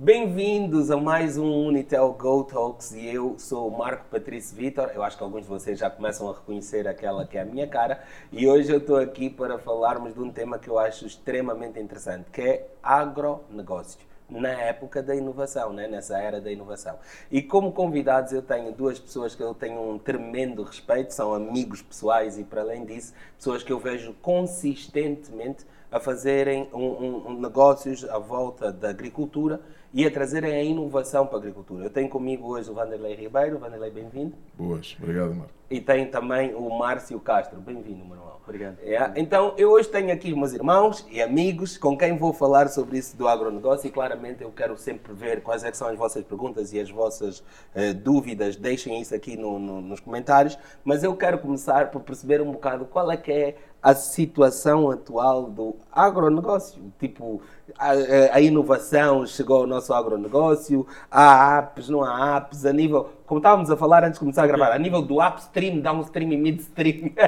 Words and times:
Bem-vindos 0.00 0.92
a 0.92 0.96
mais 0.96 1.36
um 1.36 1.66
Unitel 1.66 2.12
Go 2.12 2.44
Talks 2.44 2.92
e 2.92 3.04
eu 3.04 3.36
sou 3.36 3.66
o 3.66 3.76
Marco 3.76 4.04
Patrício 4.08 4.56
Vitor. 4.56 4.92
Eu 4.94 5.02
acho 5.02 5.16
que 5.16 5.24
alguns 5.24 5.42
de 5.42 5.48
vocês 5.48 5.76
já 5.76 5.90
começam 5.90 6.30
a 6.30 6.34
reconhecer 6.34 6.86
aquela 6.86 7.26
que 7.26 7.36
é 7.36 7.40
a 7.40 7.44
minha 7.44 7.66
cara 7.66 8.00
e 8.30 8.46
hoje 8.46 8.70
eu 8.70 8.78
estou 8.78 8.96
aqui 8.96 9.28
para 9.28 9.58
falarmos 9.58 10.14
de 10.14 10.20
um 10.20 10.30
tema 10.30 10.56
que 10.56 10.68
eu 10.68 10.78
acho 10.78 11.04
extremamente 11.04 11.80
interessante, 11.80 12.30
que 12.30 12.40
é 12.40 12.68
agronegócio 12.80 13.98
na 14.30 14.50
época 14.50 15.02
da 15.02 15.16
inovação, 15.16 15.72
né? 15.72 15.88
nessa 15.88 16.16
era 16.16 16.40
da 16.40 16.52
inovação. 16.52 16.96
E 17.28 17.42
como 17.42 17.72
convidados 17.72 18.32
eu 18.32 18.42
tenho 18.42 18.70
duas 18.70 19.00
pessoas 19.00 19.34
que 19.34 19.42
eu 19.42 19.52
tenho 19.52 19.80
um 19.80 19.98
tremendo 19.98 20.62
respeito, 20.62 21.12
são 21.12 21.34
amigos 21.34 21.82
pessoais 21.82 22.38
e 22.38 22.44
para 22.44 22.60
além 22.60 22.84
disso, 22.84 23.12
pessoas 23.36 23.64
que 23.64 23.72
eu 23.72 23.80
vejo 23.80 24.14
consistentemente 24.22 25.66
a 25.90 25.98
fazerem 25.98 26.68
um, 26.72 26.84
um, 26.84 27.28
um 27.30 27.40
negócios 27.40 28.04
à 28.04 28.18
volta 28.18 28.70
da 28.70 28.90
agricultura 28.90 29.60
e 29.92 30.06
a 30.06 30.10
trazerem 30.10 30.52
a 30.52 30.62
inovação 30.62 31.26
para 31.26 31.36
a 31.36 31.40
agricultura. 31.40 31.84
Eu 31.84 31.90
tenho 31.90 32.08
comigo 32.08 32.48
hoje 32.48 32.70
o 32.70 32.74
Vanderlei 32.74 33.14
Ribeiro. 33.14 33.58
Vanderlei, 33.58 33.90
bem-vindo. 33.90 34.34
Boas, 34.54 34.96
obrigado, 35.00 35.34
Marco. 35.34 35.52
E 35.70 35.80
tenho 35.80 36.10
também 36.10 36.54
o 36.54 36.70
Márcio 36.70 37.20
Castro. 37.20 37.60
Bem-vindo, 37.60 38.04
Manuel. 38.04 38.40
Obrigado. 38.42 38.78
É, 38.80 39.12
então, 39.16 39.52
eu 39.58 39.70
hoje 39.70 39.88
tenho 39.88 40.10
aqui 40.10 40.34
meus 40.34 40.54
irmãos 40.54 41.06
e 41.10 41.20
amigos 41.20 41.76
com 41.76 41.96
quem 41.96 42.16
vou 42.16 42.32
falar 42.32 42.68
sobre 42.68 42.96
isso 42.96 43.14
do 43.14 43.28
agronegócio 43.28 43.86
e 43.86 43.90
claramente 43.90 44.42
eu 44.42 44.50
quero 44.50 44.78
sempre 44.78 45.12
ver 45.12 45.42
quais 45.42 45.62
é 45.64 45.72
são 45.74 45.88
as 45.88 45.98
vossas 45.98 46.24
perguntas 46.24 46.72
e 46.72 46.80
as 46.80 46.90
vossas 46.90 47.40
uh, 47.40 47.92
dúvidas. 47.94 48.56
Deixem 48.56 48.98
isso 48.98 49.14
aqui 49.14 49.36
no, 49.36 49.58
no, 49.58 49.82
nos 49.82 50.00
comentários. 50.00 50.58
Mas 50.82 51.04
eu 51.04 51.14
quero 51.14 51.38
começar 51.38 51.90
por 51.90 52.00
perceber 52.00 52.40
um 52.40 52.52
bocado 52.52 52.86
qual 52.86 53.10
é 53.10 53.16
que 53.18 53.30
é 53.30 53.56
a 53.82 53.94
situação 53.94 54.90
atual 54.90 55.50
do 55.50 55.76
agronegócio. 55.92 56.82
Tipo, 56.98 57.42
a, 57.76 57.90
a, 58.36 58.40
inovação 58.40 59.26
chegou 59.26 59.58
ao 59.58 59.66
nosso 59.66 59.92
agronegócio, 59.92 60.86
há 61.10 61.58
apps, 61.58 61.88
não 61.88 62.02
há 62.02 62.36
apps, 62.36 62.64
a 62.64 62.72
nível, 62.72 63.10
como 63.28 63.40
estávamos 63.40 63.70
a 63.70 63.76
falar 63.76 64.04
antes 64.04 64.14
de 64.14 64.20
começar 64.20 64.44
a 64.44 64.46
gravar, 64.46 64.72
a 64.72 64.78
nível 64.78 65.02
do 65.02 65.22
upstream, 65.22 65.80
downstream 65.80 66.32
e 66.32 66.36
midstream. 66.38 67.12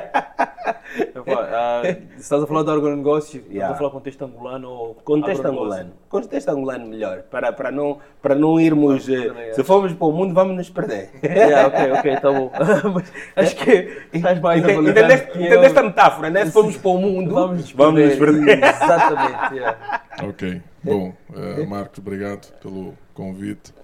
uh, 0.96 2.18
estás 2.18 2.42
a 2.42 2.46
falar 2.46 2.62
do 2.62 2.70
agronegócio, 2.70 3.44
yeah. 3.50 3.56
estás 3.56 3.72
a 3.72 3.74
falar 3.76 3.90
contexto 3.90 4.24
angolano 4.24 4.70
ou 4.70 4.94
Contexto 4.94 5.46
angolano. 5.46 5.92
Contexto 6.08 6.48
angolano 6.48 6.86
melhor, 6.86 7.24
para, 7.30 7.52
para, 7.52 7.70
não, 7.70 7.98
para 8.22 8.34
não 8.34 8.58
irmos, 8.58 9.06
uh, 9.08 9.54
se 9.54 9.62
formos 9.62 9.92
para 9.92 10.06
o 10.06 10.12
mundo 10.12 10.32
vamos 10.32 10.56
nos 10.56 10.70
perder. 10.70 11.10
yeah, 11.22 11.68
ok, 11.68 11.92
ok, 11.92 12.12
está 12.14 12.32
bom. 12.32 12.50
Mas 12.94 13.12
acho 13.36 13.56
que 13.56 14.02
estás 14.14 14.40
mais 14.40 14.64
a 14.64 14.72
Entendeste, 14.72 15.38
entendeste 15.38 15.78
a 15.78 15.82
metáfora, 15.82 16.30
né? 16.30 16.46
Se 16.46 16.52
formos 16.52 16.78
para 16.78 16.90
o 16.90 16.98
mundo 16.98 17.34
vamos 17.34 17.60
nos 17.60 17.72
perder. 17.72 17.84
Vamos 17.84 18.04
nos 18.04 18.18
perder. 18.18 18.58
Exatamente, 18.64 19.54
yeah. 19.54 20.02
Ok, 20.22 20.62
bom, 20.82 21.12
uh, 21.28 21.66
Marcos, 21.68 21.98
obrigado 21.98 22.50
pelo 22.58 22.94
convite. 23.12 23.74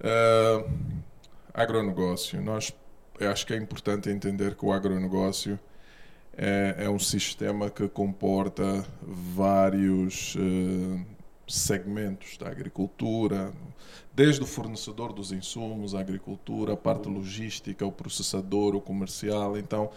Uh, 0.00 1.03
agronegócio, 1.54 2.42
nós 2.42 2.74
acho 3.20 3.46
que 3.46 3.54
é 3.54 3.56
importante 3.56 4.10
entender 4.10 4.56
que 4.56 4.66
o 4.66 4.72
agronegócio 4.72 5.58
é, 6.36 6.74
é 6.78 6.90
um 6.90 6.98
sistema 6.98 7.70
que 7.70 7.88
comporta 7.88 8.84
vários 9.00 10.34
uh, 10.34 11.00
segmentos 11.46 12.36
da 12.36 12.48
agricultura, 12.48 13.52
desde 14.12 14.42
o 14.42 14.46
fornecedor 14.46 15.12
dos 15.12 15.30
insumos, 15.30 15.94
a 15.94 16.00
agricultura, 16.00 16.72
a 16.72 16.76
parte 16.76 17.08
logística, 17.08 17.86
o 17.86 17.92
processador, 17.92 18.74
o 18.74 18.80
comercial. 18.80 19.56
Então, 19.56 19.90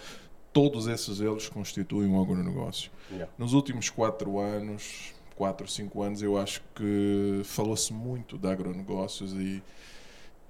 todos 0.54 0.88
esses 0.88 1.20
eles 1.20 1.50
constituem 1.50 2.08
um 2.08 2.22
agronegócio. 2.22 2.92
Yeah. 3.10 3.32
Nos 3.38 3.54
últimos 3.54 3.90
quatro 3.90 4.40
anos, 4.40 5.14
4, 5.36 5.68
5 5.68 6.02
anos, 6.02 6.22
eu 6.22 6.38
acho 6.38 6.62
que 6.76 7.42
falou-se 7.44 7.94
muito 7.94 8.38
de 8.38 8.48
agronegócios 8.48 9.34
e 9.34 9.62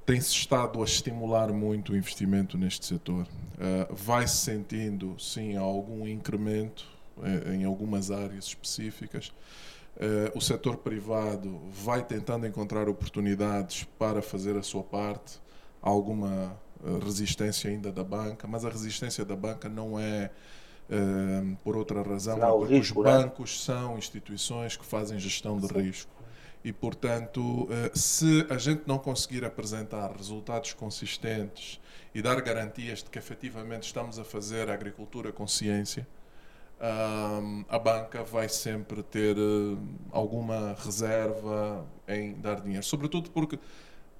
tem-se 0.07 0.31
estado 0.31 0.81
a 0.81 0.85
estimular 0.85 1.51
muito 1.51 1.91
o 1.91 1.97
investimento 1.97 2.57
neste 2.57 2.85
setor. 2.85 3.23
Uh, 3.23 3.93
Vai-se 3.93 4.37
sentindo, 4.37 5.19
sim, 5.19 5.57
algum 5.57 6.07
incremento 6.07 6.87
uh, 7.17 7.51
em 7.51 7.65
algumas 7.65 8.09
áreas 8.09 8.45
específicas. 8.45 9.33
Uh, 9.97 10.31
o 10.33 10.39
setor 10.39 10.77
privado 10.77 11.59
vai 11.73 12.01
tentando 12.01 12.47
encontrar 12.47 12.87
oportunidades 12.87 13.83
para 13.99 14.21
fazer 14.21 14.55
a 14.55 14.63
sua 14.63 14.81
parte. 14.81 15.41
Há 15.81 15.89
alguma 15.89 16.57
resistência 17.03 17.69
ainda 17.69 17.91
da 17.91 18.03
banca, 18.03 18.47
mas 18.47 18.63
a 18.63 18.69
resistência 18.69 19.25
da 19.25 19.35
banca 19.35 19.67
não 19.67 19.99
é 19.99 20.31
Uh, 20.89 21.57
por 21.65 21.75
outra 21.75 22.01
razão, 22.01 22.37
é 22.37 22.49
porque 22.49 22.77
risco, 22.77 23.01
os 23.01 23.05
né? 23.05 23.11
bancos 23.11 23.65
são 23.65 23.97
instituições 23.97 24.77
que 24.77 24.85
fazem 24.85 25.19
gestão 25.19 25.59
de 25.59 25.67
risco. 25.67 26.09
E, 26.67 26.73
portanto, 26.73 27.39
uh, 27.63 27.97
se 27.97 28.45
a 28.49 28.57
gente 28.57 28.83
não 28.85 28.97
conseguir 28.99 29.45
apresentar 29.45 30.11
resultados 30.11 30.73
consistentes 30.73 31.79
e 32.13 32.21
dar 32.21 32.41
garantias 32.41 33.01
de 33.01 33.09
que 33.09 33.17
efetivamente 33.17 33.83
estamos 33.83 34.19
a 34.19 34.25
fazer 34.25 34.69
a 34.69 34.73
agricultura 34.73 35.31
com 35.31 35.47
ciência, 35.47 36.05
a 37.69 37.79
banca 37.79 38.21
vai 38.23 38.49
sempre 38.49 39.01
ter 39.01 39.35
eh, 39.37 39.77
alguma 40.11 40.75
reserva 40.77 41.87
em 42.07 42.33
dar 42.33 42.61
dinheiro. 42.61 42.85
Sobretudo 42.85 43.31
porque 43.31 43.57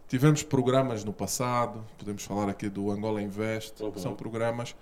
tivemos 0.08 0.42
programas 0.42 1.04
no 1.04 1.14
passado, 1.14 1.86
podemos 1.98 2.24
falar 2.24 2.50
aqui 2.50 2.70
do 2.70 2.90
Angola 2.90 3.22
Invest, 3.22 3.84
uhum. 3.84 3.96
são 3.98 4.16
programas 4.16 4.76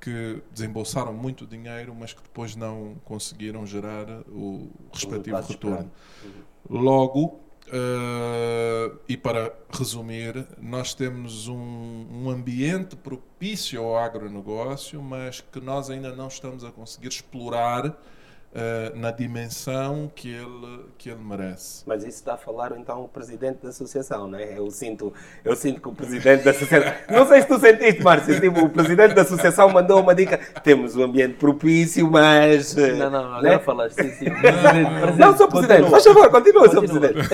que 0.00 0.40
desembolsaram 0.52 1.12
muito 1.12 1.46
dinheiro, 1.46 1.94
mas 1.94 2.12
que 2.12 2.22
depois 2.22 2.54
não 2.54 2.94
conseguiram 3.04 3.66
gerar 3.66 4.06
o 4.28 4.70
respectivo 4.92 5.40
retorno. 5.40 5.90
Uhum. 6.24 6.47
Logo, 6.68 7.40
uh, 7.68 8.98
e 9.08 9.16
para 9.16 9.54
resumir, 9.70 10.46
nós 10.60 10.94
temos 10.94 11.48
um, 11.48 12.06
um 12.10 12.30
ambiente 12.30 12.94
propício 12.96 13.82
ao 13.82 13.96
agronegócio, 13.96 15.02
mas 15.02 15.40
que 15.40 15.60
nós 15.60 15.88
ainda 15.90 16.14
não 16.14 16.28
estamos 16.28 16.64
a 16.64 16.70
conseguir 16.70 17.08
explorar 17.08 17.96
Uh, 18.50 18.96
na 18.98 19.10
dimensão 19.10 20.10
que 20.14 20.32
ele, 20.32 20.86
que 20.96 21.10
ele 21.10 21.20
merece. 21.22 21.84
Mas 21.86 22.00
isso 22.00 22.16
está 22.16 22.32
a 22.32 22.36
falar 22.38 22.72
então 22.78 23.04
o 23.04 23.08
presidente 23.08 23.58
da 23.62 23.68
associação, 23.68 24.26
não 24.26 24.38
é? 24.38 24.58
Eu 24.58 24.70
sinto, 24.70 25.12
eu 25.44 25.54
sinto 25.54 25.82
que 25.82 25.88
o 25.88 25.92
presidente 25.92 26.44
da 26.44 26.52
associação. 26.52 26.94
Não 27.14 27.28
sei 27.28 27.42
se 27.42 27.46
tu 27.46 27.60
sentiste, 27.60 28.02
Márcio, 28.02 28.40
tipo, 28.40 28.64
o 28.64 28.70
presidente 28.70 29.14
da 29.14 29.20
associação 29.20 29.68
mandou 29.68 30.00
uma 30.00 30.14
dica. 30.14 30.40
Temos 30.64 30.96
um 30.96 31.02
ambiente 31.02 31.34
propício, 31.34 32.10
mas. 32.10 32.76
Eh, 32.76 32.94
não, 32.94 33.10
não, 33.10 33.34
agora 33.34 33.42
né? 33.42 33.58
falaste, 33.58 34.02
sim, 34.02 34.10
sim. 34.12 34.24
Não, 35.18 35.36
sou 35.36 35.46
presidente, 35.46 35.90
faz 35.90 36.04
favor, 36.04 36.30
continua, 36.30 36.70
sou 36.70 36.82
presidente. 36.82 37.18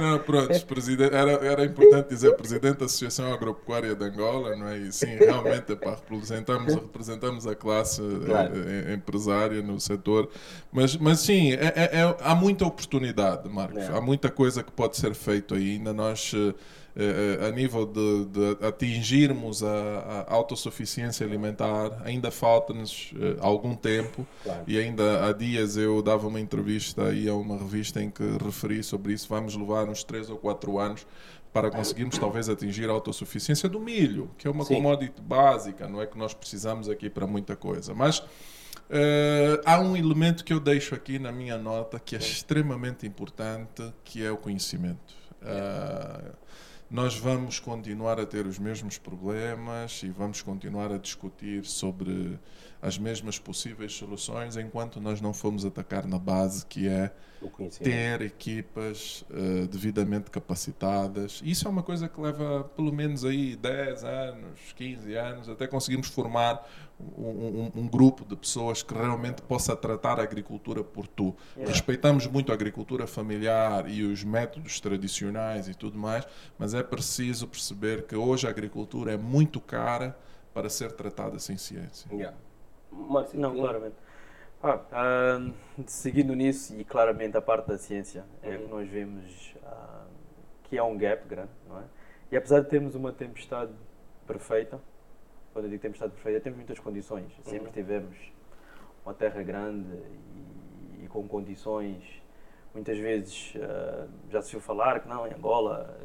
Não, 0.00 0.18
pronto, 0.20 0.66
presidente, 0.66 1.14
era, 1.14 1.32
era 1.44 1.64
importante 1.64 2.08
dizer 2.08 2.34
presidente 2.34 2.78
da 2.78 2.86
Associação 2.86 3.34
Agropecuária 3.34 3.94
de 3.94 4.02
Angola, 4.02 4.56
não 4.56 4.68
é? 4.68 4.78
E 4.78 4.92
sim, 4.92 5.14
realmente, 5.16 5.76
para 5.76 5.90
representarmos, 5.90 6.74
representamos 6.74 7.46
a 7.46 7.54
classe 7.54 8.00
claro. 8.24 8.52
Eh, 8.54 8.94
empresária 8.94 9.39
área, 9.40 9.62
no 9.62 9.80
setor. 9.80 10.28
Mas, 10.72 10.96
mas 10.96 11.20
sim, 11.20 11.52
é, 11.52 11.72
é, 11.76 12.00
é, 12.00 12.16
há 12.20 12.34
muita 12.34 12.66
oportunidade, 12.66 13.48
Marcos. 13.48 13.82
É. 13.82 13.88
Há 13.88 14.00
muita 14.00 14.30
coisa 14.30 14.62
que 14.62 14.70
pode 14.70 14.96
ser 14.96 15.14
feito 15.14 15.54
ainda. 15.54 15.92
Nós, 15.92 16.32
eh, 16.34 16.54
eh, 16.96 17.46
a 17.46 17.50
nível 17.50 17.86
de, 17.86 18.24
de 18.26 18.66
atingirmos 18.66 19.62
a, 19.62 20.26
a, 20.28 20.34
autossuficiência 20.34 21.24
alimentar, 21.24 22.02
ainda 22.04 22.30
falta-nos 22.30 23.12
eh, 23.14 23.36
algum 23.40 23.74
tempo. 23.74 24.26
Claro. 24.42 24.62
E 24.66 24.78
ainda 24.78 25.26
há 25.26 25.32
dias 25.32 25.76
eu 25.76 26.02
dava 26.02 26.26
uma 26.26 26.40
entrevista 26.40 27.08
aí 27.08 27.28
a 27.28 27.34
uma 27.34 27.56
revista 27.56 28.02
em 28.02 28.10
que 28.10 28.24
referi 28.44 28.82
sobre 28.82 29.12
isso. 29.12 29.28
Vamos 29.28 29.56
levar 29.56 29.88
uns 29.88 30.02
3 30.02 30.30
ou 30.30 30.36
4 30.36 30.78
anos 30.78 31.06
para 31.52 31.70
conseguirmos 31.70 32.16
talvez 32.16 32.48
atingir 32.48 32.88
a 32.88 32.92
autossuficiência 32.92 33.68
do 33.68 33.80
milho, 33.80 34.30
que 34.38 34.46
é 34.46 34.50
uma 34.50 34.64
Sim. 34.64 34.74
commodity 34.74 35.20
básica, 35.20 35.88
não 35.88 36.00
é 36.00 36.06
que 36.06 36.16
nós 36.16 36.32
precisamos 36.32 36.88
aqui 36.88 37.10
para 37.10 37.26
muita 37.26 37.56
coisa. 37.56 37.92
Mas 37.92 38.22
Uh, 38.90 39.62
há 39.64 39.78
um 39.78 39.96
elemento 39.96 40.44
que 40.44 40.52
eu 40.52 40.58
deixo 40.58 40.96
aqui 40.96 41.16
na 41.16 41.30
minha 41.30 41.56
nota 41.56 42.00
que 42.00 42.16
é 42.16 42.18
extremamente 42.18 43.06
importante, 43.06 43.94
que 44.02 44.24
é 44.24 44.32
o 44.32 44.36
conhecimento. 44.36 45.14
Uh, 45.40 46.36
nós 46.90 47.16
vamos 47.16 47.60
continuar 47.60 48.18
a 48.18 48.26
ter 48.26 48.48
os 48.48 48.58
mesmos 48.58 48.98
problemas 48.98 50.02
e 50.02 50.08
vamos 50.08 50.42
continuar 50.42 50.90
a 50.90 50.98
discutir 50.98 51.64
sobre 51.64 52.36
as 52.82 52.98
mesmas 52.98 53.38
possíveis 53.38 53.92
soluções 53.92 54.56
enquanto 54.56 55.00
nós 55.00 55.20
não 55.20 55.34
formos 55.34 55.64
atacar 55.64 56.06
na 56.06 56.18
base, 56.18 56.64
que 56.66 56.88
é 56.88 57.12
ter 57.82 58.22
equipas 58.22 59.24
uh, 59.30 59.66
devidamente 59.66 60.30
capacitadas. 60.30 61.40
Isso 61.44 61.66
é 61.66 61.70
uma 61.70 61.82
coisa 61.82 62.08
que 62.08 62.20
leva 62.20 62.64
pelo 62.76 62.92
menos 62.92 63.24
aí 63.24 63.56
10 63.56 64.04
anos, 64.04 64.72
15 64.76 65.14
anos, 65.14 65.48
até 65.48 65.66
conseguirmos 65.66 66.08
formar 66.08 66.66
um, 66.98 67.22
um, 67.22 67.72
um, 67.76 67.88
grupo 67.88 68.24
de 68.26 68.36
pessoas 68.36 68.82
que 68.82 68.92
realmente 68.92 69.40
possa 69.42 69.74
tratar 69.74 70.20
a 70.20 70.22
agricultura 70.22 70.84
por 70.84 71.06
tu. 71.06 71.34
É. 71.56 71.66
Respeitamos 71.66 72.26
muito 72.26 72.52
a 72.52 72.54
agricultura 72.54 73.06
familiar 73.06 73.90
e 73.90 74.02
os 74.02 74.22
métodos 74.22 74.80
tradicionais 74.80 75.68
e 75.68 75.74
tudo 75.74 75.98
mais, 75.98 76.26
mas 76.58 76.74
é 76.74 76.82
preciso 76.82 77.46
perceber 77.46 78.06
que 78.06 78.16
hoje 78.16 78.46
a 78.46 78.50
agricultura 78.50 79.12
é 79.12 79.16
muito 79.16 79.60
cara 79.60 80.18
para 80.52 80.68
ser 80.68 80.92
tratada 80.92 81.38
sem 81.38 81.56
ciência. 81.56 82.10
Yeah. 82.12 82.36
Não, 83.36 83.54
claramente. 83.54 83.96
Ah, 84.62 85.40
seguindo 85.86 86.34
nisso, 86.34 86.74
e 86.78 86.84
claramente 86.84 87.36
a 87.36 87.40
parte 87.40 87.66
da 87.68 87.78
ciência, 87.78 88.24
é 88.42 88.56
que 88.56 88.66
nós 88.68 88.88
vemos 88.88 89.54
que 90.64 90.78
há 90.78 90.84
um 90.84 90.96
gap 90.96 91.26
grande, 91.26 91.50
não 91.68 91.78
é? 91.78 91.84
E 92.30 92.36
apesar 92.36 92.60
de 92.60 92.68
termos 92.68 92.94
uma 92.94 93.12
tempestade 93.12 93.72
perfeita, 94.26 94.80
quando 95.52 95.64
eu 95.64 95.70
digo 95.70 95.82
tempestade 95.82 96.12
perfeita, 96.12 96.40
temos 96.40 96.58
muitas 96.58 96.78
condições. 96.78 97.32
Sempre 97.42 97.72
tivemos 97.72 98.16
uma 99.04 99.12
terra 99.12 99.42
grande 99.42 99.92
e, 101.00 101.04
e 101.04 101.08
com 101.08 101.26
condições, 101.26 102.04
muitas 102.72 102.96
vezes 102.98 103.54
ah, 103.56 104.06
já 104.30 104.40
se 104.42 104.52
viu 104.52 104.60
falar 104.60 105.00
que 105.00 105.08
não, 105.08 105.26
em 105.26 105.34
Angola 105.34 105.98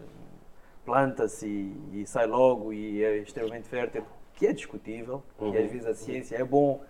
planta-se 0.84 1.48
e, 1.48 2.02
e 2.02 2.08
sai 2.08 2.26
logo 2.26 2.74
e 2.74 3.04
é 3.04 3.18
extremamente 3.18 3.68
fértil, 3.68 4.06
que 4.36 4.46
é 4.46 4.54
discutível, 4.54 5.24
e 5.40 5.58
às 5.58 5.72
vezes 5.72 5.86
a 5.86 5.94
ciência 5.94 6.36
é 6.36 6.44
bom 6.44 6.84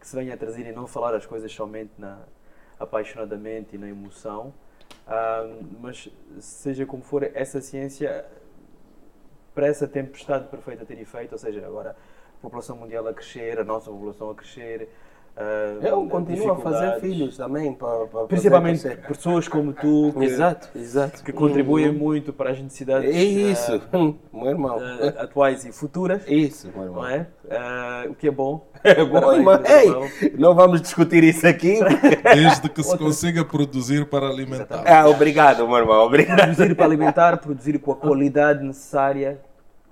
que 0.00 0.06
se 0.06 0.16
venha 0.16 0.34
a 0.34 0.36
trazer 0.36 0.66
e 0.66 0.72
não 0.72 0.86
falar 0.86 1.14
as 1.14 1.26
coisas 1.26 1.50
somente 1.52 1.92
na, 1.98 2.20
apaixonadamente 2.78 3.76
e 3.76 3.78
na 3.78 3.88
emoção, 3.88 4.52
ah, 5.06 5.46
mas 5.80 6.08
seja 6.40 6.84
como 6.86 7.02
for, 7.02 7.22
essa 7.34 7.60
ciência 7.60 8.24
para 9.54 9.66
essa 9.66 9.88
tempestade 9.88 10.46
perfeita 10.48 10.84
ter 10.84 11.00
efeito, 11.00 11.32
ou 11.32 11.38
seja, 11.38 11.66
agora 11.66 11.90
a 11.90 12.40
população 12.40 12.76
mundial 12.76 13.06
a 13.08 13.14
crescer, 13.14 13.58
a 13.58 13.64
nossa 13.64 13.90
população 13.90 14.30
a 14.30 14.34
crescer, 14.34 14.88
ah, 15.38 15.76
Eu 15.86 16.06
continuo 16.08 16.50
a 16.52 16.56
fazer 16.56 17.00
filhos 17.00 17.36
também. 17.36 17.72
Para, 17.72 18.06
para 18.06 18.24
Principalmente 18.26 18.82
fazer 18.82 18.96
pessoas 19.06 19.46
como 19.48 19.72
tu, 19.72 20.12
que, 20.18 20.24
Exato, 20.24 20.68
exato. 20.76 21.22
que 21.22 21.32
contribuem 21.32 21.92
muito 21.92 22.32
para 22.32 22.50
as 22.50 22.60
necessidades 22.60 23.08
É 23.14 23.22
isso, 23.22 23.80
ah, 23.92 23.96
meu 24.32 24.46
irmão. 24.46 24.78
ah, 24.80 25.22
atuais 25.22 25.64
e 25.64 25.72
futuras, 25.72 26.22
Isso, 26.26 26.68
meu 26.74 26.84
irmão. 26.84 27.02
não 27.02 27.08
é? 27.08 27.26
O 28.08 28.14
que 28.14 28.28
é 28.28 28.30
bom. 28.30 28.66
É 28.84 29.04
bom, 29.04 29.20
Parabéns, 29.20 29.38
irmão. 29.38 29.60
Ei, 29.64 30.34
não 30.38 30.54
vamos 30.54 30.80
discutir 30.80 31.24
isso 31.24 31.46
aqui. 31.46 31.78
Desde 32.34 32.68
que 32.68 32.82
se 32.82 32.96
consiga 32.98 33.44
produzir 33.44 34.06
para 34.06 34.28
alimentar. 34.28 34.84
Ah, 34.86 35.08
obrigado, 35.08 35.66
meu 35.66 35.76
irmão. 35.78 36.04
Obrigado. 36.04 36.38
produzir 36.38 36.74
para 36.76 36.84
alimentar, 36.84 37.36
produzir 37.38 37.78
com 37.80 37.92
a 37.92 37.96
qualidade 37.96 38.62
necessária, 38.62 39.40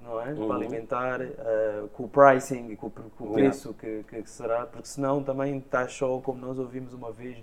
não 0.06 0.20
é? 0.20 0.32
Uhum. 0.32 0.47
Para 0.47 0.56
alimentar, 0.56 1.20
eh, 1.20 1.82
com 1.93 2.05
o 2.05 2.08
pricing 2.08 2.70
e 2.70 2.76
com, 2.76 2.88
com 2.91 3.25
o 3.25 3.32
preço 3.32 3.75
que, 3.75 4.05
que 4.08 4.23
será, 4.31 4.64
porque 4.67 4.87
senão 4.88 5.23
também 5.23 5.58
está 5.58 5.87
só, 5.88 6.19
como 6.20 6.41
nós 6.41 6.58
ouvimos 6.58 6.94
uma 6.94 7.11
vez 7.12 7.37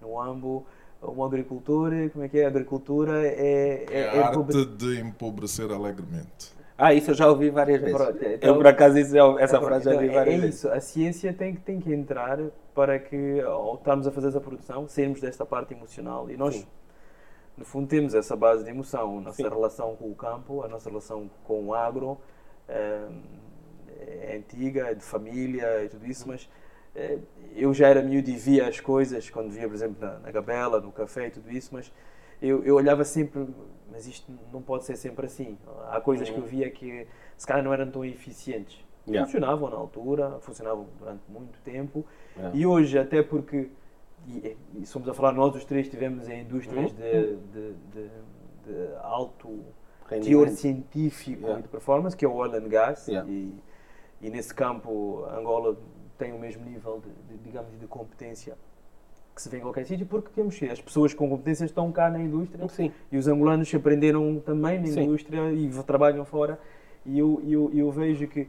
no, 0.00 0.08
no 0.08 0.20
AMBO, 0.20 0.64
um 1.02 1.22
agricultor, 1.24 1.90
como 2.12 2.24
é 2.24 2.28
que 2.28 2.38
é? 2.38 2.44
A 2.46 2.48
agricultura 2.48 3.26
é, 3.26 3.84
É 3.90 4.00
é, 4.00 4.10
a 4.10 4.14
é 4.28 4.32
pobre- 4.32 4.56
arte 4.58 4.66
de 4.76 5.00
empobrecer 5.00 5.70
alegremente. 5.70 6.54
Ah, 6.78 6.92
isso 6.92 7.10
eu 7.10 7.14
já 7.14 7.26
ouvi 7.28 7.48
várias 7.50 7.80
vezes. 7.80 7.96
Pronto, 7.96 8.22
eu, 8.22 8.34
então- 8.34 8.56
por 8.56 8.66
acaso, 8.66 8.98
isso 8.98 9.14
já- 9.14 9.40
essa 9.40 9.56
Então, 9.56 9.68
frase 9.68 9.84
já 9.84 9.90
então, 9.92 10.02
ouvi 10.02 10.14
é, 10.14 10.18
várias 10.18 10.34
é 10.36 10.40
vezes. 10.40 10.54
isso, 10.56 10.68
a 10.70 10.80
ciência 10.80 11.32
tem, 11.32 11.54
que- 11.54 11.60
tem 11.62 11.80
que 11.80 11.92
entrar 11.92 12.38
para 12.74 12.98
que, 12.98 13.40
ao 13.40 13.74
estarmos 13.76 14.06
a 14.06 14.10
fazer 14.12 14.28
essa 14.28 14.40
produção, 14.40 14.86
sairmos 14.88 15.20
desta 15.20 15.44
parte 15.46 15.72
emocional. 15.74 16.30
E 16.30 16.36
nós, 16.36 16.54
Sim. 16.56 16.66
No 17.56 17.64
fundo, 17.64 17.86
temos 17.88 18.14
essa 18.14 18.36
base 18.36 18.64
de 18.64 18.70
emoção, 18.70 19.18
a 19.18 19.20
nossa 19.20 19.42
Sim. 19.42 19.48
relação 19.48 19.96
com 19.96 20.10
o 20.10 20.14
campo, 20.14 20.62
a 20.62 20.68
nossa 20.68 20.88
relação 20.88 21.30
com 21.44 21.64
o 21.66 21.74
agro, 21.74 22.18
eh, 22.68 23.08
é 23.98 24.36
antiga, 24.36 24.88
é 24.88 24.94
de 24.94 25.02
família 25.02 25.84
e 25.84 25.88
tudo 25.88 26.06
isso, 26.06 26.28
mas 26.28 26.48
eh, 26.94 27.18
eu 27.54 27.72
já 27.72 27.88
era 27.88 28.02
miúdo 28.02 28.28
e 28.28 28.36
via 28.36 28.68
as 28.68 28.80
coisas, 28.80 29.30
quando 29.30 29.50
via, 29.50 29.66
por 29.66 29.74
exemplo, 29.74 29.96
na, 30.00 30.18
na 30.18 30.30
Gabela, 30.30 30.80
no 30.80 30.92
café 30.92 31.28
e 31.28 31.30
tudo 31.30 31.50
isso, 31.50 31.70
mas 31.72 31.90
eu, 32.40 32.62
eu 32.64 32.74
olhava 32.74 33.04
sempre, 33.04 33.46
mas 33.90 34.06
isto 34.06 34.30
não 34.52 34.60
pode 34.60 34.84
ser 34.84 34.96
sempre 34.96 35.26
assim. 35.26 35.56
Há 35.90 36.00
coisas 36.00 36.28
que 36.28 36.36
eu 36.36 36.44
via 36.44 36.70
que 36.70 37.06
se 37.36 37.46
calhar 37.46 37.64
não 37.64 37.72
eram 37.72 37.90
tão 37.90 38.04
eficientes. 38.04 38.84
Yeah. 39.08 39.24
Funcionavam 39.24 39.70
na 39.70 39.76
altura, 39.76 40.38
funcionavam 40.40 40.86
durante 40.98 41.22
muito 41.28 41.58
tempo, 41.60 42.04
Yeah. 42.36 42.54
e 42.54 42.66
hoje, 42.66 42.98
até 42.98 43.22
porque, 43.22 43.70
e, 44.28 44.56
e 44.82 44.86
somos 44.86 45.08
a 45.08 45.14
falar, 45.14 45.32
nós 45.32 45.54
os 45.54 45.64
três 45.64 45.86
estivemos 45.86 46.28
em 46.28 46.42
indústrias 46.42 46.90
Uhum. 46.92 46.96
de, 46.96 47.36
de, 47.36 47.74
de, 47.92 48.08
de 48.64 48.94
alto 49.02 49.60
teor 50.08 50.48
científico 50.48 51.42
Yeah. 51.42 51.60
e 51.60 51.62
de 51.62 51.68
performance, 51.68 52.16
que 52.16 52.24
é 52.24 52.28
o 52.28 52.34
oil 52.34 52.54
and 52.54 52.68
gas, 52.68 53.06
Yeah. 53.08 53.30
e, 53.30 53.54
e 54.20 54.30
nesse 54.30 54.54
campo 54.54 55.24
Angola 55.30 55.76
tem 56.18 56.32
o 56.32 56.38
mesmo 56.38 56.64
nível 56.64 57.02
de, 57.28 57.38
digamos, 57.38 57.78
de 57.78 57.86
competência 57.86 58.56
que 59.34 59.42
se 59.42 59.50
vê 59.50 59.58
em 59.58 59.60
qualquer 59.60 59.84
sítio, 59.84 60.06
porque 60.06 60.30
temos 60.34 60.58
as 60.62 60.80
pessoas 60.80 61.12
com 61.12 61.28
competência 61.28 61.66
estão 61.66 61.92
cá 61.92 62.08
na 62.08 62.18
indústria 62.18 62.66
Sim. 62.68 62.90
e 63.12 63.18
os 63.18 63.28
angolanos 63.28 63.72
aprenderam 63.74 64.40
também 64.40 64.80
na 64.80 64.86
Sim. 64.86 65.02
indústria 65.02 65.52
e 65.52 65.68
trabalham 65.84 66.24
fora. 66.24 66.58
E 67.04 67.18
eu, 67.18 67.42
eu, 67.46 67.70
eu 67.74 67.90
vejo 67.90 68.26
que, 68.26 68.48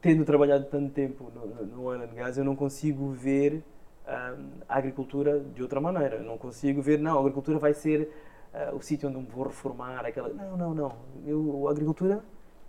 tendo 0.00 0.24
trabalhado 0.24 0.66
tanto 0.66 0.92
tempo 0.92 1.28
no, 1.34 1.66
no 1.66 1.82
oil 1.82 2.02
and 2.02 2.14
gas, 2.14 2.38
eu 2.38 2.44
não 2.44 2.54
consigo 2.54 3.10
ver 3.10 3.64
a 4.06 4.76
agricultura 4.78 5.40
de 5.40 5.62
outra 5.62 5.80
maneira. 5.80 6.16
Eu 6.16 6.24
não 6.24 6.36
consigo 6.38 6.82
ver, 6.82 6.98
não, 6.98 7.16
a 7.16 7.20
agricultura 7.20 7.58
vai 7.58 7.72
ser 7.74 8.10
ah, 8.52 8.70
o 8.74 8.80
sítio 8.80 9.08
onde 9.08 9.18
me 9.18 9.26
vou 9.26 9.44
reformar. 9.44 10.04
Aquela... 10.04 10.28
Não, 10.30 10.56
não, 10.56 10.74
não. 10.74 10.96
Eu, 11.26 11.66
a 11.68 11.70
agricultura 11.70 12.22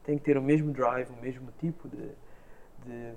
tem 0.03 0.17
que 0.17 0.23
ter 0.23 0.37
o 0.37 0.41
mesmo 0.41 0.71
drive, 0.71 1.09
o 1.11 1.21
mesmo 1.21 1.49
tipo 1.59 1.87
de, 1.89 2.09
de, 2.85 3.13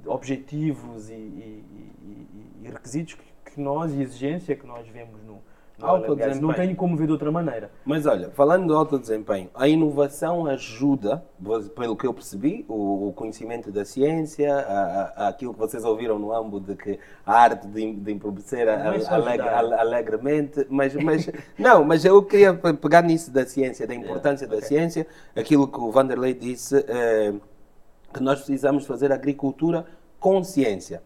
de- 0.00 0.08
objetivos 0.08 1.10
e- 1.10 1.14
e- 1.14 1.64
e- 2.02 2.52
e 2.64 2.68
requisitos 2.68 3.14
que, 3.14 3.52
que 3.52 3.60
nós, 3.60 3.92
e 3.92 4.00
exigência 4.02 4.56
que 4.56 4.66
nós 4.66 4.86
vemos 4.88 5.22
no, 5.22 5.40
and 5.78 5.80
gas. 5.80 5.90
Autodesempenho. 6.10 6.40
Não 6.42 6.54
tenho 6.54 6.76
como 6.76 6.96
ver 6.96 7.06
de 7.06 7.12
outra 7.12 7.30
maneira. 7.32 7.70
Mas 7.84 8.06
olha, 8.06 8.30
falando 8.30 8.66
do 8.66 8.76
alto 8.76 8.98
desempenho, 8.98 9.48
a 9.54 9.66
inovação 9.68 10.46
ajuda, 10.46 11.22
pelo 11.74 11.96
que 11.96 12.06
eu 12.06 12.12
percebi, 12.14 12.64
o, 12.68 13.08
o 13.08 13.12
conhecimento 13.12 13.70
da 13.70 13.84
ciência, 13.84 14.54
a, 14.54 15.12
a- 15.16 15.28
aquilo 15.28 15.52
que 15.52 15.58
vocês 15.58 15.84
ouviram 15.84 16.18
no 16.18 16.32
âmbito 16.32 16.60
de 16.60 16.76
que 16.76 16.98
a 17.26 17.32
arte 17.32 17.66
de, 17.68 17.92
de 17.94 18.14
Não 18.14 18.92
é 18.92 19.00
só 19.00 19.14
alegre- 19.14 19.48
alegremente, 19.48 20.66
mas, 20.68 20.94
mas 20.94 21.28
não, 21.58 21.84
mas 21.84 22.04
eu 22.04 22.22
queria 22.22 22.54
pe- 22.54 22.72
pegar 22.74 23.02
nisso 23.02 23.30
da 23.30 23.44
ciência, 23.46 23.86
da 23.86 23.94
importância 23.94 24.46
da 24.46 24.56
ok. 24.56 24.68
ciência, 24.68 25.06
aquilo 25.34 25.66
que 25.68 25.78
o 25.80 25.90
Vanderlei 25.90 26.34
disse, 26.34 26.84
eh, 26.88 27.32
que 28.12 28.22
nós 28.22 28.38
precisamos 28.40 28.86
fazer 28.86 29.10
agricultura 29.12 29.84
com 30.20 30.42
ciência. 30.44 31.02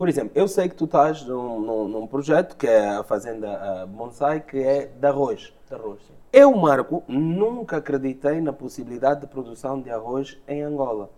Por 0.00 0.08
exemplo, 0.08 0.32
eu 0.34 0.48
sei 0.48 0.66
que 0.66 0.74
tu 0.74 0.86
estás 0.86 1.22
num, 1.26 1.60
num- 1.60 1.86
num 1.86 2.06
projeto 2.06 2.56
que 2.56 2.66
é 2.66 2.88
a 2.88 3.02
Fazenda 3.02 3.84
Bonsai, 3.86 4.40
que 4.40 4.56
é 4.56 4.86
de 4.86 5.06
arroz. 5.06 5.52
De 5.68 5.74
arroz, 5.74 6.00
sim. 6.06 6.14
Eu, 6.32 6.56
Marco, 6.56 7.04
nunca 7.06 7.76
acreditei 7.76 8.40
na 8.40 8.50
possibilidade 8.50 9.20
de 9.20 9.26
produção 9.26 9.78
de 9.78 9.90
arroz 9.90 10.38
em 10.48 10.62
Angola. 10.62 11.10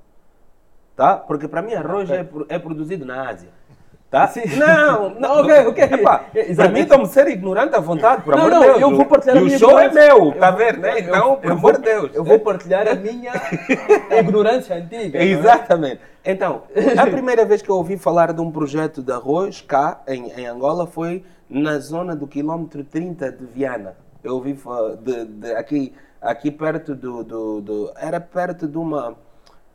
Tá? 0.97 1.17
Porque 1.17 1.47
para 1.47 1.63
mim 1.63 1.75
arroz 1.75 2.11
Ok. 2.11 2.45
é, 2.51 2.57
é 2.57 2.59
produzido 2.59 3.05
na 3.07 3.29
Ásia. 3.31 3.51
Tá? 4.13 4.29
Sim. 4.29 4.43
Não, 4.59 5.09
não, 5.19 5.41
Ok, 5.41 5.67
ok. 5.69 5.89
Permitam-me 6.55 7.07
ser 7.07 7.29
ignorante 7.29 7.75
à 7.75 7.81
vontade, 7.81 8.21
por 8.23 8.37
Não, 8.37 8.43
amor 8.45 8.61
de 8.61 8.67
Deus. 8.67 8.81
eu 8.83 8.91
vou 8.95 9.07
partilhar 9.07 9.37
e 9.37 9.39
a 9.39 9.43
o 9.43 9.45
minha 9.47 9.59
show 9.59 9.79
é 9.81 9.87
ignorância. 9.87 10.15
meu, 10.15 10.33
tá 10.33 10.49
a 10.49 10.51
ver, 10.51 10.77
né? 10.77 10.99
Então, 11.01 11.37
por 11.37 11.51
amor 11.53 11.77
de 11.79 11.83
Deus. 11.83 12.11
Eu 12.15 12.23
vou 12.23 12.39
partilhar 12.39 12.87
a 12.87 12.95
minha 12.95 13.33
ignorância 14.21 14.77
antiga. 14.77 15.19
é? 15.19 15.25
Exatamente. 15.25 16.01
Então, 16.23 16.65
a 16.99 17.07
primeira 17.07 17.47
vez 17.47 17.63
que 17.63 17.71
eu 17.71 17.77
ouvi 17.77 17.97
falar 17.97 18.35
de 18.35 18.41
um 18.43 18.51
projeto 18.51 19.03
de 19.03 19.11
arroz 19.11 19.63
cá 19.63 20.03
em, 20.07 20.31
em 20.33 20.47
Angola 20.47 20.87
foi 20.87 21.25
na 21.49 21.79
zona 21.79 22.15
do 22.15 22.27
quilómetro 22.27 22.85
30 22.85 23.33
de 23.33 23.47
Viana. 23.47 23.97
Eu 24.23 24.35
ouvi 24.35 24.57
de, 25.03 25.25
de 25.25 25.53
aqui, 25.55 25.93
aqui 26.21 26.51
perto 26.51 26.95
do, 26.95 27.25
do, 27.25 27.61
do- 27.63 27.93
Era 27.99 28.21
perto 28.21 28.69
de 28.69 28.77
uma. 28.77 29.17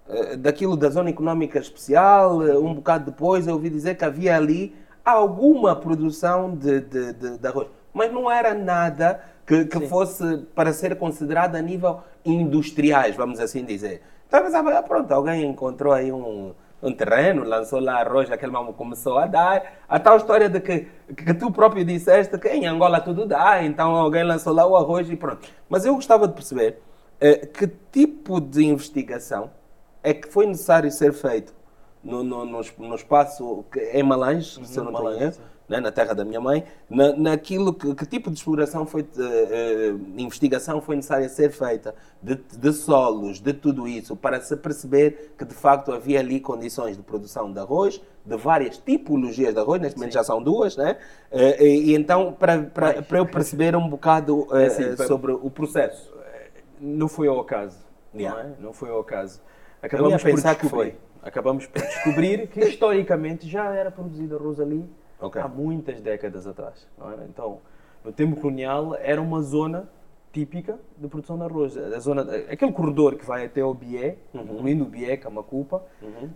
Eh, 0.10 0.36
Daquilo 0.36 0.78
da 0.78 0.90
zona 0.90 1.10
económica 1.10 1.60
especial, 1.60 2.46
eh, 2.48 2.58
um 2.58 2.74
bocado 2.74 3.12
depois 3.12 3.48
eu 3.48 3.54
ouvi 3.54 3.70
dizer 3.70 3.96
que 3.96 4.06
havia 4.06 4.36
ali 4.36 4.76
alguma 5.04 5.76
produção 5.76 6.54
de, 6.56 6.82
de, 6.82 7.14
de, 7.14 7.38
de 7.38 7.48
arroz. 7.48 7.68
Mas 7.94 8.12
não 8.12 8.30
era 8.30 8.54
nada 8.54 9.22
que, 9.46 9.66
que 9.66 9.88
fosse 9.88 10.46
para 10.54 10.74
ser 10.74 10.96
considerado 10.98 11.56
a 11.56 11.62
nível 11.62 12.02
industriais, 12.26 13.16
vamos 13.16 13.40
assim 13.40 13.64
dizer. 13.64 14.02
Então 14.28 14.44
pensava, 14.44 14.78
ah, 14.78 14.84
pronto, 14.84 15.12
alguém 15.12 15.46
encontrou 15.46 15.94
aí 15.94 16.12
um, 16.12 16.54
um 16.84 16.92
terreno, 16.92 17.44
lançou 17.44 17.80
lá 17.80 18.02
arroz, 18.02 18.30
aquele 18.30 18.52
mamão 18.52 18.74
começou 18.74 19.18
a 19.18 19.26
dar. 19.26 19.78
A 19.88 20.00
tal 20.00 20.18
história 20.18 20.50
de 20.50 20.60
que, 20.60 20.88
que 21.16 21.34
tu 21.34 21.52
próprio 21.52 21.86
disseste 21.86 22.38
que 22.38 22.50
em 22.50 22.68
Angola 22.68 23.00
tudo 23.00 23.26
dá, 23.26 23.64
então 23.64 23.96
alguém 23.96 24.24
lançou 24.24 24.54
lá 24.54 24.68
o 24.68 24.76
arroz 24.76 25.10
e 25.10 25.16
pronto. 25.16 25.48
Mas 25.70 25.86
eu 25.86 25.96
gostava 25.96 26.28
de 26.28 26.34
perceber 26.34 26.82
eh, 27.20 27.46
que 27.48 27.68
tipo 27.92 28.42
de 28.42 28.66
investigação 28.66 29.50
é 30.04 30.14
que 30.14 30.28
foi 30.28 30.46
necessário 30.46 30.92
ser 30.92 31.14
feito 31.14 31.54
no, 32.04 32.24
no, 32.24 32.46
no, 32.46 32.62
no 32.78 32.96
espaço 32.96 33.66
em 33.92 34.04
Malange, 34.04 34.66
se 34.66 34.80
eu 34.80 34.84
não 34.84 34.92
Malange, 34.92 35.24
erro, 35.24 35.34
sim. 35.34 35.42
né, 35.68 35.80
na 35.80 35.92
terra 35.92 36.14
da 36.14 36.24
minha 36.24 36.40
mãe, 36.40 36.64
na, 36.90 37.14
naquilo 37.14 37.74
que, 37.74 37.94
que 37.94 38.06
tipo 38.06 38.30
de 38.32 38.38
exploração 38.38 38.86
foi, 38.86 39.06
eh, 39.18 39.94
investigação 40.18 40.80
foi 40.80 40.96
necessária 40.96 41.28
ser 41.28 41.52
feita 41.52 41.94
de, 42.22 42.36
de 42.36 42.72
solos, 42.72 43.42
de 43.42 43.52
tudo 43.52 43.88
isso, 43.88 44.16
para 44.16 44.40
se 44.40 44.56
perceber 44.56 45.34
que 45.38 45.44
de 45.44 45.54
facto 45.54 45.92
havia 45.92 46.20
ali 46.20 46.40
condições 46.40 46.96
de 46.96 47.04
produção 47.04 47.52
de 47.52 47.60
arroz, 47.60 48.02
de 48.26 48.38
várias 48.38 48.78
tipologias 48.78 49.54
de 49.54 49.60
arroz, 49.60 49.82
neste 49.82 49.98
momento 49.98 50.14
já 50.14 50.24
são 50.24 50.42
duas, 50.42 50.78
né? 50.78 50.98
Eh, 51.32 51.66
e, 51.66 51.92
e 51.92 51.96
então, 51.96 52.32
para, 52.32 52.64
para, 52.64 53.02
para 53.02 53.18
eu 53.18 53.26
perceber 53.26 53.76
um 53.76 53.90
bocado 53.90 54.48
É 54.52 54.68
assim, 54.68 54.96
sobre 55.06 55.34
o 55.34 55.50
processo. 55.50 56.16
Não 56.80 57.08
foi 57.08 57.28
ao 57.28 57.40
acaso. 57.40 57.78
Yeah. 58.16 58.44
Não, 58.44 58.50
é? 58.50 58.54
não 58.60 58.74
foi 58.74 58.90
ao 58.90 59.00
acaso. 59.00 59.42
Eu 59.92 60.10
ia 60.10 60.20
pensar 60.20 60.56
que 60.56 60.68
foi. 60.68 60.96
acabamos 61.22 61.66
por 61.68 61.82
descobrir 61.82 62.48
que 62.48 62.60
historicamente 62.62 63.48
já 63.48 63.74
era 63.74 63.92
produzido 63.92 64.36
arroz 64.36 64.60
ali 64.60 64.86
Ok. 65.20 65.42
há 65.42 65.48
muitas 65.48 66.00
décadas 66.02 66.48
atrás. 66.48 66.88
é? 67.00 67.26
Então, 67.30 67.60
no 68.04 68.12
tempo 68.12 68.40
colonial 68.40 68.96
era 68.96 69.22
uma 69.22 69.42
zona 69.42 69.90
típica 70.32 70.78
de 70.98 71.08
produção 71.08 71.38
de 71.38 71.44
arroz. 71.44 71.76
A 71.78 72.00
zona, 72.00 72.22
aquele 72.52 72.72
corredor 72.72 73.16
que 73.16 73.26
vai 73.26 73.46
até 73.46 73.64
o 73.64 73.74
Bié, 73.74 74.18
incluindo 74.34 74.84
o 74.84 74.88
Bié, 74.88 75.18
Camacupa, 75.18 75.84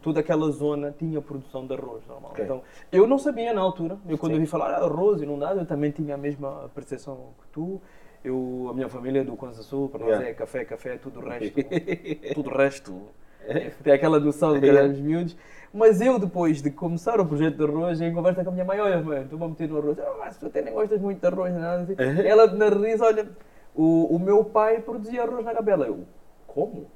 toda 0.01 0.19
aquela 0.21 0.49
zona 0.49 0.95
tinha 0.97 1.21
produção 1.21 1.67
de 1.67 1.73
arroz 1.73 2.03
normal. 2.07 2.31
Ok. 2.31 2.43
Então, 2.43 2.61
eu 2.91 3.05
não 3.05 3.19
sabia 3.19 3.53
na 3.53 3.61
altura. 3.61 3.97
Eu 4.07 4.17
quando 4.17 4.31
Sim. 4.33 4.39
ouvi 4.39 4.47
falar 4.47 4.71
ah, 4.71 4.85
arroz 4.85 5.21
inundado, 5.21 5.59
eu 5.59 5.65
também 5.65 5.91
tinha 5.91 6.15
a 6.15 6.17
mesma 6.17 6.69
percepção 6.73 7.15
que 7.41 7.47
tu. 7.49 7.79
Eu, 8.23 8.67
a 8.69 8.73
minha 8.73 8.87
família 8.89 9.21
é 9.21 9.23
do 9.23 9.35
Kwanza 9.35 9.61
Sul, 9.63 9.89
para 9.89 9.99
nós 9.99 10.09
Yeah. 10.09 10.29
é 10.29 10.33
café, 10.33 10.63
café, 10.65 10.97
tudo 10.97 11.19
o 11.19 11.23
resto. 11.29 11.59
tudo 12.33 12.49
o 12.49 12.57
resto. 12.57 13.01
Tem 13.83 13.93
aquela 13.93 14.19
noção 14.19 14.53
de 14.59 14.65
Yeah. 14.65 14.81
grandes 14.81 15.01
miúdos. 15.01 15.37
Mas 15.73 16.01
eu, 16.01 16.19
depois 16.19 16.61
de 16.61 16.69
começar 16.69 17.19
o 17.19 17.25
projeto 17.25 17.55
de 17.55 17.63
arroz, 17.63 18.01
em 18.01 18.13
conversa 18.13 18.43
com 18.43 18.49
a 18.49 18.53
minha 18.53 18.65
mãe, 18.65 18.79
olha, 18.79 19.01
mãe, 19.01 19.21
estou 19.21 19.41
a 19.41 19.47
meter 19.47 19.69
no 19.69 19.77
arroz. 19.77 19.97
Ah, 19.99 20.15
mas 20.19 20.37
tu 20.37 20.47
até 20.47 20.61
nem 20.61 20.73
gostas 20.73 20.99
muito 20.99 21.21
de 21.21 21.27
arroz, 21.27 21.53
nada 21.53 21.83
assim. 21.83 21.93
Uhum. 21.93 22.25
Ela 22.25 22.47
na 22.47 22.69
risa, 22.69 23.05
olha, 23.05 23.27
o, 23.73 24.15
o 24.15 24.19
meu 24.19 24.43
pai 24.43 24.81
produzia 24.81 25.23
arroz 25.23 25.45
na 25.45 25.53
Gabela. 25.53 25.87
Eu, 25.87 25.99
como? 26.45 26.87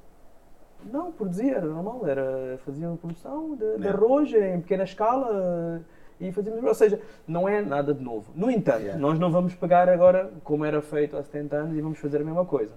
Não, 0.92 1.12
produzia, 1.12 1.56
era 1.56 1.66
normal, 1.66 2.06
era, 2.06 2.60
fazia 2.66 2.88
uma 2.90 2.98
produção 2.98 3.56
de, 3.56 3.78
de 3.78 3.88
arroz 3.88 4.32
em 4.34 4.60
pequena 4.60 4.84
escala 4.84 5.82
e 6.20 6.32
fazíamos, 6.32 6.64
ou 6.64 6.74
seja, 6.76 7.00
não 7.28 7.48
é 7.48 7.62
nada 7.62 7.94
de 7.94 8.04
novo. 8.04 8.30
No 8.36 8.52
entanto, 8.52 8.82
Yeah. 8.82 9.00
nós 9.00 9.18
não 9.18 9.32
vamos 9.32 9.56
pegar 9.56 9.88
agora, 9.88 10.32
como 10.44 10.66
era 10.66 10.82
feito 10.82 11.16
há 11.18 11.24
70 11.24 11.56
anos, 11.56 11.78
e 11.78 11.82
vamos 11.82 11.98
fazer 11.98 12.22
a 12.22 12.26
mesma 12.26 12.46
coisa. 12.46 12.74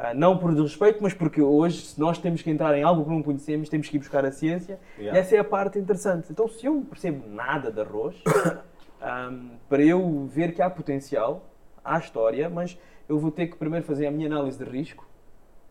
Ah, 0.00 0.14
não 0.14 0.38
por 0.38 0.54
desrespeito, 0.54 1.00
mas 1.02 1.12
porque 1.12 1.42
hoje, 1.42 1.78
se 1.82 1.98
nós 2.00 2.18
temos 2.18 2.40
que 2.40 2.48
entrar 2.48 2.72
em 2.78 2.84
algo 2.84 3.02
que 3.02 3.10
não 3.10 3.20
conhecemos, 3.20 3.68
temos 3.68 3.88
que 3.88 3.96
ir 3.96 3.98
buscar 3.98 4.24
a 4.24 4.30
ciência, 4.30 4.78
Yeah. 4.96 5.18
e 5.18 5.20
essa 5.20 5.34
é 5.34 5.40
a 5.40 5.44
parte 5.44 5.76
interessante. 5.76 6.28
Então, 6.30 6.46
se 6.46 6.66
eu 6.66 6.74
não 6.74 6.84
percebo 6.84 7.28
nada 7.28 7.72
de 7.72 7.80
arroz, 7.80 8.14
ahm, 9.02 9.56
para 9.68 9.82
eu 9.82 10.24
ver 10.32 10.54
que 10.54 10.62
há 10.62 10.70
potencial, 10.70 11.44
há 11.84 11.98
história, 11.98 12.48
mas 12.48 12.78
eu 13.08 13.18
vou 13.18 13.32
ter 13.32 13.48
que 13.48 13.56
primeiro 13.56 13.84
fazer 13.84 14.06
a 14.06 14.10
minha 14.12 14.28
análise 14.28 14.56
de 14.56 14.70
risco 14.70 15.04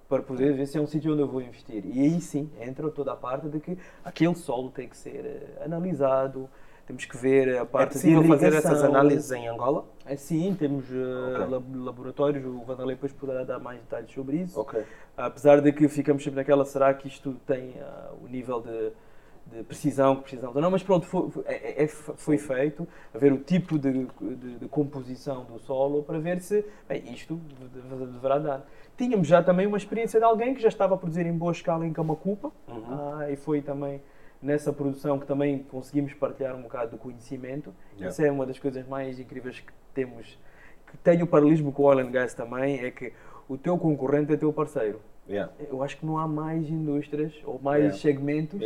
para 0.10 0.22
poder 0.22 0.54
ver 0.54 0.66
se 0.66 0.78
é 0.78 0.82
um 0.82 0.88
sítio 0.88 1.14
onde 1.14 1.22
eu 1.22 1.28
vou 1.28 1.42
investir. 1.42 1.84
E 1.86 2.02
aí 2.02 2.20
sim 2.20 2.50
entra 2.60 2.90
toda 2.90 3.14
a 3.14 3.16
parte 3.16 3.48
de 3.48 3.60
que 3.62 3.78
aquele 4.04 4.36
solo 4.36 4.70
tem 4.72 4.90
que 4.90 4.98
ser 4.98 5.26
eh, 5.26 5.64
analisado, 5.64 6.50
temos 6.88 7.04
que 7.06 7.18
ver 7.18 7.50
a 7.50 7.62
É 7.62 7.66
parte 7.66 7.94
possível 7.94 8.22
de 8.24 8.28
fazer 8.30 8.54
essas 8.54 8.82
análises 8.84 9.30
em 9.32 9.48
Angola? 9.48 9.86
É, 10.06 10.16
sim, 10.16 10.56
temos 10.58 10.86
eh, 10.90 11.36
Ok. 11.36 11.46
lab- 11.48 11.76
laboratórios, 11.86 12.46
o 12.46 12.64
Vanderlei 12.64 12.96
depois 12.96 13.12
poderá 13.12 13.44
dar 13.44 13.60
mais 13.60 13.80
detalhes 13.82 14.10
sobre 14.12 14.38
isso. 14.38 14.60
Ok. 14.60 14.82
Apesar 15.18 15.60
de 15.62 15.72
que 15.74 15.88
ficamos 15.90 16.24
sempre 16.24 16.38
naquela, 16.38 16.64
será 16.66 16.94
que 16.94 17.08
isto 17.10 17.34
tem 17.46 17.74
ah, 17.82 18.12
o 18.24 18.28
nível 18.28 18.62
de, 18.62 18.92
de 19.58 19.64
precisão 19.64 20.16
que 20.16 20.22
precisamos 20.22 20.56
ou 20.56 20.62
não? 20.62 20.72
Mas 20.72 20.82
pronto, 20.82 21.06
foi, 21.06 21.30
foi- 21.30 21.44
é- 21.46 21.84
é- 21.84 21.88
foi 21.88 22.38
feito, 22.38 22.88
a 23.14 23.18
ver 23.18 23.34
o 23.34 23.38
tipo 23.38 23.78
de, 23.78 24.06
de- 24.22 24.58
de 24.60 24.68
composição 24.70 25.44
do 25.44 25.60
solo 25.60 26.04
para 26.04 26.18
ver 26.20 26.40
se, 26.42 26.64
bem, 26.88 27.04
isto 27.14 27.36
de- 27.36 27.82
de- 27.82 28.06
deverá 28.14 28.40
dar. 28.40 28.66
Tínhamos 28.98 29.28
já 29.28 29.44
também 29.44 29.68
uma 29.68 29.78
experiência 29.78 30.20
de 30.22 30.26
alguém 30.26 30.56
que 30.56 30.62
já 30.62 30.70
estava 30.70 30.96
a 30.96 30.98
produzir 30.98 31.26
em 31.26 31.34
boa 31.38 31.52
escala 31.52 31.86
em 31.86 31.92
Camacupa, 31.92 32.50
Uhum. 32.68 32.84
ah, 33.20 33.30
e 33.30 33.36
foi 33.36 33.62
também 33.62 34.02
nessa 34.42 34.72
produção 34.72 35.18
que 35.20 35.26
também 35.26 35.60
conseguimos 35.60 36.14
partilhar 36.14 36.56
um 36.56 36.62
bocado 36.62 36.92
do 36.92 36.98
conhecimento. 36.98 37.74
Yeah. 37.94 38.08
Essa 38.08 38.26
é 38.28 38.32
uma 38.32 38.46
das 38.46 38.60
coisas 38.60 38.88
mais 38.88 39.20
incríveis 39.20 39.60
que 39.60 39.72
temos, 39.94 40.38
que 40.92 40.98
tem 40.98 41.22
o 41.24 41.28
paralelismo 41.28 41.72
com 41.72 41.84
o 41.84 41.86
oil 41.86 42.00
and 42.00 42.12
gas 42.12 42.34
também, 42.34 42.80
é 42.86 42.92
que 42.92 43.14
o 43.50 43.58
teu 43.58 43.78
concorrente 43.78 44.32
é 44.34 44.38
teu 44.38 44.54
parceiro. 44.54 45.02
Yeah. 45.28 45.52
Eu 45.70 45.84
acho 45.84 45.98
que 45.98 46.06
não 46.06 46.18
há 46.18 46.28
mais 46.28 46.70
indústrias 46.70 47.34
ou 47.46 47.60
mais 47.62 47.80
Yeah. 47.84 48.00
segmentos 48.02 48.62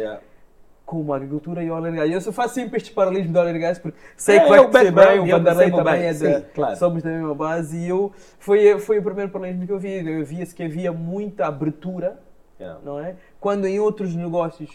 como 0.85 1.13
a 1.13 1.15
agricultura 1.15 1.63
e 1.63 1.71
o 1.71 1.73
oil 1.73 1.85
and 1.85 1.95
gas. 1.95 2.11
Eu 2.11 2.19
só 2.19 2.31
faço 2.33 2.55
sempre 2.55 2.75
estes 2.77 2.93
paralelismos 2.93 3.31
de 3.31 3.39
oil 3.39 3.55
and 3.55 3.59
gas 3.59 3.79
porque 3.79 3.97
sei 4.17 4.37
É, 4.37 4.43
que 4.43 4.49
vai 4.49 4.59
é 4.59 4.67
background, 4.67 5.07
bem, 5.09 5.19
o 5.21 5.27
eu 5.27 5.37
Vanderlei 5.37 5.71
também 5.71 6.03
é 6.03 6.13
da, 6.13 6.41
claro. 6.41 6.75
somos 6.75 7.01
da 7.01 7.09
mesma 7.09 7.33
base 7.33 7.77
e 7.77 7.87
eu, 7.87 8.11
foi, 8.39 8.77
foi 8.77 8.99
o 8.99 9.01
primeiro 9.01 9.31
paralelismo 9.31 9.65
que 9.65 9.71
eu 9.71 9.79
vi. 9.79 10.05
Eu 10.05 10.25
via-se 10.25 10.53
que 10.53 10.63
havia 10.63 10.91
muita 10.91 11.47
abertura, 11.47 12.19
Yeah. 12.59 12.79
não 12.83 12.99
é? 12.99 13.15
Quando 13.39 13.65
em 13.65 13.79
outros 13.79 14.13
negócios 14.15 14.69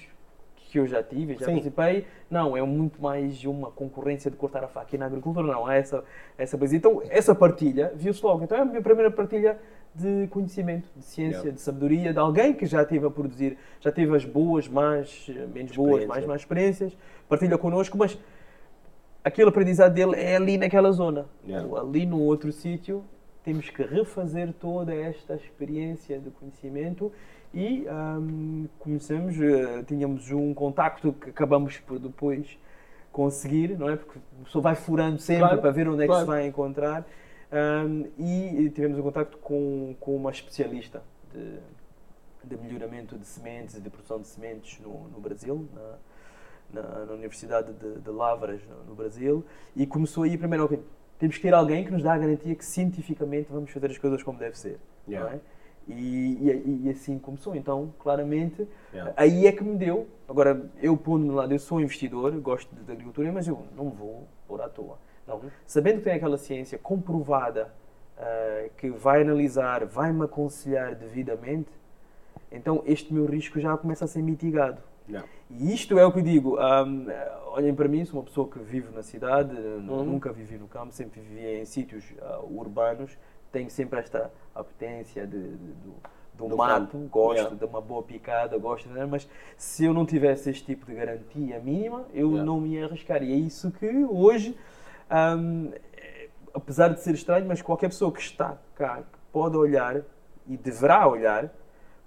que 0.76 0.80
eu 0.80 0.86
já 0.86 1.02
tive, 1.02 1.32
já 1.34 1.46
Sim. 1.46 1.52
participei, 1.52 2.04
não, 2.30 2.54
é 2.54 2.62
muito 2.62 3.00
mais 3.00 3.42
uma 3.44 3.70
concorrência 3.70 4.30
de 4.30 4.36
cortar 4.36 4.62
a 4.62 4.68
faca. 4.68 4.94
E 4.94 4.98
na 4.98 5.06
agricultura 5.06 5.46
não, 5.46 5.66
há 5.66 5.74
essa, 5.74 6.04
essa 6.36 6.54
base. 6.58 6.76
Então, 6.76 7.02
essa 7.08 7.34
partilha 7.34 7.92
viu-se 7.96 8.22
logo. 8.22 8.44
Então, 8.44 8.58
é 8.58 8.60
a 8.60 8.64
minha 8.66 8.82
primeira 8.82 9.10
partilha 9.10 9.58
de 9.94 10.26
conhecimento, 10.28 10.86
de 10.94 11.02
ciência, 11.02 11.38
Yeah. 11.38 11.52
de 11.52 11.60
sabedoria, 11.62 12.12
de 12.12 12.18
alguém 12.18 12.52
que 12.52 12.66
já 12.66 12.82
esteve 12.82 13.06
a 13.06 13.10
produzir, 13.10 13.56
já 13.80 13.90
teve 13.90 14.14
as 14.14 14.26
boas, 14.26 14.68
más, 14.68 15.30
menos 15.54 15.74
boas, 15.74 16.04
mais 16.04 16.26
más 16.26 16.42
experiências, 16.42 16.94
partilha 17.26 17.56
connosco, 17.56 17.96
mas 17.96 18.18
aquele 19.24 19.48
aprendizado 19.48 19.94
dele 19.94 20.14
é 20.16 20.36
ali 20.36 20.58
naquela 20.58 20.92
zona. 20.92 21.24
Yeah. 21.46 21.66
Ali 21.80 22.04
no 22.04 22.20
outro 22.20 22.52
sítio, 22.52 23.02
temos 23.42 23.70
que 23.70 23.82
refazer 23.82 24.52
toda 24.60 24.94
esta 24.94 25.36
experiência 25.36 26.18
de 26.18 26.28
conhecimento 26.30 27.10
e 27.54 27.86
hum, 27.88 28.66
começamos, 28.78 29.40
eh, 29.40 29.82
tínhamos 29.86 30.30
um 30.30 30.52
contacto 30.52 31.12
que 31.12 31.30
acabamos 31.30 31.78
por 31.78 31.98
depois 31.98 32.58
conseguir, 33.12 33.78
não 33.78 33.88
é? 33.88 33.96
Porque 33.96 34.18
a 34.40 34.44
pessoa 34.44 34.62
vai 34.62 34.74
furando 34.74 35.18
sempre 35.18 35.42
Claro, 35.42 35.60
para 35.60 35.70
ver 35.70 35.88
onde 35.88 36.02
é 36.02 36.02
que 36.02 36.08
claro. 36.08 36.20
se 36.20 36.26
vai 36.26 36.46
encontrar. 36.46 37.06
Hum, 37.52 38.04
e 38.18 38.70
tivemos 38.70 38.98
um 38.98 39.02
contacto 39.02 39.38
com, 39.38 39.94
com 40.00 40.16
uma 40.16 40.30
especialista 40.30 41.02
de, 41.32 41.58
de 42.44 42.62
melhoramento 42.62 43.16
de 43.16 43.24
sementes 43.24 43.76
e 43.76 43.80
de 43.80 43.88
produção 43.88 44.20
de 44.20 44.26
sementes 44.26 44.80
no, 44.80 45.08
no 45.08 45.20
Brasil, 45.20 45.66
na, 45.72 46.82
na, 46.82 47.04
na 47.06 47.12
Universidade 47.12 47.72
de, 47.72 48.00
de 48.00 48.10
Lavras, 48.10 48.60
no, 48.68 48.90
no 48.90 48.94
Brasil, 48.94 49.44
e 49.74 49.86
começou 49.86 50.24
aí 50.24 50.36
primeiro, 50.36 50.64
ok, 50.64 50.82
temos 51.18 51.36
que 51.36 51.42
ter 51.42 51.54
alguém 51.54 51.84
que 51.84 51.90
nos 51.90 52.02
dá 52.02 52.14
a 52.14 52.18
garantia 52.18 52.54
que 52.54 52.64
cientificamente 52.64 53.48
vamos 53.50 53.70
fazer 53.70 53.90
as 53.90 53.98
coisas 53.98 54.22
como 54.22 54.38
deve 54.38 54.58
ser. 54.58 54.78
Yeah. 55.08 55.30
Não 55.30 55.36
é? 55.36 55.40
E, 55.88 55.92
e, 55.94 56.82
e 56.86 56.90
assim 56.90 57.18
começou. 57.18 57.54
Então, 57.56 57.92
claramente, 57.98 58.66
Yeah. 58.92 59.12
aí 59.16 59.46
é 59.46 59.52
que 59.52 59.62
me 59.62 59.76
deu. 59.76 60.06
Agora, 60.28 60.70
eu 60.80 60.96
pondo-me 60.96 61.30
lá, 61.32 61.46
eu 61.46 61.58
sou 61.58 61.80
investidor, 61.80 62.32
gosto 62.40 62.74
de, 62.74 62.82
de 62.82 62.92
agricultura, 62.92 63.30
mas 63.30 63.46
eu 63.46 63.62
não 63.76 63.90
vou 63.90 64.26
pôr 64.48 64.60
à 64.62 64.68
toa. 64.68 64.98
Não. 65.28 65.40
Sabendo 65.66 65.98
que 65.98 66.04
tem 66.04 66.14
aquela 66.14 66.38
ciência 66.38 66.78
comprovada 66.78 67.72
ah, 68.16 68.68
que 68.78 68.88
vai 68.90 69.20
analisar, 69.22 69.84
vai-me 69.84 70.24
aconselhar 70.24 70.94
devidamente, 70.94 71.68
então 72.50 72.82
este 72.86 73.12
meu 73.12 73.26
risco 73.26 73.60
já 73.60 73.76
começa 73.76 74.04
a 74.04 74.08
ser 74.08 74.22
mitigado. 74.22 74.80
Yeah. 75.08 75.28
E 75.50 75.72
isto 75.74 75.98
é 75.98 76.04
o 76.06 76.10
que 76.10 76.18
eu 76.18 76.22
digo. 76.24 76.58
ahm, 76.58 77.06
olhem 77.48 77.74
para 77.74 77.86
mim, 77.86 78.04
sou 78.04 78.18
uma 78.20 78.24
pessoa 78.26 78.48
que 78.48 78.58
vive 78.58 78.92
na 78.94 79.02
cidade, 79.02 79.54
Uhum. 79.54 80.04
nunca 80.04 80.32
vivi 80.32 80.56
no 80.58 80.66
campo, 80.66 80.92
sempre 80.92 81.20
vivi 81.20 81.44
em 81.60 81.64
sítios 81.64 82.04
ah, 82.22 82.40
urbanos. 82.40 83.16
Tenho 83.52 83.70
sempre 83.70 83.98
esta 84.00 84.30
apetência 84.54 85.26
de, 85.26 85.38
de- 85.38 85.56
do, 85.56 85.94
do 86.34 86.48
Do 86.48 86.56
mato, 86.56 86.92
campo, 86.92 87.08
gosto 87.08 87.36
yeah. 87.38 87.56
de 87.56 87.64
uma 87.64 87.80
boa 87.80 88.02
picada, 88.02 88.58
gosto, 88.58 88.88
mas 89.08 89.28
se 89.56 89.84
eu 89.84 89.94
não 89.94 90.04
tivesse 90.04 90.50
este 90.50 90.64
tipo 90.64 90.84
de 90.86 90.94
garantia 90.94 91.58
mínima, 91.60 92.04
eu 92.12 92.28
Yeah. 92.28 92.44
não 92.44 92.60
me 92.60 92.70
ia 92.74 92.84
arriscar. 92.86 93.22
E 93.22 93.32
é 93.32 93.36
isso 93.36 93.70
que 93.70 93.86
hoje, 94.04 94.54
é- 95.96 96.28
apesar 96.54 96.88
de 96.88 97.00
ser 97.00 97.14
estranho, 97.14 97.46
mas 97.46 97.62
qualquer 97.62 97.88
pessoa 97.88 98.12
que 98.12 98.20
está 98.20 98.58
cá 98.74 99.02
pode 99.32 99.56
olhar 99.56 100.02
e 100.46 100.56
deverá 100.56 101.06
olhar 101.08 101.50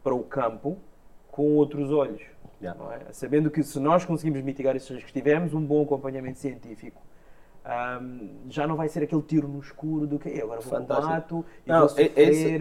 para 0.03 0.13
o 0.13 0.24
campo 0.24 0.77
com 1.31 1.55
outros 1.55 1.91
olhos. 1.91 2.22
Yeah. 2.62 2.77
é? 3.10 3.13
Sabendo 3.13 3.50
que 3.50 3.63
se 3.63 3.79
nós 3.79 4.03
conseguimos 4.05 4.41
mitigar 4.41 4.75
esses 4.75 4.89
riscos, 4.89 5.12
tivermos 5.13 5.53
um 5.53 5.65
bom 5.65 5.81
acompanhamento 5.84 6.38
científico, 6.39 7.01
ahm, 7.69 8.29
já 8.49 8.65
não 8.65 8.75
vai 8.75 8.89
ser 8.89 9.03
aquele 9.03 9.21
tiro 9.21 9.47
no 9.47 9.59
escuro 9.59 10.07
do 10.07 10.17
que 10.17 10.27
"Ei, 10.29 10.41
agora 10.41 10.59
vou 10.59 10.71
Fantástico. 10.71 11.09
mato 11.09 11.45
e 11.65 11.69
Não, 11.69 11.77
vou 11.79 11.85
e- 11.88 11.89
sofrer. 11.89 12.11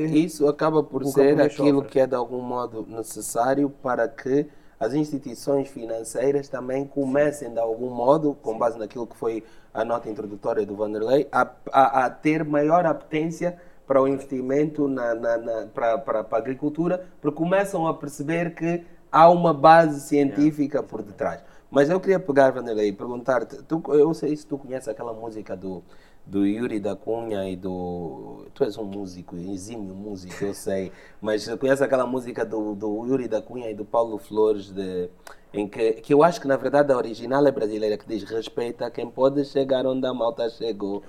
esse- 0.00 0.24
isso 0.24 0.48
acaba 0.48 0.82
por 0.82 1.04
ser 1.06 1.40
aquilo 1.40 1.82
que 1.82 1.98
é 1.98 2.06
de 2.06 2.14
algum 2.14 2.40
modo 2.42 2.84
necessário 2.88 3.70
para 3.70 4.06
que 4.08 4.46
as 4.78 4.94
instituições 4.94 5.68
financeiras 5.68 6.48
também 6.48 6.86
comecem 6.86 7.52
de 7.52 7.58
algum 7.58 7.90
modo, 7.90 8.34
com 8.42 8.56
base 8.56 8.78
naquilo 8.78 9.06
que 9.06 9.16
foi 9.16 9.42
a 9.74 9.84
nota 9.84 10.08
introdutória 10.08 10.64
do 10.64 10.76
Vanderlei, 10.76 11.26
a, 11.32 11.48
a, 11.72 12.04
a 12.06 12.10
ter 12.10 12.44
maior 12.44 12.86
apetência 12.86 13.58
para 13.86 14.00
o 14.02 14.06
investimento 14.06 14.86
na, 14.86 15.14
na, 15.14 15.36
na- 15.38 15.66
para, 15.74 15.98
para, 15.98 16.22
para 16.24 16.38
a 16.38 16.40
agricultura, 16.40 17.04
porque 17.20 17.36
começam 17.36 17.86
a 17.88 17.94
perceber 17.94 18.54
que 18.54 18.84
há 19.10 19.28
uma 19.30 19.54
base 19.54 20.00
científica 20.02 20.82
por 20.82 21.02
detrás. 21.02 21.40
Mas 21.70 21.90
eu 21.90 22.00
queria 22.00 22.18
pegar, 22.18 22.50
Vanderlei, 22.50 22.88
e 22.88 22.92
perguntar-te, 22.92 23.62
tu, 23.62 23.82
eu 23.88 24.14
sei 24.14 24.34
se 24.34 24.46
tu 24.46 24.56
conheces 24.56 24.88
aquela 24.88 25.12
música 25.12 25.54
do, 25.54 25.82
do 26.24 26.46
Yuri 26.46 26.80
da 26.80 26.96
Cunha 26.96 27.48
e 27.48 27.56
do... 27.56 28.46
Tu 28.54 28.64
és 28.64 28.78
um 28.78 28.84
músico, 28.84 29.36
exímio 29.36 29.94
músico, 29.94 30.44
eu 30.44 30.54
sei, 30.54 30.90
mas 31.20 31.46
conhece 31.56 31.84
aquela 31.84 32.06
música 32.06 32.44
do, 32.44 32.74
do 32.74 33.06
Yuri 33.06 33.28
da 33.28 33.42
Cunha 33.42 33.70
e 33.70 33.74
do 33.74 33.84
Paulo 33.84 34.16
Flores, 34.16 34.70
de, 34.70 35.10
em 35.52 35.68
que, 35.68 35.92
que 35.94 36.14
eu 36.14 36.22
acho 36.22 36.40
que 36.40 36.48
na 36.48 36.56
verdade 36.56 36.90
a 36.90 36.96
original 36.96 37.46
é 37.46 37.52
brasileira, 37.52 37.98
que 37.98 38.08
diz 38.08 38.22
respeita 38.24 38.90
quem 38.90 39.10
pode 39.10 39.44
chegar 39.44 39.86
onde 39.86 40.06
a 40.06 40.14
malta 40.14 40.48
chegou. 40.48 41.02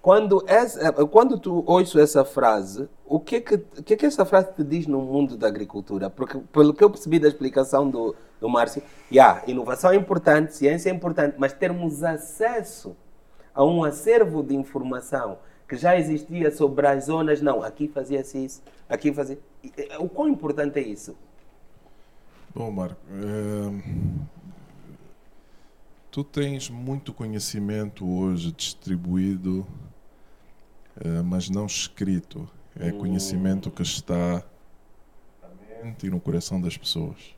Quando, 0.00 0.44
essa, 0.46 0.92
quando 1.06 1.38
tu 1.38 1.64
ouço 1.66 1.98
essa 1.98 2.24
frase, 2.24 2.88
o 3.04 3.18
que 3.18 3.36
é 3.36 3.40
que, 3.40 3.54
o 3.54 3.82
que, 3.82 3.94
é 3.94 3.96
que 3.96 4.06
essa 4.06 4.24
frase 4.24 4.52
te 4.54 4.62
diz 4.62 4.86
no 4.86 5.00
mundo 5.00 5.36
da 5.36 5.48
agricultura? 5.48 6.08
Porque, 6.08 6.38
pelo 6.52 6.72
que 6.72 6.82
eu 6.84 6.90
percebi 6.90 7.18
da 7.18 7.28
explicação 7.28 7.90
do, 7.90 8.14
do 8.40 8.48
Márcio, 8.48 8.82
yeah, 9.10 9.42
inovação 9.46 9.90
é 9.90 9.96
importante, 9.96 10.54
ciência 10.54 10.90
é 10.90 10.92
importante, 10.92 11.34
mas 11.38 11.52
termos 11.52 12.02
acesso 12.04 12.96
a 13.54 13.64
um 13.64 13.82
acervo 13.82 14.42
de 14.42 14.54
informação 14.54 15.38
que 15.68 15.76
já 15.76 15.98
existia 15.98 16.50
sobre 16.50 16.86
as 16.86 17.06
zonas, 17.06 17.42
não, 17.42 17.62
aqui 17.62 17.88
fazia-se 17.88 18.42
isso, 18.42 18.62
aqui 18.88 19.12
fazia. 19.12 19.38
O 19.98 20.08
quão 20.08 20.28
importante 20.28 20.78
é 20.78 20.82
isso? 20.82 21.16
Bom, 22.54 22.70
Marco, 22.70 22.96
é... 23.12 24.37
tu 26.18 26.24
tens 26.24 26.68
muito 26.68 27.14
conhecimento 27.14 28.04
hoje 28.04 28.50
distribuído, 28.50 29.64
é, 30.96 31.22
mas 31.22 31.48
não 31.48 31.64
escrito. 31.64 32.48
É 32.76 32.92
hum. 32.92 32.98
conhecimento 32.98 33.70
que 33.70 33.82
está 33.82 34.44
na 35.40 35.84
mente 35.84 36.08
e 36.08 36.10
no 36.10 36.18
coração 36.18 36.60
das 36.60 36.76
pessoas. 36.76 37.36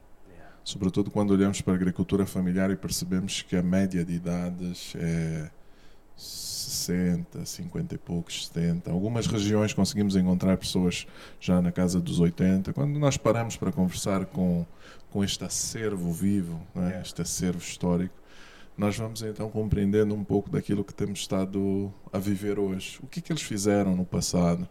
Sobretudo 0.64 1.10
quando 1.10 1.32
olhamos 1.32 1.60
para 1.60 1.74
a 1.74 1.76
agricultura 1.76 2.24
familiar 2.24 2.70
e 2.70 2.76
percebemos 2.76 3.42
que 3.42 3.54
a 3.54 3.62
média 3.62 4.02
de 4.02 4.14
idades 4.14 4.94
é 4.96 5.50
60, 6.16 7.44
50 7.44 7.94
e 7.94 7.98
poucos, 7.98 8.46
70. 8.46 8.90
Algumas 8.90 9.26
regiões 9.26 9.74
conseguimos 9.74 10.16
encontrar 10.16 10.56
pessoas 10.56 11.06
já 11.38 11.60
na 11.60 11.70
casa 11.70 12.00
dos 12.00 12.18
80. 12.18 12.72
Quando 12.72 12.98
nós 12.98 13.18
paramos 13.18 13.58
para 13.58 13.72
conversar 13.72 14.24
com, 14.24 14.64
com 15.10 15.22
este 15.22 15.44
acervo 15.44 16.10
vivo, 16.12 16.62
é? 16.74 17.02
este 17.02 17.20
acervo 17.20 17.58
histórico, 17.58 18.19
nós 18.76 18.96
vamos 18.96 19.22
então 19.22 19.50
compreendendo 19.50 20.14
um 20.14 20.24
pouco 20.24 20.50
daquilo 20.50 20.84
que 20.84 20.94
temos 20.94 21.20
estado 21.20 21.92
a 22.12 22.18
viver 22.18 22.58
hoje. 22.58 22.98
O 23.02 23.06
que, 23.06 23.20
que 23.20 23.32
eles 23.32 23.42
fizeram 23.42 23.94
no 23.94 24.04
passado? 24.04 24.68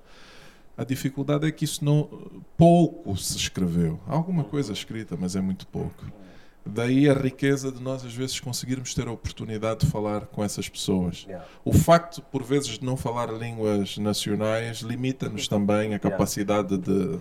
A 0.78 0.84
dificuldade 0.84 1.46
é 1.46 1.52
que 1.52 1.66
isso 1.66 1.84
não 1.84 2.10
pouco 2.58 3.16
se 3.18 3.38
escreveu. 3.38 4.00
Há 4.08 4.14
alguma 4.14 4.44
coisa 4.44 4.72
escrita, 4.72 5.18
mas 5.20 5.36
é 5.36 5.42
muito 5.42 5.68
pouco. 5.68 6.06
Daí 6.66 7.10
a 7.10 7.14
riqueza 7.14 7.72
de 7.72 7.82
nós, 7.82 8.06
às 8.06 8.14
vezes, 8.14 8.40
conseguirmos 8.40 8.94
ter 8.94 9.08
a 9.08 9.12
oportunidade 9.12 9.82
de 9.82 9.88
falar 9.88 10.28
com 10.28 10.44
essas 10.44 10.70
pessoas. 10.70 11.28
O 11.66 11.74
facto, 11.74 12.22
por 12.22 12.44
vezes, 12.44 12.78
de 12.80 12.86
não 12.86 12.96
falar 12.96 13.32
línguas 13.32 13.98
nacionais 13.98 14.80
limita-nos 14.80 15.48
também 15.48 15.94
a 15.94 16.00
capacidade 16.00 16.78
de, 16.78 17.20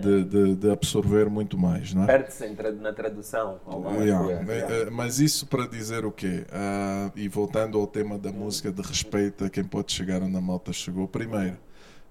de, 0.00 0.24
de, 0.24 0.56
de, 0.56 0.70
absorver 0.70 1.28
muito 1.28 1.56
mais. 1.58 1.94
Não 1.94 2.04
é? 2.04 2.06
Perde-se 2.06 2.46
na 2.80 2.92
tradução. 2.92 3.60
Yeah. 4.00 4.42
Yeah. 4.52 4.90
Mas 4.90 5.18
isso 5.18 5.46
para 5.46 5.66
dizer 5.66 6.04
o 6.04 6.12
quê? 6.12 6.46
Uh, 6.48 7.12
e 7.16 7.28
voltando 7.28 7.78
ao 7.78 7.86
tema 7.86 8.18
da 8.18 8.32
música 8.32 8.70
de 8.70 8.82
respeito 8.82 9.44
a 9.44 9.50
quem 9.50 9.64
pode 9.64 9.92
chegar 9.92 10.22
onde 10.22 10.36
a 10.36 10.40
malta 10.40 10.72
chegou. 10.72 11.08
Primeiro, 11.08 11.56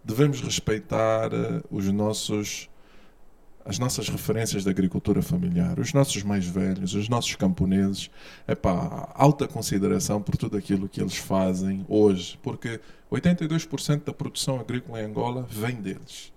devemos 0.03 0.41
respeitar 0.41 1.29
os 1.69 1.85
nossos 1.91 2.69
as 3.65 3.79
nossas 3.79 4.07
referências 4.07 4.63
da 4.63 4.69
agricultura 4.69 5.23
familiar, 5.23 5.79
os 5.79 5.91
nossos 5.91 6.21
mais 6.21 6.45
velhos, 6.45 6.93
os 6.93 7.09
nossos 7.09 7.35
camponeses, 7.35 8.11
é 8.47 8.53
pá, 8.53 9.11
alta 9.15 9.47
consideração 9.47 10.21
por 10.21 10.37
tudo 10.37 10.55
aquilo 10.55 10.87
que 10.87 11.01
eles 11.01 11.17
fazem 11.17 11.83
hoje, 11.89 12.39
porque 12.43 12.79
82% 13.11 14.03
da 14.03 14.13
produção 14.13 14.59
agrícola 14.59 15.01
em 15.01 15.05
Angola 15.05 15.47
vem 15.49 15.81
deles. 15.81 16.31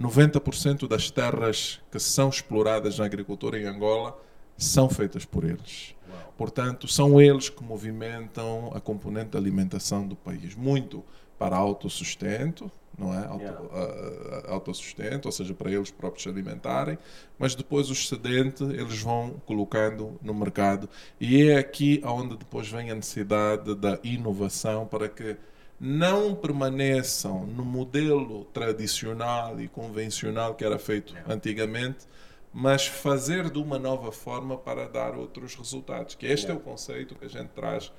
90% 0.00 0.88
das 0.88 1.10
terras 1.10 1.80
que 1.90 1.98
são 1.98 2.28
exploradas 2.28 2.98
na 2.98 3.04
agricultura 3.04 3.58
em 3.58 3.64
Angola 3.64 4.18
são 4.56 4.88
feitas 4.88 5.24
por 5.24 5.44
eles. 5.44 5.94
Portanto, 6.36 6.88
são 6.88 7.20
eles 7.20 7.48
que 7.48 7.62
movimentam 7.62 8.72
a 8.74 8.80
componente 8.80 9.30
da 9.30 9.38
alimentação 9.38 10.06
do 10.06 10.16
país. 10.16 10.54
Muito 10.54 11.04
para 11.38 11.56
autossustento, 11.56 12.70
não 12.96 13.12
é? 13.12 13.26
Auto, 13.26 13.42
yeah. 13.42 13.60
uh, 13.60 14.52
autossustento, 14.52 15.26
ou 15.26 15.32
seja, 15.32 15.54
para 15.54 15.70
eles 15.70 15.90
próprios 15.90 16.22
se 16.22 16.28
alimentarem, 16.28 16.98
mas 17.38 17.54
depois 17.54 17.90
o 17.90 17.92
excedente 17.92 18.62
eles 18.62 19.00
vão 19.00 19.40
colocando 19.44 20.18
no 20.22 20.32
mercado. 20.34 20.88
E 21.20 21.48
é 21.48 21.58
aqui 21.58 22.00
onde 22.04 22.36
depois 22.36 22.68
vem 22.68 22.90
a 22.90 22.94
necessidade 22.94 23.74
da 23.74 23.98
inovação 24.04 24.86
para 24.86 25.08
que 25.08 25.36
não 25.84 26.32
permaneçam 26.32 27.44
no 27.44 27.64
modelo 27.64 28.44
tradicional 28.44 29.60
e 29.60 29.66
convencional 29.66 30.54
que 30.54 30.64
era 30.64 30.78
feito 30.78 31.12
yeah. 31.12 31.34
antigamente, 31.34 32.06
mas 32.54 32.86
fazer 32.86 33.50
de 33.50 33.58
uma 33.58 33.80
nova 33.80 34.12
forma 34.12 34.56
para 34.56 34.88
dar 34.88 35.16
outros 35.16 35.56
resultados. 35.56 36.14
Que 36.14 36.26
este 36.26 36.52
é 36.52 36.54
o 36.54 36.60
conceito 36.60 37.16
que 37.16 37.24
a 37.24 37.28
gente 37.28 37.48
traz 37.48 37.92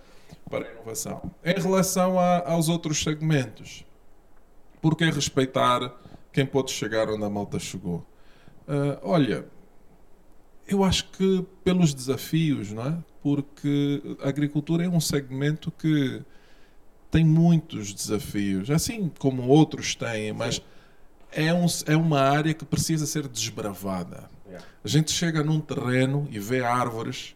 para 0.50 0.66
a 0.66 0.72
inovação. 0.72 1.30
Em 1.44 1.60
relação 1.60 2.18
a, 2.18 2.50
aos 2.50 2.70
outros 2.70 3.04
segmentos, 3.04 3.86
por 4.82 4.96
que 4.96 5.04
respeitar 5.04 5.94
quem 6.32 6.46
pode 6.46 6.72
chegar 6.72 7.10
onde 7.10 7.26
a 7.26 7.30
malta 7.30 7.60
chegou? 7.60 7.98
Uh, 8.66 8.98
olha, 9.02 9.46
eu 10.66 10.86
acho 10.86 11.10
que 11.10 11.46
pelos 11.66 11.94
desafios, 11.94 12.72
não 12.72 12.88
é? 12.88 12.98
Porque 13.22 14.02
a 14.22 14.30
agricultura 14.30 14.86
é 14.86 14.90
um 14.90 15.02
segmento 15.02 15.70
que 15.70 16.24
tem 17.14 17.24
muitos 17.24 17.94
desafios, 17.94 18.72
assim 18.72 19.12
como 19.20 19.48
outros 19.48 19.94
têm, 19.94 20.34
mas 20.34 20.60
é, 21.32 21.54
um, 21.54 21.68
é 21.86 21.96
uma 21.96 22.20
área 22.20 22.56
que 22.56 22.66
precisa 22.66 23.06
ser 23.06 23.28
desbravada. 23.28 24.32
A 24.84 24.88
gente 24.88 25.12
chega 25.12 25.44
num 25.44 25.60
terreno 25.60 26.28
e 26.32 26.40
vê 26.40 26.64
árvores 26.64 27.36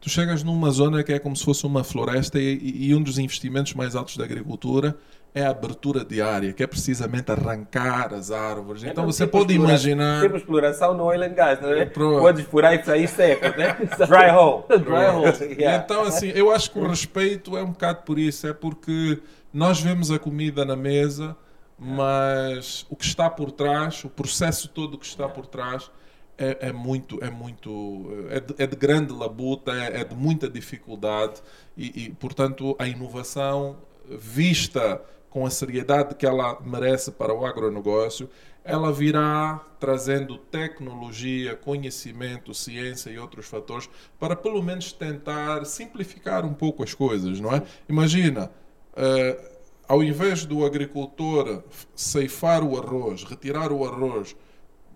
tu 0.00 0.08
chegas 0.08 0.42
numa 0.42 0.70
zona 0.70 1.04
que 1.04 1.12
é 1.12 1.18
como 1.18 1.36
se 1.36 1.44
fosse 1.44 1.66
uma 1.66 1.84
floresta 1.84 2.40
e, 2.40 2.88
e, 2.88 2.94
um 2.94 3.02
dos 3.02 3.18
investimentos 3.18 3.74
mais 3.74 3.94
altos 3.94 4.16
da 4.16 4.24
agricultura 4.24 4.96
é 5.34 5.44
a 5.44 5.50
abertura 5.50 6.04
de 6.04 6.20
área, 6.20 6.52
que 6.52 6.62
é 6.62 6.66
precisamente 6.66 7.30
arrancar 7.30 8.12
as 8.12 8.30
árvores. 8.30 8.82
Então, 8.82 8.92
então 8.92 9.06
você 9.06 9.26
pode 9.26 9.54
imaginar. 9.54 10.22
Tipo 10.22 10.36
exploração 10.36 10.94
no 10.94 11.04
oil 11.04 11.22
and 11.22 11.34
gas, 11.34 11.60
não 11.60 11.72
é? 11.72 11.86
Pode 11.86 12.42
furar 12.44 12.74
e 12.74 12.84
sair 12.84 13.06
seco, 13.06 13.44
né? 13.56 13.76
Dry 14.08 14.30
hole. 14.36 14.64
Dry 14.68 15.06
hole. 15.14 15.54
yeah. 15.60 15.82
Então, 15.84 16.02
assim, 16.02 16.30
eu 16.34 16.50
acho 16.50 16.70
que 16.72 16.78
o 16.78 16.86
respeito 16.86 17.56
é 17.56 17.62
um 17.62 17.70
bocado 17.70 18.02
por 18.02 18.18
isso, 18.18 18.46
é 18.46 18.52
porque 18.52 19.20
nós 19.52 19.80
vemos 19.80 20.10
a 20.10 20.18
comida 20.18 20.64
na 20.64 20.74
mesa, 20.74 21.36
mas 21.78 22.84
o 22.90 22.96
que 22.96 23.04
está 23.04 23.30
por 23.30 23.52
trás, 23.52 24.04
o 24.04 24.10
processo 24.10 24.68
todo 24.68 24.98
que 24.98 25.06
está 25.06 25.28
por 25.28 25.46
trás, 25.46 25.90
é, 26.36 26.68
é, 26.68 26.72
muito, 26.72 27.22
é 27.22 27.30
muito, 27.30 28.26
é 28.30 28.40
de, 28.40 28.54
é 28.58 28.66
de 28.66 28.74
grande 28.74 29.12
labuta, 29.12 29.72
é, 29.72 30.00
é, 30.00 30.04
de 30.04 30.14
muita 30.14 30.48
dificuldade 30.48 31.42
e, 31.76 32.06
e, 32.06 32.10
portanto, 32.10 32.74
a 32.78 32.88
inovação 32.88 33.76
vista 34.08 35.00
com 35.30 35.46
a 35.46 35.50
seriedade 35.50 36.16
que 36.16 36.26
ela 36.26 36.60
merece 36.60 37.12
para 37.12 37.32
o 37.32 37.46
agronegócio, 37.46 38.28
ela 38.64 38.92
virá 38.92 39.64
trazendo 39.78 40.36
tecnologia, 40.36 41.56
conhecimento, 41.56 42.52
ciência 42.52 43.10
e 43.10 43.18
outros 43.18 43.46
fatores 43.46 43.88
para 44.18 44.36
pelo 44.36 44.62
menos 44.62 44.92
tentar 44.92 45.64
simplificar 45.64 46.44
um 46.44 46.52
pouco 46.52 46.82
as 46.82 46.92
coisas, 46.92 47.40
não 47.40 47.54
é? 47.54 47.62
Imagina, 47.88 48.50
uh, 48.92 49.50
ao 49.88 50.02
invés 50.02 50.44
do 50.44 50.64
agricultor 50.64 51.64
ceifar 51.94 52.62
o 52.62 52.76
arroz, 52.76 53.24
retirar 53.24 53.72
o 53.72 53.84
arroz 53.84 54.36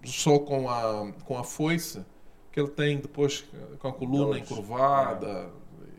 só 0.04 0.38
com 0.38 0.68
a, 0.68 1.10
com 1.24 1.38
a 1.38 1.44
foice, 1.44 2.04
que 2.52 2.60
ele 2.60 2.68
tem 2.70 2.98
depois 2.98 3.44
com 3.78 3.88
a 3.88 3.92
coluna 3.92 4.38
encurvada 4.38 5.50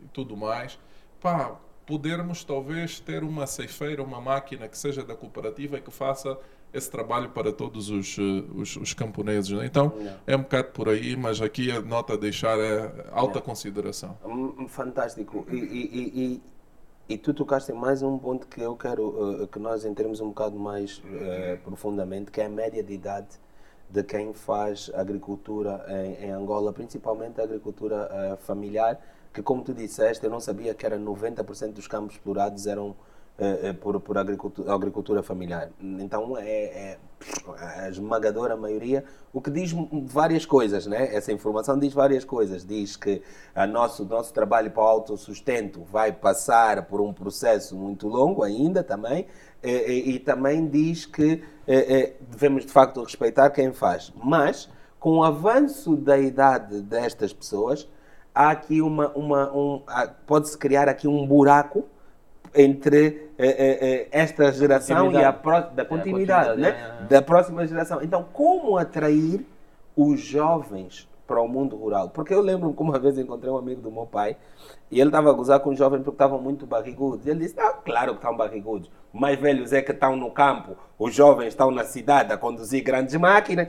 e 0.02 0.08
tudo 0.08 0.36
mais, 0.36 0.78
pá, 1.20 1.58
podermos 1.86 2.42
talvez 2.42 2.98
ter 2.98 3.22
uma 3.22 3.46
ceifeira, 3.46 4.02
uma 4.02 4.20
máquina 4.20 4.68
que 4.68 4.76
seja 4.76 5.04
da 5.04 5.14
cooperativa 5.14 5.78
e 5.78 5.80
que 5.80 5.90
faça 5.90 6.36
esse 6.74 6.90
trabalho 6.90 7.30
para 7.30 7.52
todos 7.52 7.88
os, 7.88 8.18
eh, 8.18 8.44
os, 8.54 8.76
os 8.76 8.92
camponeses. 8.92 9.50
Né? 9.50 9.64
Então, 9.64 9.92
Não. 9.96 10.14
é 10.26 10.36
um 10.36 10.42
bocado 10.42 10.68
por 10.72 10.88
aí, 10.88 11.16
mas 11.16 11.40
aqui 11.40 11.70
a 11.70 11.80
nota 11.80 12.14
a 12.14 12.16
deixar 12.16 12.58
é 12.58 13.06
alta 13.12 13.38
Não. 13.38 13.46
consideração. 13.46 14.18
Hum, 14.24 14.66
fantástico. 14.68 15.46
E, 15.50 15.56
e, 15.56 16.40
e, 17.08 17.14
e, 17.14 17.18
tu 17.18 17.32
tocaste 17.32 17.72
mais 17.72 18.02
um 18.02 18.18
ponto 18.18 18.48
que 18.48 18.60
eu 18.60 18.76
quero 18.76 19.42
uh, 19.42 19.46
que 19.46 19.58
nós 19.58 19.84
entremos 19.84 20.20
um 20.20 20.28
bocado 20.28 20.58
mais 20.58 20.98
uh, 20.98 21.56
profundamente, 21.64 22.30
que 22.30 22.40
é 22.40 22.46
a 22.46 22.50
média 22.50 22.82
de 22.82 22.92
idade 22.92 23.28
de 23.88 24.02
quem 24.02 24.34
faz 24.34 24.90
agricultura 24.92 25.86
em, 25.88 26.26
em 26.26 26.30
Angola, 26.32 26.72
principalmente 26.72 27.40
a 27.40 27.44
agricultura 27.44 28.10
uh, 28.10 28.36
familiar, 28.38 29.00
que 29.36 29.42
como 29.42 29.62
tu 29.62 29.74
disseste, 29.74 30.24
eu 30.24 30.30
não 30.30 30.40
sabia 30.40 30.72
que 30.72 30.86
era 30.86 30.98
90% 30.98 31.74
dos 31.74 31.86
campos 31.86 32.14
explorados 32.14 32.66
eram 32.66 32.96
uh, 33.38 33.74
por, 33.82 34.00
por 34.00 34.16
agricultura, 34.16 34.72
agricultura, 34.72 35.22
familiar. 35.22 35.68
Então 35.78 36.38
é, 36.38 36.48
é, 36.48 36.98
a 37.58 37.90
esmagadora 37.90 38.56
maioria, 38.56 39.04
o 39.34 39.42
que 39.42 39.50
diz 39.50 39.74
várias 40.06 40.46
coisas, 40.46 40.86
né? 40.86 41.14
Essa 41.14 41.32
informação 41.32 41.78
diz 41.78 41.92
várias 41.92 42.24
coisas. 42.24 42.64
Diz 42.64 42.96
que 42.96 43.20
a 43.54 43.66
nosso 43.66 44.06
nosso 44.06 44.32
trabalho 44.32 44.70
para 44.70 44.82
o 44.82 44.86
autossustento 44.86 45.84
vai 45.84 46.12
passar 46.12 46.86
por 46.86 47.02
um 47.02 47.12
processo 47.12 47.76
muito 47.76 48.08
longo 48.08 48.42
ainda 48.42 48.82
também, 48.82 49.26
e, 49.62 50.14
e 50.14 50.18
também 50.18 50.66
diz 50.66 51.04
que 51.04 51.42
devemos 52.30 52.64
de 52.64 52.72
facto 52.72 53.02
respeitar 53.02 53.50
quem 53.50 53.70
faz. 53.70 54.12
Mas, 54.16 54.70
com 54.98 55.18
o 55.18 55.24
avanço 55.24 55.94
da 55.94 56.16
idade 56.16 56.80
destas 56.80 57.34
pessoas, 57.34 57.86
há 58.36 58.50
aqui 58.50 58.82
uma. 58.82 59.08
uma 59.14 59.50
um, 59.56 59.82
pode-se 60.26 60.56
criar 60.58 60.88
aqui 60.88 61.08
um 61.08 61.26
buraco 61.26 61.84
entre 62.54 63.30
eh, 63.38 63.48
eh, 63.48 63.78
eh, 63.80 64.08
esta 64.10 64.52
geração 64.52 65.12
e 65.12 65.16
a 65.16 65.30
da 65.30 65.84
continuidade, 65.84 65.86
continuidade, 65.88 66.60
né? 66.60 66.68
é, 66.68 67.02
é. 67.02 67.06
da 67.06 67.22
próxima 67.22 67.66
geração. 67.66 68.02
Então, 68.02 68.24
como 68.32 68.76
atrair 68.78 69.44
os 69.96 70.20
jovens 70.20 71.08
para 71.26 71.40
o 71.40 71.48
mundo 71.48 71.76
rural? 71.76 72.08
Porque 72.10 72.32
eu 72.32 72.40
lembro 72.40 72.72
que 72.72 72.82
uma 72.82 72.98
vez 72.98 73.18
encontrei 73.18 73.52
um 73.52 73.58
amigo 73.58 73.82
do 73.82 73.90
meu 73.90 74.06
pai 74.06 74.36
e 74.90 75.00
ele 75.00 75.08
estava 75.08 75.30
a 75.30 75.32
gozar 75.32 75.60
com 75.60 75.70
os 75.70 75.78
jovens 75.78 75.98
porque 75.98 76.14
estavam 76.14 76.40
muito 76.40 76.66
barrigudos. 76.66 77.26
Ele 77.26 77.40
disse: 77.40 77.58
ah, 77.60 77.74
claro 77.84 78.12
que 78.12 78.18
estão 78.18 78.36
barrigudos. 78.36 78.90
Mais 79.12 79.38
velhos 79.38 79.72
é 79.72 79.82
que 79.82 79.92
estão 79.92 80.16
no 80.16 80.30
campo, 80.30 80.76
os 80.98 81.14
jovens 81.14 81.48
estão 81.48 81.70
na 81.70 81.84
cidade 81.84 82.32
a 82.32 82.38
conduzir 82.38 82.82
grandes 82.82 83.14
máquinas. 83.16 83.68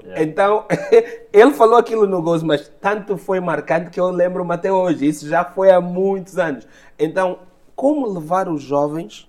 Yeah. 0.00 0.22
Então, 0.22 0.66
ele 1.32 1.50
falou 1.52 1.76
aquilo 1.76 2.06
no 2.06 2.22
gozo, 2.22 2.46
mas 2.46 2.68
tanto 2.80 3.16
foi 3.18 3.40
marcante 3.40 3.90
que 3.90 4.00
eu 4.00 4.10
lembro-me 4.10 4.54
até 4.54 4.72
hoje. 4.72 5.06
Isso 5.06 5.28
já 5.28 5.44
foi 5.44 5.70
há 5.70 5.80
muitos 5.80 6.38
anos. 6.38 6.66
Então, 6.98 7.40
como 7.76 8.06
levar 8.06 8.48
os 8.48 8.62
jovens 8.62 9.28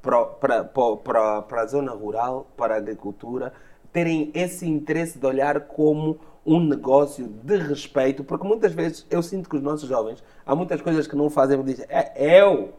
para, 0.00 0.24
para, 0.24 0.64
para, 0.64 1.42
para 1.42 1.62
a 1.62 1.66
zona 1.66 1.92
rural, 1.92 2.46
para 2.56 2.74
a 2.74 2.78
agricultura, 2.78 3.52
terem 3.92 4.30
esse 4.34 4.66
interesse 4.66 5.18
de 5.18 5.26
olhar 5.26 5.60
como 5.60 6.18
um 6.44 6.58
negócio 6.58 7.26
de 7.26 7.56
respeito? 7.56 8.24
Porque 8.24 8.46
muitas 8.46 8.72
vezes 8.72 9.06
eu 9.10 9.22
sinto 9.22 9.48
que 9.48 9.56
os 9.56 9.62
nossos 9.62 9.88
jovens, 9.88 10.22
há 10.46 10.54
muitas 10.54 10.80
coisas 10.80 11.06
que 11.06 11.14
não 11.14 11.28
fazem, 11.28 11.62
dizem, 11.62 11.86
é, 11.88 12.40
eu 12.40 12.72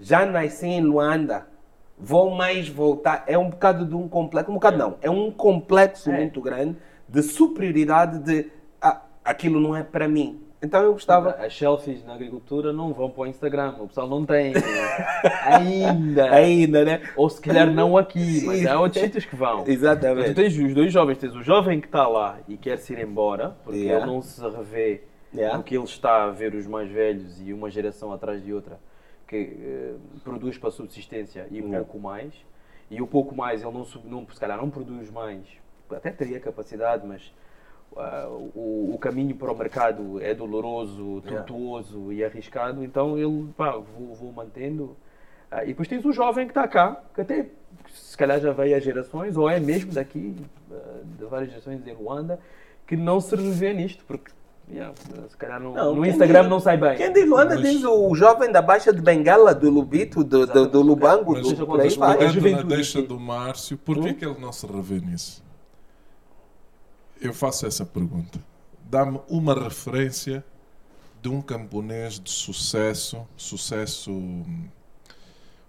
já 0.00 0.26
nasci 0.26 0.66
em 0.66 0.80
Luanda, 0.82 1.46
vou 1.98 2.30
mais 2.30 2.68
voltar. 2.68 3.24
É 3.26 3.36
um 3.38 3.50
bocado 3.50 3.84
de 3.84 3.94
um 3.94 4.08
complexo, 4.08 4.50
um 4.50 4.54
bocado 4.54 4.76
não, 4.76 4.96
é 5.00 5.10
um 5.10 5.30
complexo 5.30 6.10
É. 6.10 6.16
muito 6.16 6.40
grande 6.40 6.76
de 7.08 7.22
superioridade 7.22 8.18
de 8.18 8.50
ah, 8.82 9.00
aquilo 9.24 9.60
não 9.60 9.74
é 9.74 9.82
para 9.82 10.08
mim. 10.08 10.40
Então 10.62 10.82
eu 10.82 10.92
gostava. 10.94 11.30
As 11.32 11.56
selfies 11.56 12.04
na 12.04 12.14
agricultura 12.14 12.72
não 12.72 12.92
vão 12.92 13.10
para 13.10 13.22
o 13.22 13.26
Instagram, 13.26 13.74
o 13.78 13.86
pessoal 13.88 14.08
não 14.08 14.24
tem 14.24 14.52
né? 14.54 14.60
ainda. 15.44 16.30
Ainda, 16.32 16.84
né? 16.84 17.02
Ou 17.16 17.28
se 17.28 17.40
calhar 17.40 17.70
não 17.70 17.96
aqui, 17.96 18.42
mas 18.44 18.66
há 18.66 18.80
outros 18.80 19.02
sítios 19.02 19.24
que 19.24 19.36
vão. 19.36 19.56
Mas 19.58 19.64
tu 19.66 19.70
Exatamente. 19.70 20.34
tens 20.34 20.56
os 20.58 20.74
dois 20.74 20.92
jovens, 20.92 21.18
tens 21.18 21.34
o 21.34 21.42
jovem 21.42 21.80
que 21.80 21.86
está 21.86 22.08
lá 22.08 22.38
e 22.48 22.56
quer 22.56 22.78
se 22.78 22.92
ir 22.94 23.00
embora, 23.00 23.56
porque 23.64 23.80
Yeah. 23.80 24.04
ele 24.04 24.12
não 24.14 24.22
se 24.22 24.40
revê 24.40 25.02
Yeah. 25.34 25.56
no 25.58 25.62
que 25.62 25.74
ele 25.76 25.84
está 25.84 26.24
a 26.24 26.30
ver 26.30 26.54
os 26.54 26.66
mais 26.66 26.90
velhos 26.90 27.40
e 27.46 27.52
uma 27.52 27.70
geração 27.70 28.10
atrás 28.12 28.42
de 28.42 28.52
outra 28.54 28.78
que 29.26 29.36
eh, 29.36 29.94
produz 30.22 30.56
para 30.58 30.68
a 30.68 30.72
subsistência 30.72 31.46
e 31.50 31.56
Yeah. 31.58 31.78
pouco 31.78 31.98
mais. 31.98 32.32
E 32.90 33.02
o 33.02 33.06
pouco 33.06 33.34
mais 33.34 33.62
ele 33.62 33.72
não, 33.72 33.84
não 34.04 34.26
se 34.28 34.38
calhar 34.38 34.56
não 34.58 34.70
produz 34.70 35.10
mais, 35.10 35.44
até 35.90 36.10
teria 36.10 36.38
capacidade, 36.38 37.04
mas 37.06 37.34
ah, 37.96 38.28
o, 38.28 38.92
o 38.94 38.98
caminho 38.98 39.34
para 39.34 39.50
o 39.50 39.56
mercado 39.56 40.20
é 40.22 40.32
doloroso, 40.34 41.22
Yeah. 41.24 41.44
tortuoso 41.44 42.12
e 42.12 42.24
arriscado, 42.24 42.84
então 42.84 43.18
ele, 43.18 43.48
pá, 43.56 43.72
vou, 43.72 44.14
vou 44.14 44.32
mantendo. 44.32 44.96
Ah, 45.50 45.64
e 45.64 45.68
depois 45.68 45.88
tens 45.88 46.04
o 46.04 46.12
jovem 46.12 46.46
que 46.46 46.52
está 46.52 46.68
cá, 46.68 47.02
que 47.14 47.20
até 47.20 47.46
se 47.88 48.16
calhar 48.16 48.40
já 48.40 48.52
veio 48.52 48.76
há 48.76 48.78
gerações, 48.80 49.36
ou 49.36 49.48
é 49.50 49.58
mesmo 49.58 49.92
daqui, 49.92 50.36
ah, 50.70 51.00
de 51.04 51.24
várias 51.24 51.50
gerações 51.50 51.84
em 51.86 51.92
Ruanda, 51.92 52.38
que 52.86 52.96
não 52.96 53.20
se 53.20 53.34
revê 53.34 53.72
nisto, 53.72 54.04
porque 54.06 54.30
yeah, 54.70 54.94
se 55.28 55.36
calhar 55.36 55.60
no, 55.60 55.72
Não, 55.74 55.94
no 55.94 56.04
Instagram 56.06 56.40
diz- 56.42 56.50
não 56.50 56.60
sai 56.60 56.76
bem. 56.76 56.96
Quem 56.96 57.12
diz 57.12 57.26
Luanda 57.28 57.54
Mas- 57.54 57.62
diz 57.70 57.84
o 57.84 58.14
jovem 58.14 58.50
da 58.50 58.60
Baixa 58.62 58.92
de 58.92 59.00
Bengala, 59.00 59.54
do 59.54 59.70
Lubito, 59.70 60.22
do, 60.24 60.46
do, 60.46 60.68
do 60.68 60.82
Lubango, 60.82 61.32
Mas, 61.32 61.42
do, 61.42 61.48
Mas- 61.48 61.66
por 61.66 61.80
aí 61.80 62.38
vai. 62.40 62.50
na 62.52 62.62
deixa 62.62 63.02
do 63.02 63.18
Márcio, 63.18 63.76
por 63.78 64.00
que, 64.00 64.14
que 64.14 64.24
ele 64.24 64.38
não 64.40 64.52
se 64.52 64.66
revê 64.66 65.00
nisso? 65.00 65.44
Eu 67.20 67.32
faço 67.32 67.66
essa 67.66 67.84
pergunta. 67.84 68.38
Dá-me 68.88 69.20
uma 69.28 69.54
referência 69.54 70.44
de 71.22 71.28
um 71.28 71.40
camponês 71.40 72.20
de 72.20 72.30
sucesso, 72.30 73.26
sucesso. 73.36 74.12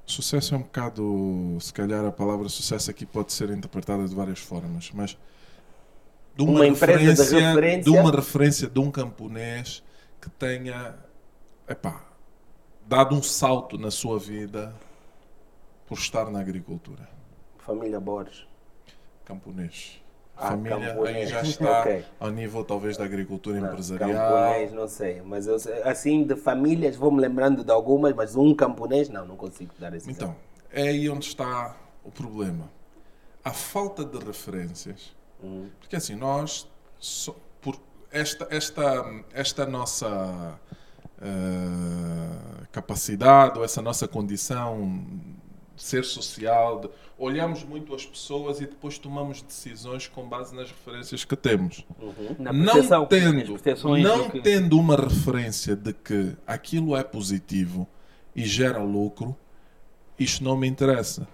Sucesso 0.05 0.55
é 0.55 0.57
um 0.57 0.61
bocado, 0.61 1.57
se 1.59 1.73
calhar 1.73 2.05
a 2.05 2.11
palavra 2.11 2.47
sucesso 2.47 2.89
aqui 2.89 3.05
pode 3.05 3.33
ser 3.33 3.49
interpretada 3.49 4.05
de 4.07 4.15
várias 4.15 4.39
formas, 4.39 4.89
mas 4.93 5.17
de 6.37 6.43
uma, 6.43 6.51
Uma 6.59 6.67
empresa 6.67 7.25
de 7.25 7.39
referência, 7.39 7.81
de 7.83 7.89
uma 7.89 8.11
referência 8.11 8.67
de 8.69 8.79
um 8.79 8.91
camponês 8.91 9.83
que 10.21 10.29
tenha, 10.29 10.95
epá, 11.67 12.05
dado 12.85 13.15
um 13.15 13.23
salto 13.23 13.77
na 13.77 13.89
sua 13.89 14.19
vida 14.19 14.73
por 15.87 15.97
estar 15.97 16.29
na 16.29 16.39
agricultura. 16.39 17.09
Família 17.57 17.99
Borges. 17.99 18.47
Camponês. 19.25 20.01
Ah, 20.37 20.49
Família 20.49 20.77
aí 20.77 20.85
camponês. 20.89 21.29
já 21.31 21.41
está 21.43 21.81
Ok. 21.81 22.05
ao 22.19 22.29
nível 22.29 22.63
talvez 22.63 22.95
da 22.97 23.03
agricultura 23.05 23.59
Não, 23.59 23.67
empresarial. 23.67 24.11
Camponês, 24.11 24.71
não 24.73 24.87
sei. 24.87 25.21
Mas 25.23 25.47
eu, 25.47 25.57
assim, 25.83 26.23
de 26.23 26.35
famílias, 26.35 26.95
vou-me 26.95 27.19
lembrando 27.19 27.63
de 27.63 27.71
algumas, 27.71 28.13
mas 28.13 28.35
um 28.35 28.53
camponês, 28.53 29.09
não, 29.09 29.25
não 29.25 29.35
consigo 29.35 29.73
dar 29.79 29.93
esse 29.95 30.09
Então, 30.09 30.35
é 30.71 30.83
aí 30.83 31.09
onde 31.09 31.25
está 31.25 31.75
o 32.03 32.11
problema. 32.11 32.69
A 33.43 33.51
falta 33.51 34.05
de 34.05 34.17
referências. 34.23 35.16
Hum. 35.43 35.69
Porque 35.79 35.95
assim, 35.95 36.15
nós, 36.15 36.67
só- 36.99 37.35
por 37.61 37.79
esta, 38.11 38.47
esta, 38.49 39.05
esta 39.33 39.65
nossa 39.65 40.59
eh, 41.21 42.65
capacidade 42.71 43.57
ou 43.57 43.65
essa 43.65 43.81
nossa 43.81 44.07
condição 44.07 45.03
de 45.75 45.83
ser 45.83 46.03
social, 46.03 46.79
de- 46.81 46.89
olhamos 47.17 47.63
muito 47.63 47.93
as 47.93 48.05
pessoas 48.05 48.59
e 48.59 48.65
depois 48.65 48.97
tomamos 48.97 49.41
decisões 49.41 50.07
com 50.07 50.27
base 50.27 50.55
nas 50.55 50.69
referências 50.69 51.23
que 51.23 51.35
temos. 51.35 51.85
Na 52.39 52.51
não 52.53 52.73
tendo, 53.07 53.57
não 54.03 54.29
que- 54.29 54.41
tendo 54.41 54.79
uma 54.79 54.95
referência 54.95 55.75
de 55.75 55.93
que 55.93 56.35
aquilo 56.45 56.95
é 56.95 57.03
positivo 57.03 57.87
e 58.35 58.45
gera 58.45 58.79
lucro, 58.81 59.35
isto 60.19 60.43
não 60.43 60.57
me 60.57 60.67
interessa. 60.67 61.27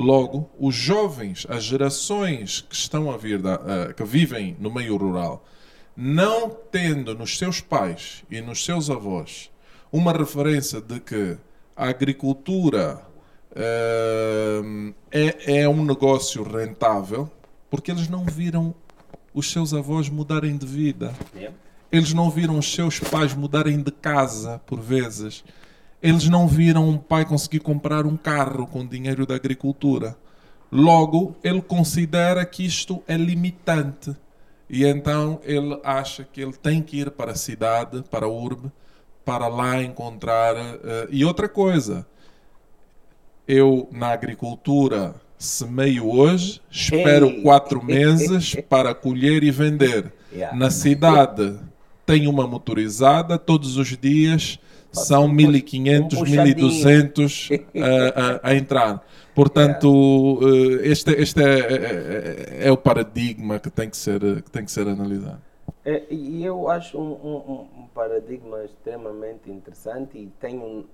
Logo, 0.00 0.48
os 0.56 0.76
jovens, 0.76 1.44
as 1.48 1.64
gerações 1.64 2.60
que 2.60 2.74
estão 2.76 3.10
a 3.10 3.16
vir, 3.16 3.42
da, 3.42 3.60
eh, 3.66 3.92
que 3.92 4.04
vivem 4.04 4.56
no 4.60 4.72
meio 4.72 4.96
rural, 4.96 5.44
não 5.96 6.48
tendo 6.48 7.16
nos 7.16 7.36
seus 7.36 7.60
pais 7.60 8.22
e 8.30 8.40
nos 8.40 8.64
seus 8.64 8.88
avós 8.88 9.50
uma 9.90 10.12
referência 10.12 10.80
de 10.80 11.00
que 11.00 11.36
a 11.76 11.88
agricultura 11.88 13.02
eh, 13.56 14.62
é, 15.10 15.62
é 15.62 15.68
um 15.68 15.84
negócio 15.84 16.44
rentável, 16.44 17.28
porque 17.68 17.90
eles 17.90 18.08
não 18.08 18.24
viram 18.24 18.72
os 19.34 19.50
seus 19.50 19.74
avós 19.74 20.08
mudarem 20.08 20.56
de 20.56 20.64
vida. 20.66 21.12
Yeah. 21.34 21.56
Eles 21.90 22.14
não 22.14 22.30
viram 22.30 22.56
os 22.56 22.72
seus 22.72 23.00
pais 23.00 23.34
mudarem 23.34 23.82
de 23.82 23.90
casa, 23.90 24.60
por 24.64 24.78
vezes. 24.78 25.42
Eles 26.02 26.28
não 26.28 26.46
viram 26.46 26.88
um 26.88 26.96
pai 26.96 27.24
conseguir 27.24 27.60
comprar 27.60 28.06
um 28.06 28.16
carro 28.16 28.66
com 28.66 28.86
dinheiro 28.86 29.26
da 29.26 29.34
agricultura. 29.34 30.16
Logo, 30.70 31.36
ele 31.42 31.60
considera 31.60 32.44
que 32.44 32.64
isto 32.64 33.02
é 33.08 33.16
limitante. 33.16 34.14
E 34.70 34.84
então 34.84 35.40
ele 35.42 35.80
acha 35.82 36.24
que 36.24 36.40
ele 36.40 36.52
tem 36.52 36.82
que 36.82 37.00
ir 37.00 37.10
para 37.10 37.32
a 37.32 37.34
cidade, 37.34 38.04
para 38.10 38.26
a 38.26 38.28
urbe, 38.28 38.70
para 39.24 39.48
lá 39.48 39.82
encontrar. 39.82 40.54
eh, 40.56 41.08
e 41.10 41.24
outra 41.24 41.48
coisa, 41.48 42.06
eu 43.46 43.88
na 43.90 44.08
agricultura 44.08 45.14
semeio 45.38 46.10
hoje, 46.10 46.60
espero 46.70 47.28
Ei. 47.28 47.42
quatro 47.42 47.82
meses 47.84 48.54
para 48.68 48.94
colher 48.94 49.42
e 49.42 49.50
vender. 49.50 50.12
Yeah. 50.32 50.56
Na 50.56 50.70
cidade 50.70 51.58
tem 52.04 52.26
uma 52.26 52.46
motorizada, 52.46 53.38
todos 53.38 53.76
os 53.76 53.96
dias 53.96 54.58
são 54.92 55.24
um 55.26 55.32
1500, 55.32 56.18
puxadinho. 56.18 56.44
1200 56.56 57.48
a, 57.76 58.48
a, 58.48 58.50
a 58.50 58.54
entrar. 58.54 59.04
Portanto, 59.34 60.40
eh, 60.42 60.88
este, 60.88 61.10
este 61.12 61.40
é, 61.42 61.58
é- 61.60 62.58
é- 62.64 62.68
é 62.68 62.72
o 62.72 62.76
paradigma 62.76 63.58
que 63.58 63.70
tem 63.70 63.88
que 63.88 63.96
ser, 63.96 64.20
que 64.42 64.50
tem 64.50 64.64
que 64.64 64.72
ser 64.72 64.88
analisado. 64.88 65.40
É, 65.84 66.02
e 66.10 66.44
eu 66.44 66.68
acho 66.68 66.98
um, 66.98 67.12
um- 67.12 67.68
um 67.82 67.86
paradigma 67.94 68.64
extremamente 68.64 69.50
interessante 69.50 70.18
e 70.18 70.26
tenho 70.40 70.86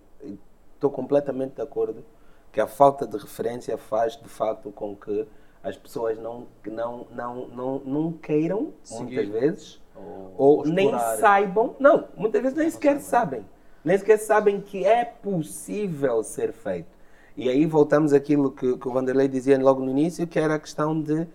estou 0.75 0.91
completamente 0.91 1.55
de 1.57 1.63
acordo 1.63 2.05
que 2.53 2.61
a 2.61 2.67
falta 2.67 3.07
de 3.07 3.17
referência 3.17 3.77
faz 3.79 4.17
de 4.21 4.29
facto 4.29 4.71
com 4.71 4.95
que 4.95 5.27
as 5.63 5.77
pessoas 5.77 6.19
não 6.19 6.47
não 6.67 7.07
não 7.11 7.49
não, 7.49 7.79
não 7.85 8.13
queiram 8.13 8.61
muitas 8.65 8.89
Seguir. 8.99 9.27
vezes 9.31 9.81
Ou- 9.97 10.35
ou, 10.37 10.67
nem 10.67 10.91
saibam 11.19 11.75
não 11.81 12.05
muitas 12.17 12.43
vezes 12.43 12.59
nem 12.59 12.71
sequer 12.71 13.01
sabem 13.01 13.45
nem 13.85 13.99
sequer 13.99 14.18
sabem 14.18 14.61
que 14.61 14.85
é 14.85 15.05
possível 15.05 16.23
ser 16.23 16.53
feito 16.53 16.94
e 17.37 17.49
aí 17.49 17.66
voltamos 17.66 18.12
àquilo 18.12 18.51
que, 18.51 18.77
que 18.77 18.88
o 18.88 18.92
Vanderlei 18.92 19.29
dizia 19.29 19.59
logo 19.61 19.85
no 19.85 19.90
início 19.90 20.27
que 20.27 20.38
era 20.38 20.55
a 20.55 20.59
questão 20.59 21.01
de 21.01 21.27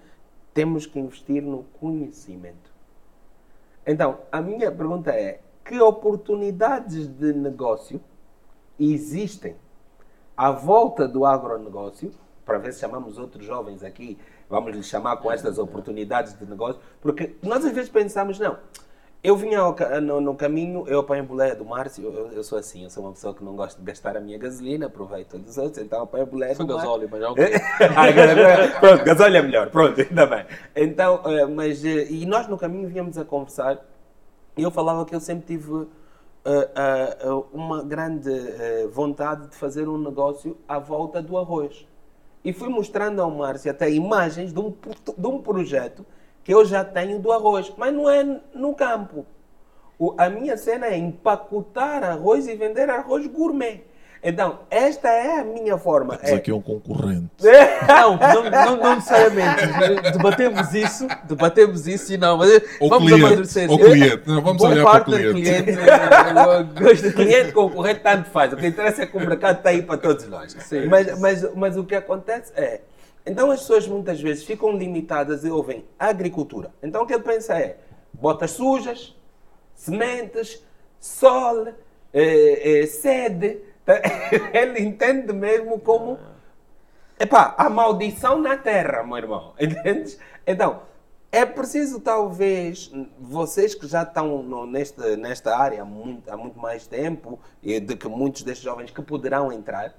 temos 0.54 0.86
que 0.86 1.00
investir 1.00 1.44
no 1.44 1.64
conhecimento 1.80 2.70
então, 3.90 4.20
a 4.32 4.40
minha 4.40 4.72
pergunta 4.72 5.10
é: 5.12 5.40
que 5.66 5.80
oportunidades 5.82 7.08
de 7.08 7.34
negócio 7.34 8.00
existem 8.80 9.56
à 10.38 10.52
volta 10.52 11.08
do 11.08 11.26
agronegócio? 11.26 12.12
Para 12.46 12.60
ver 12.60 12.72
se 12.72 12.82
chamamos 12.82 13.18
outros 13.18 13.44
jovens 13.44 13.84
aqui, 13.84 14.18
vamos 14.48 14.76
lhes 14.76 14.86
chamar 14.86 15.18
com 15.18 15.32
estas 15.32 15.58
oportunidades 15.58 16.38
de 16.38 16.46
negócio, 16.46 16.80
porque 17.02 17.36
nós 17.42 17.66
às 17.66 17.72
vezes 17.72 17.90
pensamos, 17.90 18.38
não, 18.38 18.58
eu 19.22 19.36
vinha 19.36 19.60
ao, 19.60 19.76
no, 20.02 20.22
no, 20.22 20.36
caminho, 20.36 20.86
eu 20.88 21.00
apanho 21.00 21.26
boleia 21.26 21.54
do 21.54 21.66
Márcio, 21.66 22.06
eu, 22.06 22.32
eu, 22.32 22.44
sou 22.44 22.58
assim, 22.58 22.84
eu 22.84 22.90
sou 22.90 23.04
uma 23.04 23.12
pessoa 23.12 23.34
que 23.34 23.44
não 23.44 23.54
gosta 23.54 23.78
de 23.78 23.86
gastar 23.86 24.16
a 24.16 24.20
minha 24.20 24.38
gasolina, 24.38 24.86
aproveito 24.86 25.32
todos 25.32 25.50
os 25.50 25.58
outros, 25.58 25.84
então 25.84 26.04
apanho 26.04 26.26
boleia 26.26 26.56
Foi 26.56 26.66
do 26.66 26.76
gasóleo, 26.76 27.10
Márcio. 27.10 27.36
mas 27.38 27.52
já 27.52 28.80
Pronto, 28.80 29.04
gasóleo 29.04 29.38
é 29.38 29.42
melhor, 29.42 29.70
pronto, 29.70 30.00
ainda 30.00 30.26
bem. 30.26 30.46
Então, 30.74 31.22
mas, 31.54 31.84
e 31.84 32.26
nós 32.26 32.48
no 32.48 32.58
caminho 32.58 32.88
vínhamos 32.88 33.18
a 33.18 33.26
conversar, 33.26 33.86
e 34.56 34.64
eu 34.64 34.72
falava 34.72 35.06
que 35.06 35.14
eu 35.14 35.20
sempre 35.20 35.46
tive 35.48 35.70
uh, 35.74 35.88
uma 37.52 37.84
grande 37.84 38.32
vontade 38.90 39.48
de 39.48 39.56
fazer 39.56 39.90
um 39.90 39.98
negócio 39.98 40.58
à 40.68 40.80
volta 40.80 41.22
do 41.22 41.38
arroz. 41.38 41.86
E 42.44 42.54
fui 42.54 42.70
mostrando 42.70 43.22
ao 43.22 43.30
Márcio 43.30 43.70
até 43.70 43.92
imagens 43.92 44.54
de 44.54 44.60
um, 44.62 44.74
de 45.18 45.28
um 45.28 45.42
projeto 45.42 46.06
que 46.50 46.54
eu 46.56 46.66
já 46.66 46.84
tenho 46.84 47.20
do 47.20 47.32
arroz, 47.32 47.72
mas 47.78 47.94
não 47.94 48.10
é 48.10 48.26
no 48.56 48.74
campo. 48.74 49.24
O, 50.00 50.16
a 50.18 50.32
minha 50.32 50.58
cena 50.58 50.88
é 50.88 50.98
empacotar 50.98 52.04
arroz 52.04 52.48
e 52.48 52.56
vender 52.56 52.90
arroz 52.90 53.28
gourmet. 53.28 53.84
Então, 54.24 54.62
esta 54.72 55.10
é 55.10 55.42
a 55.42 55.44
minha 55.44 55.78
forma. 55.78 56.18
Temos 56.18 56.32
é... 56.32 56.36
aqui 56.38 56.52
um 56.52 56.60
concorrente. 56.60 57.30
Não, 57.88 58.18
não, 58.18 58.50
não, 58.50 58.78
não 58.78 58.96
necessariamente. 58.96 60.12
Debatemos 60.12 60.74
isso, 60.74 61.08
debatemos 61.26 61.88
isso 61.88 62.14
e 62.14 62.18
não, 62.18 62.36
mas 62.40 62.50
o 62.80 62.90
vamos 62.90 63.08
cliente, 63.08 63.26
amadurecer. 63.26 63.72
O 63.72 63.78
cliente, 63.78 64.24
não, 64.26 64.42
vamos 64.42 64.58
Bom 64.58 64.70
olhar 64.70 64.84
para 64.84 64.90
o 64.90 65.06
partner, 65.06 65.32
cliente. 65.32 65.64
cliente. 65.64 67.14
cliente 67.14 67.52
concorrente 67.52 68.00
tanto 68.00 68.28
faz. 68.32 68.52
O 68.54 68.58
que 68.58 68.66
interessa 68.66 69.04
é 69.04 69.06
que 69.06 69.16
o 69.16 69.20
mercado 69.20 69.60
está 69.60 69.70
aí 69.70 69.84
para 69.84 69.98
todos 69.98 70.28
nós. 70.28 70.58
Sim. 70.62 70.88
Mas, 70.88 71.20
mas, 71.20 71.56
mas 71.56 71.78
o 71.78 71.84
que 71.84 71.94
acontece 71.94 72.52
é. 72.56 72.82
Então 73.26 73.52
as 73.52 73.62
pessoas 73.62 73.88
muitas 73.88 74.20
vezes 74.20 74.44
ficam 74.44 74.72
limitadas 74.72 75.44
e 75.44 75.50
ouvem 75.50 75.86
agricultura. 75.98 76.74
Então 76.82 77.04
o 77.04 77.08
que 77.08 77.14
ele 77.14 77.24
pensa 77.24 77.58
é 77.58 77.78
botas 78.14 78.52
sujas, 78.52 79.16
sementes, 79.76 80.64
sol, 81.00 81.68
eh, 82.14 82.82
eh, 82.82 82.86
sede. 82.86 83.62
Ele 84.54 84.82
entende 84.82 85.34
mesmo 85.34 85.80
como. 85.80 86.20
Epá, 87.20 87.56
a 87.58 87.70
maldição 87.70 88.40
na 88.40 88.56
terra, 88.58 89.04
meu 89.04 89.18
irmão. 89.18 89.54
Entendes? 89.60 90.20
Então, 90.46 90.84
é 91.32 91.46
preciso, 91.46 92.00
talvez, 92.00 92.92
vocês 93.20 93.76
que 93.76 93.88
já 93.88 94.04
estão 94.04 94.42
no, 94.42 94.66
nesta, 94.66 95.18
nesta 95.18 95.56
área 95.58 95.82
há 95.82 95.86
muito, 95.86 96.30
há 96.32 96.38
muito 96.38 96.58
mais 96.58 96.88
tempo, 96.88 97.40
e 97.62 97.80
de 97.80 97.96
que 97.96 98.08
muitos 98.08 98.44
destes 98.44 98.64
jovens 98.64 98.92
que 98.92 99.02
poderão 99.02 99.52
entrar, 99.52 99.94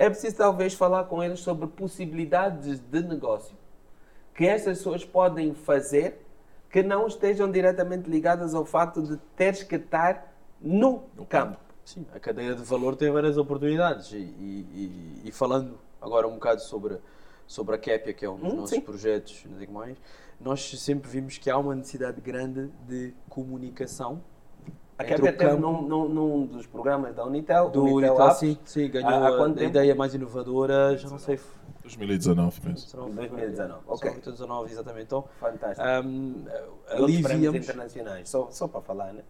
é 0.00 0.08
preciso, 0.08 0.36
talvez, 0.36 0.72
falar 0.72 1.04
com 1.04 1.22
eles 1.22 1.40
sobre 1.40 1.66
possibilidades 1.66 2.80
de 2.80 3.02
negócio 3.02 3.54
que 4.34 4.46
essas 4.46 4.78
pessoas 4.78 5.04
podem 5.04 5.52
fazer 5.54 6.24
que 6.70 6.82
não 6.82 7.06
estejam 7.06 7.50
diretamente 7.50 8.08
ligadas 8.08 8.54
ao 8.54 8.64
facto 8.64 9.02
de 9.02 9.18
teres 9.36 9.62
que 9.62 9.74
estar 9.74 10.32
no 10.58 11.02
campo. 11.28 11.58
Sim, 11.84 12.06
a 12.14 12.18
cadeia 12.18 12.54
de 12.54 12.62
valor 12.62 12.96
tem 12.96 13.10
várias 13.10 13.36
oportunidades. 13.36 14.10
E, 14.12 14.16
e- 14.16 14.66
e- 14.72 15.28
e 15.28 15.32
falando 15.32 15.78
agora 16.00 16.26
um 16.26 16.34
bocado 16.34 16.62
sobre, 16.62 16.96
sobre 17.46 17.74
a 17.74 17.78
Capia, 17.78 18.14
que 18.14 18.24
é 18.24 18.30
um 18.30 18.38
dos 18.38 18.52
Hum, 18.52 18.56
nossos 18.56 18.70
sim. 18.70 18.80
projetos, 18.80 19.44
não 19.50 19.58
digo 19.58 19.72
mais, 19.72 19.98
nós 20.40 20.70
sempre 20.80 21.10
vimos 21.10 21.36
que 21.36 21.50
há 21.50 21.58
uma 21.58 21.74
necessidade 21.74 22.20
grande 22.22 22.68
de 22.88 23.12
comunicação. 23.28 24.22
A 25.00 25.14
o 25.14 25.32
teve 25.32 25.56
num, 25.56 25.82
num, 25.82 26.08
num 26.08 26.46
dos 26.46 26.66
programas 26.66 27.14
da 27.14 27.24
Unitel, 27.24 27.70
do 27.70 27.84
Unitel 27.84 27.96
Unitel, 28.14 28.26
Apps, 28.26 28.38
sim, 28.38 28.58
sim, 28.64 28.90
ganhou 28.90 29.10
a, 29.10 29.46
a 29.46 29.62
ideia 29.64 29.94
mais 29.94 30.14
inovadora, 30.14 30.96
já 30.98 31.08
não 31.08 31.18
sei. 31.18 31.40
2019, 31.82 32.60
penso. 32.60 32.96
2019, 32.96 33.80
ok. 33.86 34.10
2019, 34.10 34.72
exatamente. 34.72 35.04
Então, 35.04 35.24
Fantástico. 35.40 35.86
um, 36.04 36.44
Outros 36.44 36.90
ali 36.90 37.22
prémios 37.22 37.40
víamos. 37.40 37.60
internacionais, 37.68 38.28
só, 38.28 38.48
só 38.50 38.68
para 38.68 38.82
falar, 38.82 39.12
né? 39.14 39.22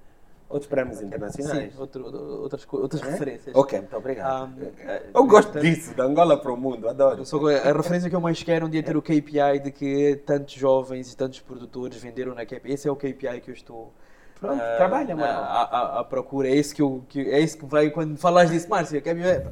Outros 0.49 0.69
prémios 0.69 1.01
internacionais. 1.01 1.73
Sim, 1.73 1.81
outro, 1.81 2.05
outras, 2.43 2.67
outras 2.73 3.03
É? 3.03 3.11
referências. 3.11 3.55
Ok, 3.55 3.79
muito 3.79 3.97
obrigado. 3.97 4.51
Um, 4.51 4.71
Eu 5.15 5.25
gosto 5.27 5.53
portanto, 5.53 5.63
disso, 5.63 5.95
da 5.95 6.03
Angola 6.03 6.37
para 6.37 6.53
o 6.53 6.57
mundo, 6.57 6.89
adoro. 6.89 7.25
Só 7.25 7.39
a 7.47 7.73
referência 7.73 8.11
que 8.11 8.17
eu 8.17 8.21
mais 8.21 8.43
quero 8.43 8.65
é 8.65 8.67
um 8.67 8.71
dia 8.71 8.83
ter 8.83 8.97
o 8.97 9.01
KPI 9.03 9.61
de 9.63 9.71
que 9.71 10.17
tantos 10.27 10.53
jovens 10.55 11.13
e 11.13 11.17
tantos 11.17 11.39
produtores 11.39 12.03
venderam 12.03 12.35
na 12.35 12.45
KPI. 12.45 12.73
Esse 12.73 12.89
é 12.89 12.91
o 12.91 12.97
KPI 12.97 13.41
que 13.41 13.51
eu 13.51 13.55
estou 13.55 13.93
Pronto, 14.41 14.61
ah, 14.63 14.77
trabalha, 14.79 15.15
mano. 15.15 15.29
à, 15.39 15.63
à- 15.63 16.01
à 16.01 16.05
procura. 16.05 16.49
É 16.49 16.57
esse 16.57 16.75
que, 16.75 16.81
eu, 16.83 17.05
que 17.09 17.21
é 17.21 17.41
esse 17.41 17.57
que 17.59 17.67
vai 17.67 17.91
quando 17.91 18.17
falas 18.17 18.51
disso, 18.51 18.69
Márcio. 18.71 19.01
KPI, 19.01 19.23
é, 19.23 19.41
pá, 19.41 19.51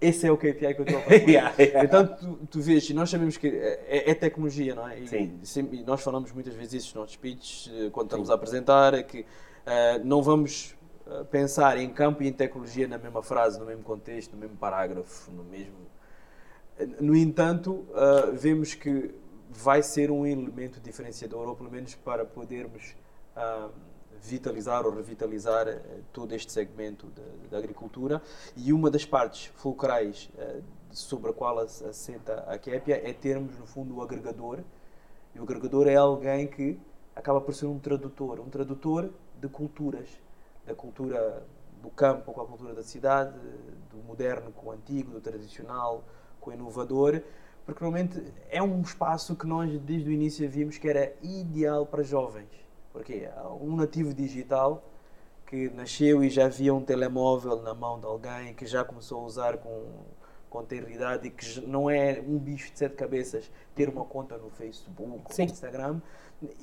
esse 0.00 0.26
é 0.26 0.32
o 0.32 0.36
KPI 0.38 0.74
que 0.74 0.80
eu 0.80 0.84
estou 0.84 0.98
a 0.98 1.02
procura. 1.04 1.30
Yeah, 1.30 1.54
yeah. 1.58 1.84
Então 1.84 2.06
tu, 2.06 2.38
tu 2.50 2.60
vês, 2.60 2.88
e 2.88 2.94
nós 2.94 3.10
sabemos 3.10 3.36
que 3.36 3.48
é, 3.48 4.10
é 4.10 4.14
tecnologia, 4.14 4.74
não 4.74 4.88
é? 4.88 4.98
E, 4.98 5.06
Sim. 5.06 5.38
sempre- 5.42 5.76
e 5.78 5.84
nós 5.84 6.02
falamos 6.02 6.32
muitas 6.32 6.54
vezes 6.54 6.72
isso 6.72 6.86
nos 6.88 6.94
nossos 7.02 7.12
speeches, 7.14 7.70
eh, 7.74 7.90
quando 7.90 8.06
estamos 8.06 8.30
a 8.30 8.34
apresentar, 8.34 8.94
é 8.94 9.02
que 9.02 9.26
eh, 9.66 9.98
não 10.02 10.22
vamos 10.22 10.74
eh, 11.06 11.24
pensar 11.30 11.76
em 11.76 11.90
campo 11.90 12.22
e 12.22 12.28
em 12.28 12.32
tecnologia 12.32 12.88
na 12.88 12.96
mesma 12.96 13.22
frase, 13.22 13.58
no 13.60 13.66
mesmo 13.66 13.82
contexto, 13.82 14.32
no 14.32 14.38
mesmo 14.38 14.56
parágrafo, 14.56 15.30
no 15.32 15.44
mesmo. 15.44 15.74
No 16.98 17.14
entanto, 17.14 17.84
eh, 17.94 18.30
vemos 18.32 18.72
que 18.72 19.10
vai 19.50 19.82
ser 19.82 20.10
um 20.10 20.24
elemento 20.26 20.80
diferenciador, 20.80 21.46
ou 21.46 21.54
pelo 21.54 21.70
menos 21.70 21.94
para 21.94 22.24
podermos 22.24 22.94
ah, 23.36 23.68
vitalizar 24.22 24.86
ou 24.86 24.94
revitalizar 24.94 25.68
eh, 25.68 25.80
todo 26.12 26.34
este 26.34 26.52
segmento 26.52 27.06
da, 27.50 27.58
agricultura. 27.58 28.22
E 28.56 28.72
uma 28.72 28.90
das 28.90 29.04
partes 29.04 29.46
fulcrais 29.56 30.30
eh, 30.38 30.60
sobre 30.90 31.30
a 31.30 31.34
qual 31.34 31.58
as- 31.58 31.82
assenta 31.82 32.44
a 32.46 32.58
Capia 32.58 32.96
é 33.08 33.12
termos, 33.12 33.58
no 33.58 33.66
fundo, 33.66 33.96
o 33.96 34.02
agregador. 34.02 34.60
E 35.34 35.40
o 35.40 35.42
agregador 35.42 35.88
é 35.88 35.96
alguém 35.96 36.46
que 36.46 36.78
acaba 37.14 37.40
por 37.40 37.54
ser 37.54 37.66
um 37.66 37.78
tradutor, 37.78 38.40
um 38.40 38.48
tradutor 38.48 39.10
de 39.40 39.48
culturas, 39.48 40.08
da 40.66 40.74
cultura 40.74 41.46
do 41.82 41.90
campo 41.90 42.32
com 42.32 42.40
a 42.40 42.46
cultura 42.46 42.74
da 42.74 42.82
cidade, 42.82 43.32
do 43.90 43.98
moderno 44.06 44.52
com 44.52 44.68
o 44.68 44.70
antigo, 44.70 45.12
do 45.12 45.20
tradicional 45.20 46.04
com 46.40 46.50
o 46.50 46.52
inovador, 46.52 47.22
porque 47.64 47.80
realmente 47.80 48.22
é 48.48 48.62
um 48.62 48.80
espaço 48.80 49.36
que 49.36 49.46
nós 49.46 49.78
desde 49.80 50.08
o 50.08 50.12
início 50.12 50.48
vimos 50.48 50.78
que 50.78 50.88
era 50.88 51.14
ideal 51.22 51.86
para 51.86 52.02
jovens. 52.02 52.48
Porque 52.92 53.28
um 53.60 53.76
nativo 53.76 54.12
digital 54.12 54.84
que 55.46 55.68
nasceu 55.70 56.22
e 56.22 56.30
já 56.30 56.48
via 56.48 56.72
um 56.72 56.80
telemóvel 56.80 57.60
na 57.62 57.74
mão 57.74 57.98
de 57.98 58.06
alguém, 58.06 58.54
que 58.54 58.66
já 58.66 58.84
começou 58.84 59.20
a 59.20 59.24
usar 59.24 59.58
com, 59.58 59.84
com 60.48 60.64
tenridade 60.64 61.26
e 61.26 61.30
que 61.30 61.60
não 61.66 61.90
é 61.90 62.22
um 62.24 62.38
bicho 62.38 62.72
de 62.72 62.78
sete 62.78 62.94
cabeças 62.94 63.50
ter 63.74 63.88
uma 63.88 64.04
conta 64.04 64.38
no 64.38 64.48
Facebook, 64.50 65.34
Sim. 65.34 65.46
no 65.46 65.50
Instagram. 65.50 66.00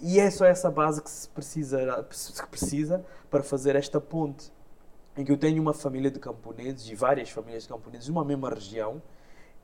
E 0.01 0.19
é 0.19 0.31
só 0.31 0.45
essa 0.45 0.71
base 0.71 1.01
que 1.01 1.09
se 1.09 1.27
precisa, 1.29 2.07
que 2.39 2.47
precisa 2.47 3.05
para 3.29 3.43
fazer 3.43 3.75
esta 3.75 3.99
ponte 3.99 4.51
em 5.17 5.25
que 5.25 5.31
eu 5.31 5.37
tenho 5.37 5.61
uma 5.61 5.73
família 5.73 6.11
de 6.11 6.19
camponeses 6.19 6.87
e 6.87 6.95
várias 6.95 7.29
famílias 7.29 7.63
de 7.63 7.69
camponeses 7.69 8.07
numa 8.07 8.23
mesma 8.23 8.49
região, 8.49 9.01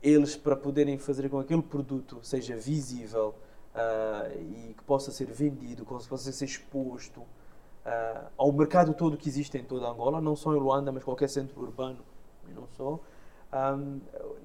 eles 0.02 0.36
para 0.36 0.56
poderem 0.56 0.97
fazer 0.97 1.30
com 1.30 1.38
que 1.38 1.45
aquele 1.45 1.62
produto 1.62 2.19
seja 2.23 2.56
visível 2.56 3.36
ah, 3.75 4.29
e 4.36 4.73
que 4.77 4.83
possa 4.83 5.12
ser 5.12 5.25
vendido, 5.25 5.86
que 5.86 6.07
possa 6.07 6.31
ser 6.31 6.45
exposto 6.45 7.23
ah, 7.86 8.27
ao 8.38 8.51
mercado 8.51 8.93
todo 8.93 9.17
que 9.17 9.27
existe 9.27 9.57
em 9.57 9.63
toda 9.63 9.88
Angola, 9.88 10.21
não 10.21 10.36
só 10.36 10.53
em 10.53 10.59
Luanda, 10.59 10.91
mas 10.91 11.03
qualquer 11.03 11.29
centro 11.29 11.62
urbano 11.62 11.99
e 12.47 12.53
não 12.53 12.67
só. 12.67 12.99
Ah, 13.51 13.77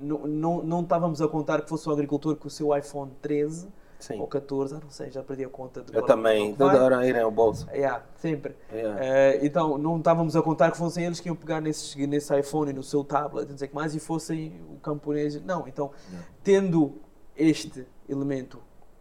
não, 0.01 0.19
não, 0.27 0.63
não 0.63 0.81
estávamos 0.83 1.23
a 1.23 1.29
contar 1.29 1.63
que 1.63 1.69
fosse 1.69 1.89
o 1.89 1.93
agricultor 1.93 2.37
com 2.37 2.49
o 2.49 2.51
seu 2.51 2.77
iPhone 2.77 3.11
13 3.23 3.69
Sim. 3.99 4.21
ou 4.21 4.27
14, 4.27 4.75
ah, 4.75 4.81
não 4.83 4.91
sei, 4.91 5.11
já 5.11 5.23
perdi 5.23 5.45
a 5.45 5.49
conta 5.49 5.83
de 5.83 5.95
Eu 5.95 6.05
é 6.05 6.07
também, 6.07 6.55
toda 6.55 6.83
hora 6.83 7.07
irem 7.07 7.23
ao 7.23 7.31
bolso. 7.31 7.69
Yeah, 7.71 8.05
sempre. 8.17 8.55
Yeah. 8.73 9.05
Eh, 9.05 9.41
então, 9.43 9.77
não 9.77 9.99
estávamos 9.99 10.37
a 10.37 10.43
contar 10.43 10.71
que 10.71 10.79
fossem 10.79 11.05
eles 11.05 11.21
que 11.21 11.29
iam 11.29 11.35
pegar 11.35 11.61
nesse, 11.61 12.07
nesse 12.07 12.39
iPhone, 12.39 12.73
no 12.73 12.83
seu 12.83 13.03
tablet, 13.03 13.49
não 13.51 13.59
sei 13.59 13.67
que 13.67 13.75
mais, 13.75 13.95
e 13.95 14.01
fossem 14.01 14.61
o 14.71 14.79
camponês. 14.79 15.43
Não, 15.43 15.67
então, 15.67 15.91
tendo 16.45 16.95
este 17.37 17.87
elemento 18.09 18.61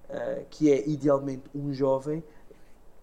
eh, 0.10 0.46
que 0.50 0.72
é 0.72 0.88
idealmente 0.88 1.44
um 1.54 1.74
jovem, 1.74 2.24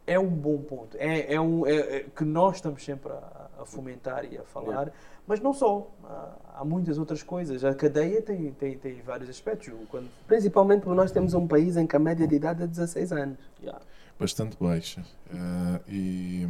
é 0.07 0.19
um 0.19 0.29
bom 0.29 0.59
ponto. 0.59 0.97
É, 0.99 1.35
é 1.35 1.41
um, 1.41 1.67
é, 1.67 1.77
é 1.97 2.01
que 2.15 2.25
nós 2.25 2.57
estamos 2.57 2.85
sempre 2.85 3.13
a, 3.13 3.51
a 3.61 3.67
fomentar 3.67 4.25
e 4.31 4.37
a 4.37 4.43
falar, 4.43 4.93
mas 5.27 5.41
não 5.41 5.53
só. 5.53 5.91
Há, 6.05 6.61
há 6.61 6.65
muitas 6.65 6.99
outras 6.99 7.23
coisas. 7.23 7.65
A 7.65 7.75
cadeia 7.75 8.23
tem, 8.23 8.53
tem, 8.53 8.79
tem 8.79 9.01
vários 9.03 9.29
aspectos. 9.29 9.73
Quando, 9.89 10.09
Principalmente 10.27 10.83
porque 10.83 10.97
nós 10.97 11.11
temos 11.11 11.35
um 11.35 11.47
país 11.47 11.77
em 11.77 11.87
que 11.87 11.97
a 11.97 11.99
média 11.99 12.27
de 12.27 12.35
idade 12.37 12.63
é 12.63 12.67
16 12.67 13.13
anos. 13.13 13.39
yeah. 13.61 13.81
bastante 14.19 14.57
baixa. 14.61 15.05
Eh, 15.31 15.81
e 15.89 16.49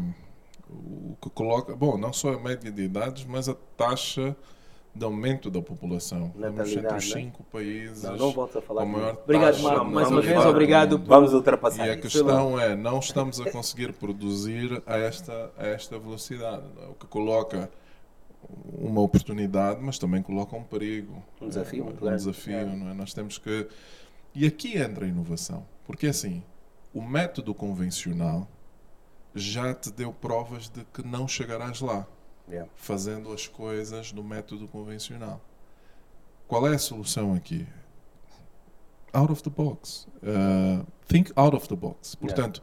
o 0.69 1.17
que 1.21 1.31
coloca, 1.31 1.75
bom, 1.75 1.97
não 1.97 2.13
só 2.13 2.35
a 2.35 2.41
média 2.41 2.71
de 2.71 2.83
idades, 2.83 3.25
mas 3.25 3.49
a 3.49 3.55
taxa 3.77 4.37
de 4.95 5.05
aumento 5.05 5.51
da 5.51 5.61
população. 5.61 6.31
Estamos 6.35 6.73
entre 6.73 6.87
os 6.87 7.15
né? 7.15 7.21
cinco 7.21 7.43
países 7.45 8.03
Não, 8.05 8.17
não 8.17 8.31
volto 8.31 8.59
a 8.59 8.63
falar 8.63 8.83
com 8.83 8.89
a 8.89 8.93
maior. 8.93 9.19
Obrigado, 9.25 9.59
Marco, 9.61 9.85
mais 9.87 10.09
uma 10.09 10.23
vez, 10.23 10.47
obrigado. 10.47 10.99
Vamos 10.99 11.35
ultrapassar 11.35 11.87
E 11.87 11.91
a 11.91 11.97
questão 11.97 12.61
é, 12.61 12.77
não 12.77 13.01
estamos 13.01 13.41
a 13.41 13.51
conseguir 13.51 13.93
produzir 13.95 14.83
a 14.87 14.97
esta, 14.97 15.53
a 15.59 15.67
esta 15.67 15.99
velocidade, 15.99 16.63
é? 16.81 16.87
o 16.87 16.95
que 16.95 17.07
coloca 17.07 17.69
uma 18.79 19.01
oportunidade, 19.01 19.81
mas 19.83 19.99
também 19.99 20.23
coloca 20.23 20.55
um 20.55 20.63
perigo. 20.63 21.23
Um 21.41 21.49
desafio 21.49 21.85
é, 21.85 21.91
um 21.91 21.97
grande. 21.97 22.17
desafio, 22.17 22.55
É. 22.55 22.65
não 22.65 22.91
é? 22.91 22.95
Nós 22.95 23.13
temos 23.13 23.39
que... 23.39 23.67
E 24.35 24.47
aqui 24.47 24.79
entra 24.79 25.07
a 25.07 25.09
inovação, 25.09 25.67
porque 25.87 26.07
assim, 26.07 26.43
o 26.93 27.03
método 27.03 27.53
convencional 27.55 28.47
já 29.35 29.75
te 29.75 29.91
deu 29.91 30.13
provas 30.13 30.69
de 30.69 30.85
que 30.85 31.05
não 31.05 31.27
chegarás 31.27 31.81
lá 31.81 32.07
Yeah. 32.47 32.71
fazendo 32.77 33.33
as 33.33 33.49
coisas 33.49 34.13
do 34.13 34.23
método 34.23 34.69
convencional. 34.69 35.41
Qual 36.47 36.69
é 36.69 36.75
a 36.75 36.79
solução 36.79 37.35
aqui? 37.35 37.67
Out 39.13 39.33
of 39.33 39.43
the 39.43 39.51
box. 39.51 40.07
Uh, 40.23 40.85
think 41.07 41.33
out 41.37 41.57
of 41.57 41.67
the 41.69 41.77
box. 41.77 42.15
Portanto, 42.15 42.61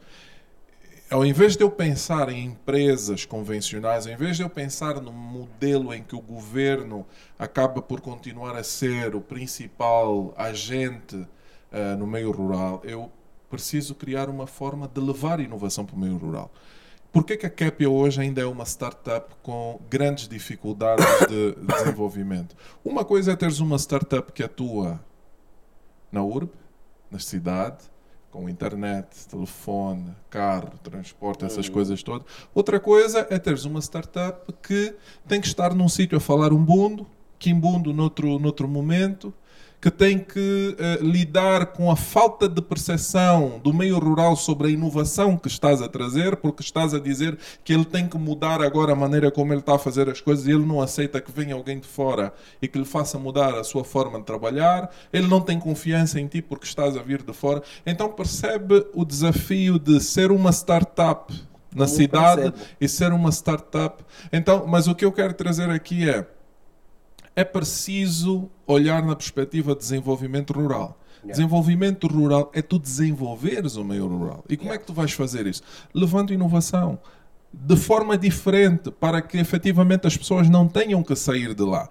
ao 1.10 1.26
invés 1.26 1.56
de 1.56 1.62
eu 1.62 1.70
pensar 1.70 2.28
em 2.30 2.46
empresas 2.46 3.24
convencionais, 3.26 4.06
ao 4.06 4.12
invés 4.12 4.36
de 4.36 4.42
eu 4.42 4.48
pensar 4.48 5.00
num 5.00 5.12
modelo 5.12 5.92
em 5.92 6.02
que 6.02 6.14
o 6.14 6.20
governo 6.20 7.04
acaba 7.38 7.82
por 7.82 8.00
continuar 8.00 8.56
a 8.56 8.62
ser 8.62 9.14
o 9.14 9.20
principal 9.20 10.32
agente 10.36 11.16
uh, 11.16 11.96
no 11.98 12.06
meio 12.06 12.30
rural, 12.30 12.80
eu 12.84 13.10
preciso 13.50 13.94
criar 13.94 14.30
uma 14.30 14.46
forma 14.46 14.88
de 14.88 15.00
levar 15.00 15.38
inovação 15.38 15.84
para 15.84 15.96
o 15.96 15.98
meio 15.98 16.16
rural. 16.16 16.50
Por 17.12 17.24
que, 17.24 17.36
que 17.36 17.44
a 17.44 17.50
Capia 17.50 17.90
hoje 17.90 18.22
ainda 18.22 18.40
é 18.40 18.46
uma 18.46 18.64
startup 18.64 19.34
com 19.42 19.78
grandes 19.90 20.26
dificuldades 20.26 21.04
de 21.28 21.54
desenvolvimento? 21.60 22.56
Uma 22.82 23.04
coisa 23.04 23.32
é 23.32 23.36
teres 23.36 23.60
uma 23.60 23.76
startup 23.76 24.32
que 24.32 24.42
atua 24.42 24.98
na 26.10 26.22
urbe, 26.22 26.52
na 27.10 27.18
cidade, 27.18 27.84
com 28.30 28.48
internet, 28.48 29.28
telefone, 29.28 30.16
carro, 30.30 30.70
transporte, 30.82 31.44
essas 31.44 31.66
uhum. 31.66 31.74
coisas 31.74 32.02
todas. 32.02 32.26
Outra 32.54 32.80
coisa 32.80 33.26
é 33.28 33.38
teres 33.38 33.66
uma 33.66 33.80
startup 33.82 34.50
que 34.62 34.94
tem 35.28 35.38
que 35.38 35.46
estar 35.46 35.74
num 35.74 35.90
sítio 35.90 36.16
a 36.16 36.20
falar 36.20 36.50
um 36.50 36.64
bundo, 36.64 37.06
quimbundo 37.38 37.92
noutro, 37.92 38.38
noutro 38.38 38.66
momento, 38.66 39.34
que 39.82 39.90
tem 39.90 40.16
que 40.16 40.76
uh, 40.78 41.04
lidar 41.04 41.66
com 41.66 41.90
a 41.90 41.96
falta 41.96 42.48
de 42.48 42.62
percepção 42.62 43.60
do 43.64 43.74
meio 43.74 43.98
rural 43.98 44.36
sobre 44.36 44.68
a 44.68 44.70
inovação 44.70 45.36
que 45.36 45.48
estás 45.48 45.82
a 45.82 45.88
trazer, 45.88 46.36
porque 46.36 46.62
estás 46.62 46.94
a 46.94 47.00
dizer 47.00 47.36
que 47.64 47.72
ele 47.72 47.84
tem 47.84 48.06
que 48.06 48.16
mudar 48.16 48.62
agora 48.62 48.92
a 48.92 48.94
maneira 48.94 49.28
como 49.28 49.52
ele 49.52 49.58
está 49.58 49.74
a 49.74 49.78
fazer 49.80 50.08
as 50.08 50.20
coisas 50.20 50.46
e 50.46 50.52
ele 50.52 50.64
não 50.64 50.80
aceita 50.80 51.20
que 51.20 51.32
venha 51.32 51.56
alguém 51.56 51.80
de 51.80 51.88
fora 51.88 52.32
e 52.62 52.68
que 52.68 52.78
lhe 52.78 52.84
faça 52.84 53.18
mudar 53.18 53.58
a 53.58 53.64
sua 53.64 53.82
forma 53.82 54.20
de 54.20 54.24
trabalhar, 54.24 54.88
ele 55.12 55.26
não 55.26 55.40
tem 55.40 55.58
confiança 55.58 56.20
em 56.20 56.28
ti 56.28 56.40
porque 56.40 56.64
estás 56.64 56.96
a 56.96 57.02
vir 57.02 57.20
de 57.24 57.32
fora. 57.32 57.60
Então 57.84 58.08
percebe 58.08 58.86
o 58.94 59.04
desafio 59.04 59.80
de 59.80 59.98
ser 59.98 60.30
uma 60.30 60.52
startup 60.52 61.34
na 61.74 61.86
Como 61.86 61.96
cidade 61.96 62.42
percebo. 62.52 62.70
e 62.80 62.88
ser 62.88 63.12
uma 63.12 63.32
startup. 63.32 64.04
Então, 64.32 64.64
mas 64.64 64.86
o 64.86 64.94
que 64.94 65.04
eu 65.04 65.10
quero 65.10 65.34
trazer 65.34 65.70
aqui 65.70 66.08
é 66.08 66.24
é 67.34 67.44
preciso 67.44 68.50
olhar 68.66 69.02
na 69.02 69.16
perspectiva 69.16 69.74
de 69.74 69.80
desenvolvimento 69.80 70.52
rural. 70.52 70.98
Yeah. 71.16 71.32
Desenvolvimento 71.32 72.06
rural 72.06 72.50
é 72.52 72.60
tu 72.60 72.78
desenvolveres 72.78 73.76
o 73.76 73.84
meio 73.84 74.06
rural. 74.06 74.44
E 74.48 74.56
como 74.56 74.70
yeah. 74.70 74.76
é 74.76 74.78
que 74.78 74.86
tu 74.86 74.92
vais 74.92 75.12
fazer 75.12 75.46
isso? 75.46 75.62
Levando 75.94 76.32
inovação 76.32 76.98
de 77.52 77.76
forma 77.76 78.16
diferente 78.16 78.90
para 78.90 79.20
que 79.20 79.36
efetivamente 79.36 80.06
as 80.06 80.16
pessoas 80.16 80.48
não 80.48 80.66
tenham 80.66 81.02
que 81.02 81.14
sair 81.14 81.54
de 81.54 81.62
lá. 81.62 81.88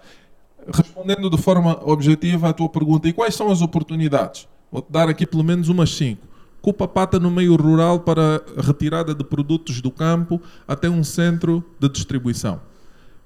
Respondendo 0.72 1.30
de 1.30 1.38
forma 1.38 1.80
objetiva 1.84 2.48
à 2.48 2.52
tua 2.52 2.68
pergunta, 2.68 3.08
e 3.08 3.12
quais 3.12 3.34
são 3.34 3.50
as 3.50 3.62
oportunidades? 3.62 4.48
Vou-te 4.70 4.90
dar 4.90 5.08
aqui 5.08 5.26
pelo 5.26 5.42
menos 5.42 5.68
umas 5.68 5.90
cinco. 5.90 6.26
Cupa 6.60 6.86
pata 6.86 7.18
no 7.18 7.30
meio 7.30 7.56
rural 7.56 8.00
para 8.00 8.40
retirada 8.56 9.14
de 9.14 9.24
produtos 9.24 9.80
do 9.80 9.90
campo 9.90 10.40
até 10.66 10.88
um 10.88 11.02
centro 11.02 11.64
de 11.80 11.88
distribuição 11.88 12.60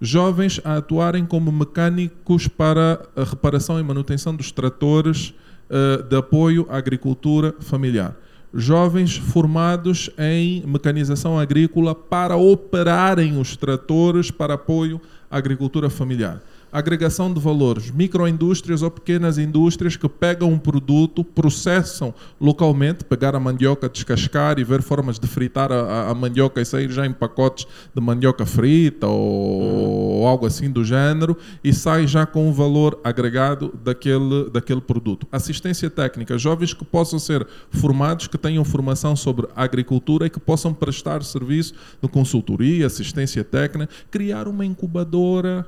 jovens 0.00 0.60
a 0.64 0.76
atuarem 0.76 1.24
como 1.24 1.50
mecânicos 1.50 2.48
para 2.48 3.00
a 3.16 3.24
reparação 3.24 3.80
e 3.80 3.82
manutenção 3.82 4.34
dos 4.34 4.52
tratores 4.52 5.34
uh, 5.70 6.02
de 6.02 6.16
apoio 6.16 6.66
à 6.68 6.76
agricultura 6.76 7.54
familiar. 7.60 8.14
Jovens 8.54 9.16
formados 9.16 10.08
em 10.18 10.62
mecanização 10.66 11.38
agrícola 11.38 11.94
para 11.94 12.36
operarem 12.36 13.38
os 13.38 13.56
tratores 13.56 14.30
para 14.30 14.54
apoio 14.54 15.00
à 15.30 15.36
agricultura 15.36 15.90
familiar 15.90 16.40
agregação 16.70 17.32
de 17.32 17.40
valores, 17.40 17.90
microindústrias 17.90 18.82
ou 18.82 18.90
pequenas 18.90 19.38
indústrias 19.38 19.96
que 19.96 20.08
pegam 20.08 20.50
um 20.50 20.58
produto, 20.58 21.24
processam 21.24 22.14
localmente, 22.40 23.04
pegar 23.04 23.34
a 23.34 23.40
mandioca, 23.40 23.88
descascar 23.88 24.58
e 24.58 24.64
ver 24.64 24.82
formas 24.82 25.18
de 25.18 25.26
fritar 25.26 25.70
a, 25.72 26.10
a 26.10 26.14
mandioca 26.14 26.60
e 26.60 26.64
sair 26.64 26.90
já 26.90 27.06
em 27.06 27.12
pacotes 27.12 27.66
de 27.94 28.00
mandioca 28.00 28.44
frita 28.44 29.06
ou, 29.06 30.20
ou, 30.20 30.26
algo 30.26 30.46
assim 30.46 30.70
do 30.70 30.84
género 30.84 31.36
e 31.62 31.72
sai 31.72 32.06
já 32.06 32.26
com 32.26 32.48
o 32.48 32.52
valor 32.52 33.00
agregado 33.02 33.72
daquele, 33.82 34.50
daquele 34.50 34.80
produto. 34.80 35.26
Assistência 35.30 35.88
técnica, 35.88 36.36
jovens 36.36 36.74
que 36.74 36.84
possam 36.84 37.18
ser 37.18 37.46
formados, 37.70 38.26
que 38.26 38.38
tenham 38.38 38.64
formação 38.64 39.16
sobre 39.16 39.48
agricultura 39.54 40.26
e 40.26 40.30
que 40.30 40.40
possam 40.40 40.74
prestar 40.74 41.22
serviço 41.22 41.74
de 42.02 42.08
consultoria, 42.08 42.86
assistência 42.86 43.44
técnica, 43.44 43.92
criar 44.10 44.48
uma 44.48 44.64
incubadora 44.64 45.66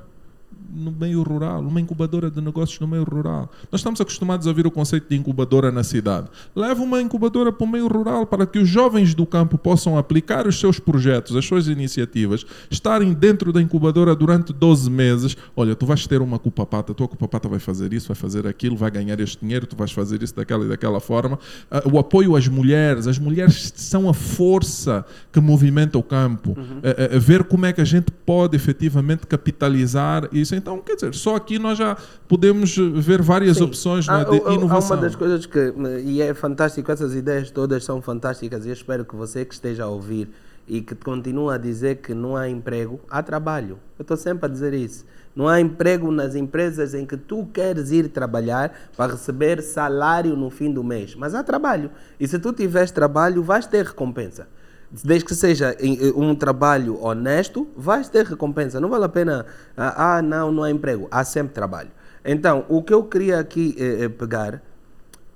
no 0.73 0.91
meio 0.91 1.23
rural, 1.23 1.61
uma 1.61 1.81
incubadora 1.81 2.29
de 2.29 2.39
negócios 2.41 2.79
no 2.79 2.87
meio 2.87 3.03
rural. 3.03 3.49
Nós 3.71 3.81
estamos 3.81 3.99
acostumados 3.99 4.45
a 4.45 4.49
ouvir 4.49 4.67
o 4.67 4.71
conceito 4.71 5.09
de 5.09 5.15
incubadora 5.15 5.71
na 5.71 5.83
cidade. 5.83 6.27
Leva 6.55 6.81
uma 6.81 7.01
incubadora 7.01 7.51
para 7.51 7.65
o 7.65 7.67
meio 7.67 7.87
rural 7.87 8.25
para 8.25 8.45
que 8.45 8.59
os 8.59 8.69
jovens 8.69 9.13
do 9.15 9.25
campo 9.25 9.57
possam 9.57 9.97
aplicar 9.97 10.47
os 10.47 10.59
seus 10.59 10.79
projetos, 10.79 11.35
as 11.35 11.45
suas 11.45 11.67
iniciativas, 11.67 12.45
estarem 12.69 13.13
dentro 13.13 13.51
da 13.51 13.61
incubadora 13.61 14.15
durante 14.15 14.53
12 14.53 14.89
meses. 14.89 15.35
Olha, 15.55 15.75
tu 15.75 15.85
vais 15.85 16.05
ter 16.05 16.21
uma 16.21 16.37
culpa-pata, 16.37 16.91
a 16.91 16.95
tua 16.95 17.07
culpa-pata 17.07 17.49
vai 17.49 17.59
fazer 17.59 17.91
isso, 17.93 18.07
vai 18.07 18.15
fazer 18.15 18.47
aquilo, 18.47 18.75
vai 18.75 18.91
ganhar 18.91 19.19
este 19.19 19.39
dinheiro, 19.41 19.65
tu 19.65 19.75
vais 19.75 19.91
fazer 19.91 20.21
isso 20.21 20.35
daquela 20.35 20.65
e 20.65 20.69
daquela 20.69 20.99
forma. 20.99 21.39
Ah, 21.69 21.83
o 21.91 21.97
apoio 21.97 22.35
às 22.35 22.47
mulheres, 22.47 23.07
as 23.07 23.17
mulheres 23.17 23.73
são 23.75 24.07
a 24.07 24.13
força 24.13 25.05
que 25.31 25.39
movimenta 25.39 25.97
o 25.97 26.03
campo. 26.03 26.55
Uhum. 26.57 26.81
A, 26.83 27.13
a, 27.13 27.17
a 27.17 27.19
ver 27.19 27.43
como 27.43 27.65
é 27.65 27.73
que 27.73 27.81
a 27.81 27.85
gente 27.85 28.11
pode 28.11 28.55
efetivamente 28.55 29.25
capitalizar 29.25 30.29
isso 30.41 30.55
então, 30.55 30.79
quer 30.79 30.95
dizer, 30.95 31.13
só 31.13 31.35
aqui 31.35 31.59
nós 31.59 31.77
já 31.77 31.97
podemos 32.27 32.75
ver 32.75 33.21
várias 33.21 33.57
Sim. 33.57 33.63
opções 33.63 34.07
né, 34.07 34.25
de 34.25 34.41
há, 34.45 34.53
inovação. 34.53 34.97
Há 34.97 34.99
uma 34.99 35.07
das 35.07 35.15
coisas 35.15 35.45
que, 35.45 35.73
e 36.03 36.21
é 36.21 36.33
fantástico, 36.33 36.91
essas 36.91 37.15
ideias 37.15 37.51
todas 37.51 37.83
são 37.83 38.01
fantásticas 38.01 38.65
e 38.65 38.69
eu 38.69 38.73
espero 38.73 39.05
que 39.05 39.15
você 39.15 39.45
que 39.45 39.53
esteja 39.53 39.83
a 39.83 39.87
ouvir 39.87 40.29
e 40.67 40.81
que 40.81 40.93
continua 40.93 41.55
a 41.55 41.57
dizer 41.57 41.97
que 41.97 42.13
não 42.13 42.37
há 42.37 42.47
emprego, 42.47 42.99
há 43.09 43.23
trabalho. 43.23 43.79
Eu 43.97 44.03
estou 44.03 44.15
sempre 44.15 44.45
a 44.45 44.49
dizer 44.49 44.73
isso. 44.73 45.05
Não 45.35 45.47
há 45.47 45.59
emprego 45.59 46.11
nas 46.11 46.35
empresas 46.35 46.93
em 46.93 47.05
que 47.05 47.17
tu 47.17 47.47
queres 47.51 47.91
ir 47.91 48.09
trabalhar 48.09 48.89
para 48.95 49.13
receber 49.13 49.61
salário 49.61 50.35
no 50.35 50.49
fim 50.49 50.71
do 50.71 50.83
mês, 50.83 51.15
mas 51.15 51.33
há 51.33 51.43
trabalho. 51.43 51.89
E 52.19 52.27
se 52.27 52.37
tu 52.37 52.53
tiveres 52.53 52.91
trabalho, 52.91 53.41
vais 53.41 53.65
ter 53.65 53.85
recompensa 53.85 54.47
desde 54.91 55.25
que 55.25 55.35
seja 55.35 55.75
eh, 55.79 56.11
um 56.15 56.35
trabalho 56.35 57.01
honesto, 57.01 57.67
vais 57.75 58.09
ter 58.09 58.25
recompensa. 58.25 58.79
Não 58.79 58.89
vale 58.89 59.05
a 59.05 59.09
pena, 59.09 59.45
ah, 59.77 60.17
ah, 60.17 60.21
não, 60.21 60.51
não 60.51 60.63
há 60.63 60.71
emprego. 60.71 61.07
Há 61.11 61.23
sempre 61.23 61.53
trabalho. 61.53 61.89
Então, 62.23 62.65
o 62.67 62.81
que 62.83 62.93
eu 62.93 63.03
queria 63.03 63.39
aqui 63.39 63.75
eh, 63.77 64.05
eh, 64.05 64.09
pegar, 64.09 64.61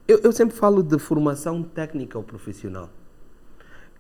eu, 0.08 0.20
eu, 0.24 0.32
sempre 0.32 0.56
falo 0.56 0.84
de 0.84 1.00
formação 1.00 1.64
técnica 1.64 2.18
ou 2.18 2.24
profissional. 2.24 2.90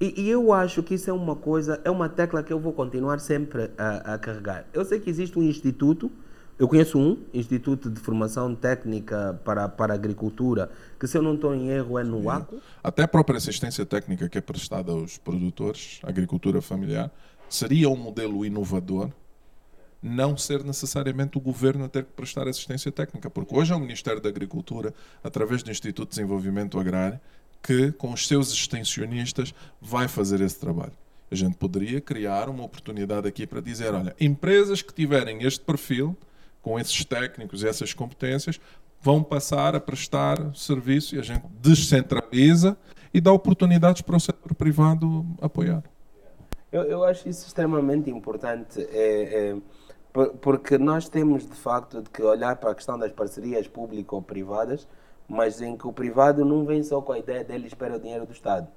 E, 0.02 0.22
e, 0.22 0.30
eu 0.30 0.52
acho 0.52 0.84
que 0.84 0.96
isso 0.96 1.10
é 1.10 1.13
uma 1.13 1.36
coisa, 1.36 1.80
é 1.86 1.89
uma 1.89 2.10
tecla 2.10 2.44
que 2.44 2.52
eu 2.52 2.60
vou 2.60 2.74
continuar 2.74 3.20
sempre 3.20 3.72
a, 3.78 4.16
a 4.16 4.18
carregar. 4.18 4.66
Eu 4.74 4.84
sei 4.84 5.00
que 5.00 5.10
existe 5.10 5.39
um 5.39 5.44
instituto 5.44 6.12
eu 6.58 6.68
conheço 6.68 7.00
um 7.00 7.18
Instituto 7.34 7.89
de 7.89 8.00
Formação 8.00 8.54
Técnica 8.54 9.39
para, 9.44 9.68
para 9.68 9.94
a 9.94 9.96
Agricultura, 9.96 10.70
que 11.00 11.08
se 11.08 11.18
eu 11.18 11.22
não 11.22 11.36
estou 11.36 11.54
em 11.54 11.70
erro 11.70 11.98
é 11.98 12.04
no 12.04 12.30
ACO. 12.30 12.62
Até 12.84 13.04
a 13.04 13.08
própria 13.08 13.38
assistência 13.38 13.86
técnica 13.86 14.30
que 14.30 14.38
é 14.38 14.42
prestada 14.42 14.92
aos 14.92 15.18
produtores, 15.18 16.00
agricultura 16.04 16.62
familiar, 16.62 17.12
seria 17.50 17.89
um 17.89 17.96
modelo 17.96 18.46
inovador 18.46 19.10
não 20.02 20.36
ser 20.36 20.63
necessariamente 20.66 21.38
o 21.38 21.42
governo 21.42 21.86
a 21.86 21.89
ter 21.89 22.04
que 22.04 22.12
prestar 22.12 22.46
assistência 22.48 22.92
técnica, 22.92 23.30
porque 23.30 23.56
hoje 23.56 23.72
é 23.72 23.76
o 23.76 23.80
Ministério 23.80 24.20
da 24.20 24.28
Agricultura, 24.28 24.94
através 25.24 25.63
do 25.63 25.72
Instituto 25.72 26.10
de 26.10 26.16
Desenvolvimento 26.16 26.78
Agrário, 26.78 27.20
que 27.62 27.94
com 27.94 28.12
os 28.12 28.28
seus 28.28 28.52
extensionistas 28.52 29.54
vai 29.82 30.10
fazer 30.10 30.42
esse 30.42 30.60
trabalho. 30.60 30.92
A 31.32 31.36
gente 31.36 31.56
poderia 31.56 32.02
criar 32.02 32.50
uma 32.50 32.66
oportunidade 32.66 33.28
aqui 33.28 33.48
para 33.48 33.62
dizer, 33.62 33.94
olha, 33.94 34.13
empresas 34.20 34.82
que 34.82 34.94
tiverem 34.94 35.44
este 35.44 35.62
perfil, 35.62 36.18
com 36.63 36.80
esses 36.80 37.06
técnicos 37.06 37.62
e 37.62 37.67
essas 37.67 37.93
competências, 37.93 38.60
vão 38.99 39.21
passar 39.21 39.76
a 39.76 39.80
prestar 39.80 40.56
serviço 40.56 41.15
e 41.15 41.19
a 41.19 41.21
gente 41.21 41.45
descentraliza 41.60 42.76
e 43.13 43.21
dá 43.21 43.32
oportunidades 43.32 44.02
para 44.02 44.15
o 44.15 44.19
setor 44.19 44.56
privado 44.56 45.26
apoiar. 45.41 45.84
Eu, 46.71 46.84
eu 46.84 47.04
acho 47.04 47.30
isso 47.30 47.45
extremamente 47.45 48.10
importante, 48.10 48.82
é, 48.89 49.52
é, 49.52 50.25
porque 50.42 50.77
nós 50.77 51.08
temos 51.08 51.46
de 51.46 51.56
facto 51.56 52.02
de 52.02 52.10
que 52.10 52.23
olhar 52.23 52.56
para 52.56 52.71
a 52.71 52.75
questão 52.75 52.98
das 52.98 53.12
parcerias 53.12 53.67
público-privadas, 53.67 54.88
mas 55.27 55.62
em 55.62 55.77
que 55.77 55.85
o 55.85 55.94
privado 55.94 56.44
não 56.44 56.65
vem 56.65 56.81
só 56.81 57.02
com 57.02 57.12
a 57.12 57.19
ideia 57.19 57.44
dele 57.44 57.67
espera 57.67 57.98
o 57.98 58.00
dinheiro 58.00 58.25
do 58.25 58.31
Estado 58.31 58.67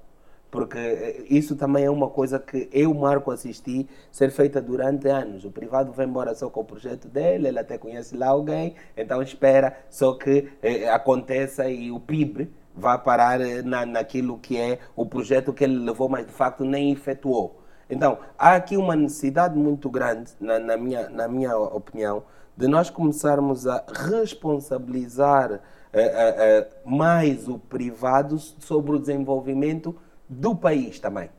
porque 0.49 0.77
eh, 0.77 1.23
isso 1.29 1.55
também 1.55 1.85
é 1.85 1.89
uma 1.89 2.09
coisa 2.09 2.39
que 2.39 2.69
eu, 2.71 2.93
Marco, 2.93 3.31
assisti 3.31 3.87
ser 4.11 4.31
feita 4.31 4.61
durante 4.61 5.07
anos. 5.07 5.45
O 5.45 5.51
privado 5.51 5.91
vai 5.91 6.05
embora 6.05 6.33
só 6.33 6.49
com 6.49 6.61
o 6.61 6.65
projeto 6.65 7.07
dele, 7.07 7.47
ele 7.47 7.59
até 7.59 7.77
conhece 7.77 8.15
lá 8.15 8.27
alguém, 8.27 8.75
então 8.95 9.21
espera 9.21 9.77
só 9.89 10.13
que 10.13 10.49
eh, 10.61 10.89
aconteça 10.89 11.69
e 11.69 11.91
o 11.91 11.99
PIB 11.99 12.49
vá 12.75 12.97
parar 12.97 13.41
eh, 13.41 13.61
na, 13.61 13.85
naquilo 13.85 14.37
que 14.37 14.57
é 14.57 14.79
o 14.95 15.05
projeto 15.05 15.53
que 15.53 15.63
ele 15.63 15.79
levou, 15.79 16.07
mas 16.07 16.25
de 16.25 16.31
facto 16.31 16.63
nem 16.63 16.91
efetuou. 16.91 17.61
Então, 17.89 18.19
há 18.37 18.55
aqui 18.55 18.75
uma 18.75 18.95
necessidade 18.95 19.57
muito 19.57 19.89
grande, 19.89 20.31
na, 20.39 20.59
na 20.59 20.77
minha, 20.77 21.09
na 21.09 21.27
minha 21.27 21.57
opinião, 21.57 22.23
de 22.55 22.67
nós 22.67 22.89
começarmos 22.89 23.65
a 23.65 23.83
responsabilizar 24.09 25.53
uh, 25.53 25.55
uh, 25.55 25.59
uh, 25.59 26.97
mais 26.97 27.47
o 27.47 27.57
privado 27.57 28.37
sobre 28.39 28.95
o 28.95 28.99
desenvolvimento 28.99 29.95
do 30.29 30.55
país 30.55 30.99
também. 30.99 31.29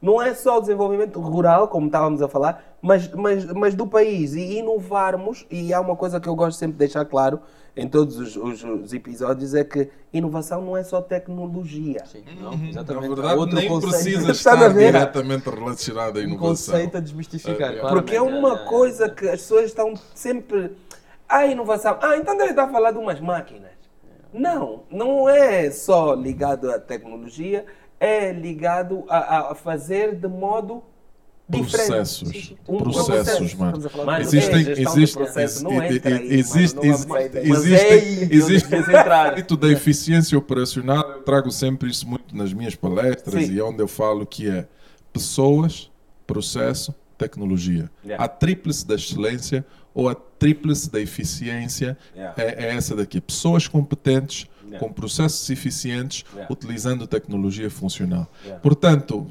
Não 0.00 0.20
é 0.20 0.34
só 0.34 0.58
o 0.58 0.60
desenvolvimento 0.60 1.18
rural, 1.20 1.68
como 1.68 1.86
estávamos 1.86 2.20
a 2.20 2.28
falar, 2.28 2.76
mas, 2.82 3.10
mas, 3.12 3.44
mas 3.46 3.74
do 3.74 3.86
país. 3.86 4.34
E 4.34 4.58
inovarmos, 4.58 5.46
e 5.50 5.72
há 5.72 5.80
uma 5.80 5.96
coisa 5.96 6.20
que 6.20 6.28
eu 6.28 6.34
gosto 6.34 6.58
sempre 6.58 6.74
de 6.74 6.78
deixar 6.80 7.04
claro 7.06 7.40
em 7.74 7.88
todos 7.88 8.18
os, 8.18 8.36
os, 8.36 8.62
os 8.62 8.92
episódios, 8.92 9.54
é 9.54 9.64
que 9.64 9.90
inovação 10.12 10.62
não 10.62 10.76
é 10.76 10.82
só 10.82 11.00
tecnologia. 11.00 12.04
Sim, 12.06 12.24
não, 12.40 12.52
uhum. 12.52 12.68
exatamente. 12.68 13.08
Na 13.08 13.14
verdade, 13.14 13.38
Outro 13.38 13.56
nem 13.56 13.68
conceito. 13.68 13.90
precisa 13.90 14.32
estar 14.32 14.72
diretamente 14.72 15.50
relacionado 15.50 16.18
à 16.18 16.22
inovação. 16.22 16.46
Um 16.46 16.50
conceito 16.50 16.96
a 16.96 17.00
desmistificar, 17.00 17.72
é, 17.74 17.80
Porque 17.80 18.16
é 18.16 18.22
uma 18.22 18.58
coisa 18.58 19.08
que 19.08 19.24
as 19.26 19.40
pessoas 19.40 19.66
estão 19.66 19.94
sempre... 20.14 20.72
Ah, 21.28 21.46
inovação. 21.46 21.98
Ah, 22.00 22.16
então 22.16 22.36
deve 22.36 22.50
estar 22.50 22.64
a 22.64 22.68
falar 22.68 22.92
de 22.92 22.98
umas 22.98 23.20
máquinas. 23.20 23.72
Não, 24.32 24.82
não 24.90 25.28
é 25.28 25.70
só 25.70 26.14
ligado 26.14 26.70
à 26.70 26.78
tecnologia, 26.78 27.64
é 27.98 28.32
ligado 28.32 29.04
a, 29.08 29.52
a 29.52 29.54
fazer 29.54 30.14
de 30.16 30.28
modo 30.28 30.82
processos, 31.48 32.54
um 32.68 32.78
processos, 32.78 33.54
mano. 33.54 33.78
Existem, 34.20 34.60
existe, 34.72 35.18
existe, 35.20 36.76
existe, 38.30 38.74
existe 38.74 39.52
o 39.52 39.56
da 39.56 39.68
eficiência 39.68 40.36
operacional. 40.36 41.08
Eu 41.08 41.22
trago 41.22 41.50
sempre 41.52 41.88
isso 41.88 42.06
muito 42.08 42.36
nas 42.36 42.52
minhas 42.52 42.74
palestras 42.74 43.48
e 43.48 43.60
onde 43.60 43.80
eu 43.80 43.88
falo 43.88 44.26
que 44.26 44.48
é 44.48 44.66
pessoas, 45.12 45.90
processo, 46.26 46.92
tecnologia. 47.16 47.88
A 48.18 48.26
tríplice 48.26 48.86
da 48.86 48.96
excelência 48.96 49.64
ou 49.94 50.08
a 50.08 50.14
tríplice 50.14 50.90
da 50.90 51.00
eficiência 51.00 51.96
é, 52.36 52.66
é 52.66 52.74
essa 52.74 52.96
daqui. 52.96 53.20
Pessoas 53.20 53.68
competentes 53.68 54.48
yeah. 54.66 54.78
com 54.78 54.92
processos 54.92 55.48
eficientes, 55.50 56.24
yeah. 56.32 56.52
utilizando 56.52 57.06
tecnologia 57.06 57.70
funcional. 57.70 58.26
Yeah. 58.42 58.60
Portanto, 58.60 59.26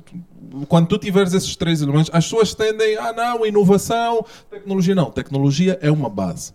quando 0.67 0.87
tu 0.87 0.97
tiveres 0.97 1.33
esses 1.33 1.55
três 1.55 1.81
elementos, 1.81 2.09
as 2.13 2.25
pessoas 2.25 2.53
tendem, 2.53 2.97
ah 2.97 3.13
não, 3.13 3.45
inovação, 3.45 4.25
tecnologia. 4.49 4.95
Não, 4.95 5.11
tecnologia 5.11 5.77
é 5.81 5.91
uma 5.91 6.09
base. 6.09 6.53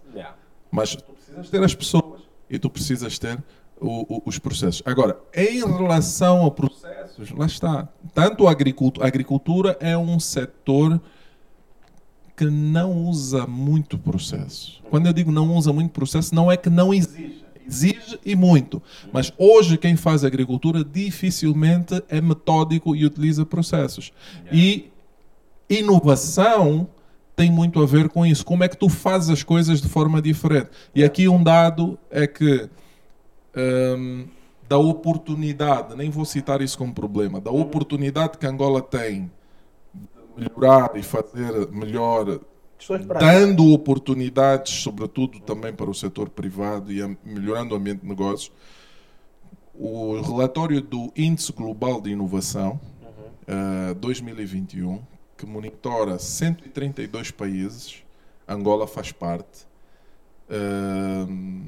Mas 0.71 0.95
tu 0.95 1.03
precisas 1.13 1.51
ter 1.51 1.63
as 1.63 1.75
pessoas 1.75 2.21
e 2.49 2.59
tu 2.59 2.71
precisas 2.71 3.19
ter 3.19 3.43
o, 3.81 4.17
o, 4.17 4.23
os 4.27 4.39
processos. 4.39 4.83
Agora, 4.85 5.19
em 5.35 5.59
relação 5.59 6.47
a 6.47 6.51
processos, 6.51 7.31
lá 7.33 7.47
está. 7.47 7.89
Tanto 8.15 8.47
a 8.47 8.51
agricultura, 8.51 9.05
a 9.05 9.09
agricultura 9.09 9.77
é 9.81 9.97
um 9.97 10.21
setor 10.21 11.01
que 12.37 12.45
não 12.45 13.07
usa 13.07 13.47
muito 13.47 13.99
processo. 13.99 14.81
Quando 14.89 15.07
eu 15.07 15.13
digo 15.13 15.31
não 15.31 15.55
usa 15.55 15.73
muito 15.73 15.91
processo, 15.91 16.35
não 16.35 16.51
é 16.51 16.57
que 16.57 16.71
não 16.71 16.95
exige 16.95 17.45
exige 17.71 18.19
e 18.25 18.35
muito. 18.35 18.83
Mas 19.13 19.33
hoje 19.39 19.79
quem 19.79 19.97
faz 19.97 20.25
agricultura 20.25 20.85
dificilmente 20.85 22.03
é 22.09 22.21
metódico 22.21 22.95
e 22.97 23.05
utiliza 23.07 23.47
processos. 23.47 24.13
E 24.53 24.91
inovação 25.69 26.89
tem 27.37 27.51
muito 27.51 27.81
a 27.83 27.87
ver 27.87 28.09
com 28.09 28.27
isso. 28.27 28.45
Como 28.45 28.65
é 28.65 28.69
que 28.69 28.77
tu 28.77 28.89
fazes 28.89 29.31
as 29.31 29.43
coisas 29.43 29.81
de 29.81 29.89
forma 29.89 30.21
diferente? 30.21 30.71
E 30.95 31.05
aqui 31.05 31.29
um 31.29 31.43
dado 31.43 31.99
é 32.11 32.27
que 32.27 32.69
um, 33.57 34.27
da 34.69 34.77
oportunidade, 34.79 35.97
nem 35.97 36.11
vou 36.11 36.25
citar 36.25 36.61
isso 36.61 36.77
como 36.77 36.93
problema, 36.93 37.41
da 37.41 37.51
oportunidade 37.51 38.39
que 38.39 38.47
Angola 38.47 38.83
tem 38.83 39.31
de 39.95 40.43
melhorar 40.45 40.93
e 40.97 41.03
fazer 41.03 41.69
melhor 41.73 42.41
dando 43.19 43.73
oportunidades, 43.73 44.83
sobretudo 44.83 45.41
também 45.41 45.73
para 45.73 45.91
o 45.91 45.95
setor 45.95 46.29
privado 46.29 46.93
e 46.93 47.01
melhorando 47.25 47.75
o 47.75 47.79
ambiente 47.79 48.01
de 48.01 48.09
negócios. 48.09 48.53
O 49.75 50.21
relatório 50.21 50.81
do 50.81 51.13
Índice 51.17 51.53
Global 51.53 52.01
de 52.01 52.11
Inovação 52.11 52.81
uhum. 53.03 53.93
uh, 53.93 53.95
2021, 53.95 55.03
que 55.37 55.47
monitora 55.47 56.19
132 56.19 57.31
países, 57.31 58.03
Angola 58.47 58.87
faz 58.87 59.13
parte, 59.13 59.67
uh, 60.51 61.67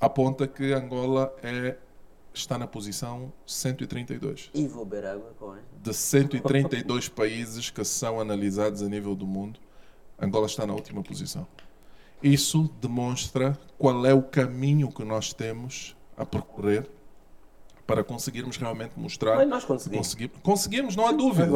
aponta 0.00 0.46
que 0.46 0.72
Angola 0.72 1.34
é 1.42 1.76
está 2.38 2.58
na 2.58 2.66
posição 2.66 3.32
132. 3.46 4.50
E 4.54 4.66
vou 4.66 4.84
beber 4.84 5.06
água 5.06 5.34
com 5.38 5.56
De 5.82 5.92
132 5.92 7.08
países 7.08 7.70
que 7.70 7.84
são 7.84 8.20
analisados 8.20 8.82
a 8.82 8.88
nível 8.88 9.14
do 9.14 9.26
mundo, 9.26 9.58
Angola 10.20 10.46
está 10.46 10.66
na 10.66 10.74
última 10.74 11.02
posição. 11.02 11.46
Isso 12.22 12.68
demonstra 12.80 13.58
qual 13.78 14.04
é 14.04 14.12
o 14.12 14.22
caminho 14.22 14.90
que 14.90 15.04
nós 15.04 15.32
temos 15.32 15.96
a 16.16 16.26
percorrer 16.26 16.88
para 17.86 18.02
conseguirmos 18.02 18.56
realmente 18.56 18.92
mostrar. 18.96 19.36
Mas 19.36 19.48
nós 19.48 19.64
conseguimos. 19.64 20.14
conseguimos, 20.42 20.96
não 20.96 21.06
há 21.06 21.12
dúvida. 21.12 21.46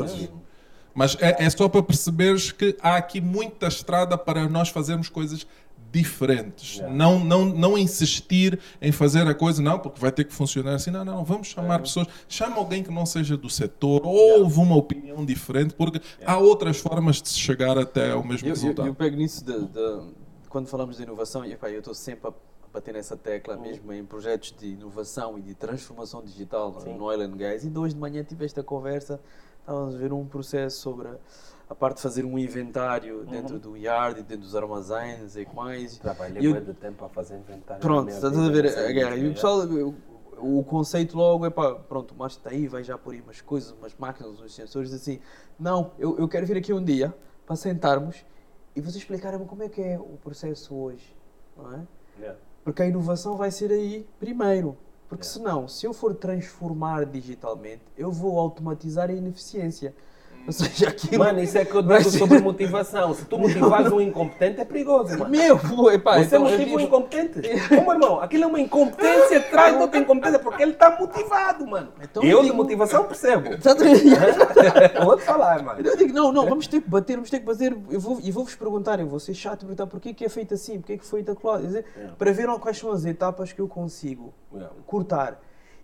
Mas 0.94 1.16
é, 1.20 1.44
é 1.44 1.50
só 1.50 1.68
para 1.68 1.82
perceberes 1.82 2.52
que 2.52 2.76
há 2.80 2.96
aqui 2.96 3.20
muita 3.20 3.66
estrada 3.66 4.16
para 4.16 4.48
nós 4.48 4.68
fazermos 4.68 5.08
coisas 5.08 5.46
diferentes. 5.92 6.76
Yeah. 6.76 6.94
Não, 6.94 7.22
não, 7.22 7.44
não 7.44 7.78
insistir 7.78 8.58
em 8.80 8.90
fazer 8.90 9.26
a 9.28 9.34
coisa, 9.34 9.62
não, 9.62 9.78
porque 9.78 10.00
vai 10.00 10.10
ter 10.10 10.24
que 10.24 10.32
funcionar 10.32 10.74
assim. 10.74 10.90
Não, 10.90 11.04
não, 11.04 11.22
vamos 11.22 11.48
chamar 11.48 11.66
yeah. 11.66 11.84
pessoas. 11.84 12.06
Chama 12.26 12.56
alguém 12.56 12.82
que 12.82 12.90
não 12.90 13.04
seja 13.04 13.36
do 13.36 13.50
setor, 13.50 14.02
yeah. 14.04 14.42
houve 14.42 14.58
uma 14.58 14.74
opinião 14.74 15.24
diferente, 15.24 15.74
porque 15.74 16.00
há 16.24 16.38
outras 16.38 16.78
formas 16.78 17.20
de 17.20 17.28
se 17.28 17.38
chegar 17.38 17.78
até 17.78 18.12
ao 18.12 18.24
mesmo 18.24 18.48
eu, 18.48 18.54
resultado. 18.54 18.86
Eu, 18.86 18.92
eu 18.92 18.94
pego 18.94 19.16
nisso 19.16 19.44
de, 19.44 19.66
de, 19.66 20.00
quando 20.48 20.66
falamos 20.66 20.96
de 20.96 21.02
inovação, 21.02 21.44
e, 21.44 21.52
epá, 21.52 21.70
eu 21.70 21.80
estou 21.80 21.94
sempre 21.94 22.28
a 22.28 22.32
bater 22.72 22.94
nessa 22.94 23.16
tecla 23.16 23.54
uhum. 23.54 23.62
mesmo 23.62 23.92
em 23.92 24.02
projetos 24.04 24.54
de 24.58 24.68
inovação 24.68 25.38
e 25.38 25.42
de 25.42 25.54
transformação 25.54 26.22
digital 26.22 26.80
Sim. 26.80 26.94
no 26.94 27.04
oil 27.04 27.20
and 27.20 27.36
gas. 27.36 27.64
E 27.64 27.70
de 27.70 27.78
hoje 27.78 27.94
de 27.94 28.00
manhã 28.00 28.24
tive 28.24 28.46
esta 28.46 28.62
conversa, 28.62 29.20
estávamos 29.60 29.94
a 29.94 29.98
ver 29.98 30.12
um 30.12 30.24
processo 30.24 30.80
sobre 30.80 31.08
a 31.72 31.74
parte 31.74 31.96
de 31.96 32.02
fazer 32.02 32.24
um 32.26 32.38
inventário 32.38 33.20
uhum. 33.20 33.24
dentro 33.24 33.58
do 33.58 33.74
yard 33.76 34.20
e 34.20 34.22
dentro 34.22 34.44
dos 34.44 34.54
armazéns 34.54 35.36
e 35.36 35.48
mais. 35.54 35.96
Trabalhei 35.96 36.46
muito 36.46 36.74
tempo 36.74 37.02
a 37.02 37.08
fazer 37.08 37.38
inventário. 37.38 37.80
Pronto, 37.80 38.10
estás 38.10 38.38
a 38.38 38.48
ver 38.50 38.66
a 38.66 38.92
guerra. 38.92 39.16
E 39.16 39.28
o 39.28 39.32
pessoal, 39.32 39.62
o 40.36 40.62
conceito 40.64 41.16
logo 41.16 41.46
é 41.46 41.50
pá, 41.50 41.74
pronto, 41.74 42.14
mas 42.16 42.32
está 42.32 42.50
aí, 42.50 42.68
vai 42.68 42.84
já 42.84 42.98
por 42.98 43.14
aí 43.14 43.22
umas 43.22 43.40
coisas, 43.40 43.70
umas 43.72 43.94
máquinas, 43.98 44.38
uns 44.38 44.54
sensores, 44.54 44.92
assim. 44.92 45.18
Não, 45.58 45.92
eu, 45.98 46.18
eu 46.18 46.28
quero 46.28 46.44
vir 46.46 46.58
aqui 46.58 46.74
um 46.74 46.84
dia 46.84 47.14
para 47.46 47.56
sentarmos 47.56 48.22
e 48.76 48.80
vocês 48.80 48.96
explicarem-me 48.96 49.46
como 49.46 49.62
é 49.62 49.68
que 49.70 49.80
é 49.80 49.98
o 49.98 50.18
processo 50.22 50.74
hoje, 50.74 51.16
não 51.56 51.72
é? 51.72 51.86
Yeah. 52.18 52.38
Porque 52.62 52.82
a 52.82 52.86
inovação 52.86 53.34
vai 53.34 53.50
ser 53.50 53.72
aí 53.72 54.06
primeiro. 54.20 54.76
Porque 55.08 55.24
yeah. 55.24 55.38
senão, 55.38 55.68
se 55.68 55.86
eu 55.86 55.94
for 55.94 56.14
transformar 56.14 57.06
digitalmente, 57.06 57.82
eu 57.96 58.12
vou 58.12 58.38
automatizar 58.38 59.08
a 59.08 59.12
ineficiência. 59.14 59.94
Ou 60.46 60.52
seja, 60.52 60.88
aquilo... 60.88 61.24
Mano, 61.24 61.40
isso 61.40 61.56
é 61.56 61.64
que 61.64 61.74
eu 61.74 61.82
digo 61.82 62.10
sobre 62.10 62.38
motivação. 62.40 63.14
Se 63.14 63.24
tu 63.24 63.38
motivas 63.38 63.92
um 63.92 64.00
incompetente, 64.00 64.60
é 64.60 64.64
perigoso, 64.64 65.18
mano. 65.18 65.30
Meu, 65.30 65.56
epá, 65.90 66.18
Você 66.18 66.36
então, 66.36 66.42
motiva 66.42 66.76
um 66.76 66.80
incompetente. 66.80 67.68
Como, 67.68 67.92
irmão, 67.92 68.20
aquilo 68.20 68.44
é 68.44 68.46
uma 68.46 68.60
incompetência 68.60 69.40
traz 69.40 69.80
outra 69.80 69.98
incompetência 69.98 70.38
porque 70.38 70.62
ele 70.62 70.72
está 70.72 70.98
motivado, 70.98 71.66
mano. 71.66 71.92
Então, 72.02 72.22
eu, 72.22 72.30
eu 72.30 72.42
digo... 72.42 72.52
de 72.52 72.56
motivação, 72.56 73.04
percebo. 73.04 73.50
vou 75.04 75.16
te 75.16 75.22
falar, 75.22 75.62
mano. 75.62 75.80
Eu 75.86 75.96
digo, 75.96 76.12
não, 76.12 76.32
não, 76.32 76.48
vamos 76.48 76.66
ter 76.66 76.80
que 76.80 76.88
bater, 76.88 77.14
vamos 77.14 77.30
ter 77.30 77.40
que 77.40 77.46
bater. 77.46 77.76
Eu 77.90 78.00
vou, 78.00 78.18
e 78.22 78.30
vou-vos 78.30 78.54
perguntar, 78.54 78.98
eu 79.00 79.06
vou 79.06 79.20
ser 79.20 79.34
chato 79.34 79.60
perguntar 79.60 79.86
porquê 79.86 80.12
que 80.12 80.24
é 80.24 80.28
feito 80.28 80.54
assim, 80.54 80.78
porquê 80.78 80.98
que 80.98 81.06
foi 81.06 81.22
daquilo. 81.22 81.42
Yeah. 81.42 82.14
Para 82.18 82.32
ver 82.32 82.46
quais 82.58 82.78
são 82.78 82.90
as 82.90 83.04
etapas 83.04 83.52
que 83.52 83.60
eu 83.60 83.68
consigo 83.68 84.32
yeah. 84.52 84.74
cortar. 84.86 85.40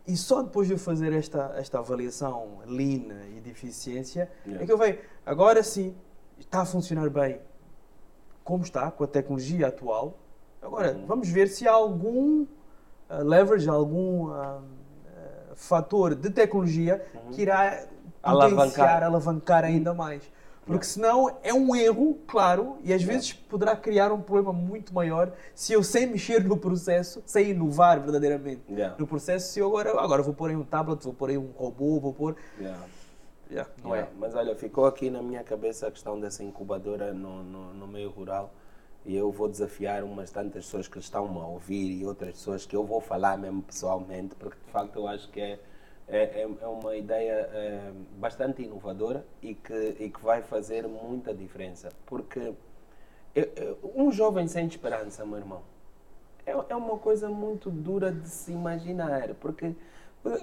E 0.09 0.17
só 0.17 0.43
depois 0.43 0.67
de 0.67 0.73
eu 0.73 0.79
fazer 0.79 1.13
esta, 1.13 1.55
esta 1.57 1.79
avaliação 1.79 2.61
lean 2.67 3.13
e 3.37 3.41
de 3.41 3.51
eficiência 3.51 4.31
yeah. 4.47 4.65
é 4.65 4.67
que 4.67 4.73
eu 4.73 4.79
vejo, 4.79 4.99
agora 5.25 5.63
sim, 5.63 5.95
está 6.39 6.63
a 6.63 6.65
funcionar 6.65 7.11
bem 7.11 7.39
como 8.43 8.65
está, 8.65 8.91
com 8.91 9.05
a 9.05 9.07
tecnologia 9.07 9.67
atual. 9.67 10.17
Agora, 10.63 10.93
uhum. 10.93 11.05
vamos 11.05 11.29
ver 11.29 11.49
se 11.49 11.69
há 11.69 11.73
algum 11.73 12.45
uh, 12.45 13.23
leverage, 13.23 13.69
algum 13.69 14.29
uh, 14.29 14.31
uh, 14.31 14.63
fator 15.55 16.15
de 16.15 16.31
tecnologia 16.31 17.05
uhum. 17.13 17.31
que 17.33 17.43
irá 17.43 17.87
alavancar. 18.23 19.03
alavancar 19.03 19.65
ainda 19.65 19.93
mais. 19.93 20.23
Porque 20.69 20.85
senão 20.85 21.35
é 21.43 21.53
um 21.53 21.75
erro, 21.75 22.19
claro, 22.27 22.77
e 22.85 22.93
às 22.93 23.03
vezes 23.03 23.33
poderá 23.33 23.75
criar 23.75 24.13
um 24.13 24.21
problema 24.21 24.53
muito 24.53 24.93
maior 24.95 25.33
se 25.55 25.73
eu 25.73 25.83
sem 25.83 26.07
mexer 26.07 26.45
no 26.45 26.59
processo, 26.59 27.23
sem 27.25 27.51
inovar 27.51 28.01
verdadeiramente 28.01 28.61
yeah. 28.69 28.95
no 28.99 29.07
processo, 29.07 29.51
se 29.51 29.59
eu 29.59 29.67
agora, 29.67 29.99
agora 29.99 30.23
vou 30.23 30.35
pôr 30.35 30.51
em 30.51 30.57
um 30.57 30.65
tablet, 30.65 31.03
vou 31.03 31.15
pôr 31.15 31.31
em 31.31 31.39
um 31.39 31.51
robô, 31.57 31.99
vou 31.99 32.13
pôr... 32.13 32.37
Yeah. 32.61 32.79
Yeah, 33.51 33.71
não 33.83 33.95
é. 33.95 34.07
Mas 34.19 34.35
olha, 34.35 34.55
ficou 34.55 34.85
aqui 34.85 35.09
na 35.09 35.23
minha 35.23 35.43
cabeça 35.43 35.89
a 35.89 35.91
questão 35.91 36.21
dessa 36.21 36.45
incubadora 36.45 37.15
no, 37.15 37.43
no, 37.43 37.73
no 37.73 37.87
meio 37.87 38.11
rural 38.11 38.53
e 39.07 39.17
eu 39.17 39.33
vou 39.33 39.49
desafiar 39.49 40.05
umas 40.05 40.31
tantas 40.31 40.67
pessoas 40.67 40.87
que 40.87 40.99
estão 40.99 41.41
a 41.41 41.47
ouvir 41.47 41.99
e 41.99 42.05
outras 42.05 42.33
pessoas 42.33 42.67
que 42.67 42.77
eu 42.77 42.85
vou 42.85 43.01
falar 43.01 43.39
mesmo 43.39 43.63
pessoalmente, 43.63 44.35
porque 44.35 44.59
de 44.67 44.71
facto 44.71 44.97
eu 44.97 45.09
acho 45.09 45.31
que 45.31 45.41
é 45.41 45.59
é, 46.09 46.23
é, 46.23 46.49
é 46.61 46.67
uma 46.67 46.97
ideia 46.97 47.49
é, 47.53 47.93
bastante 48.17 48.63
inovadora 48.63 49.25
e 49.43 49.55
que, 49.55 49.97
e 50.01 50.11
que 50.11 50.23
vai 50.23 50.43
fazer 50.43 50.87
muita 50.87 51.35
diferença. 51.35 51.91
Porque 52.07 52.55
um 53.95 54.11
jovem 54.11 54.49
sem 54.49 54.67
esperança, 54.67 55.25
meu 55.25 55.39
irmão, 55.39 55.63
é, 56.47 56.53
é 56.71 56.77
uma 56.77 56.99
coisa 56.99 57.29
muito 57.29 57.71
dura 57.71 58.11
de 58.11 58.29
se 58.29 58.53
imaginar. 58.53 59.35
Porque 59.35 59.75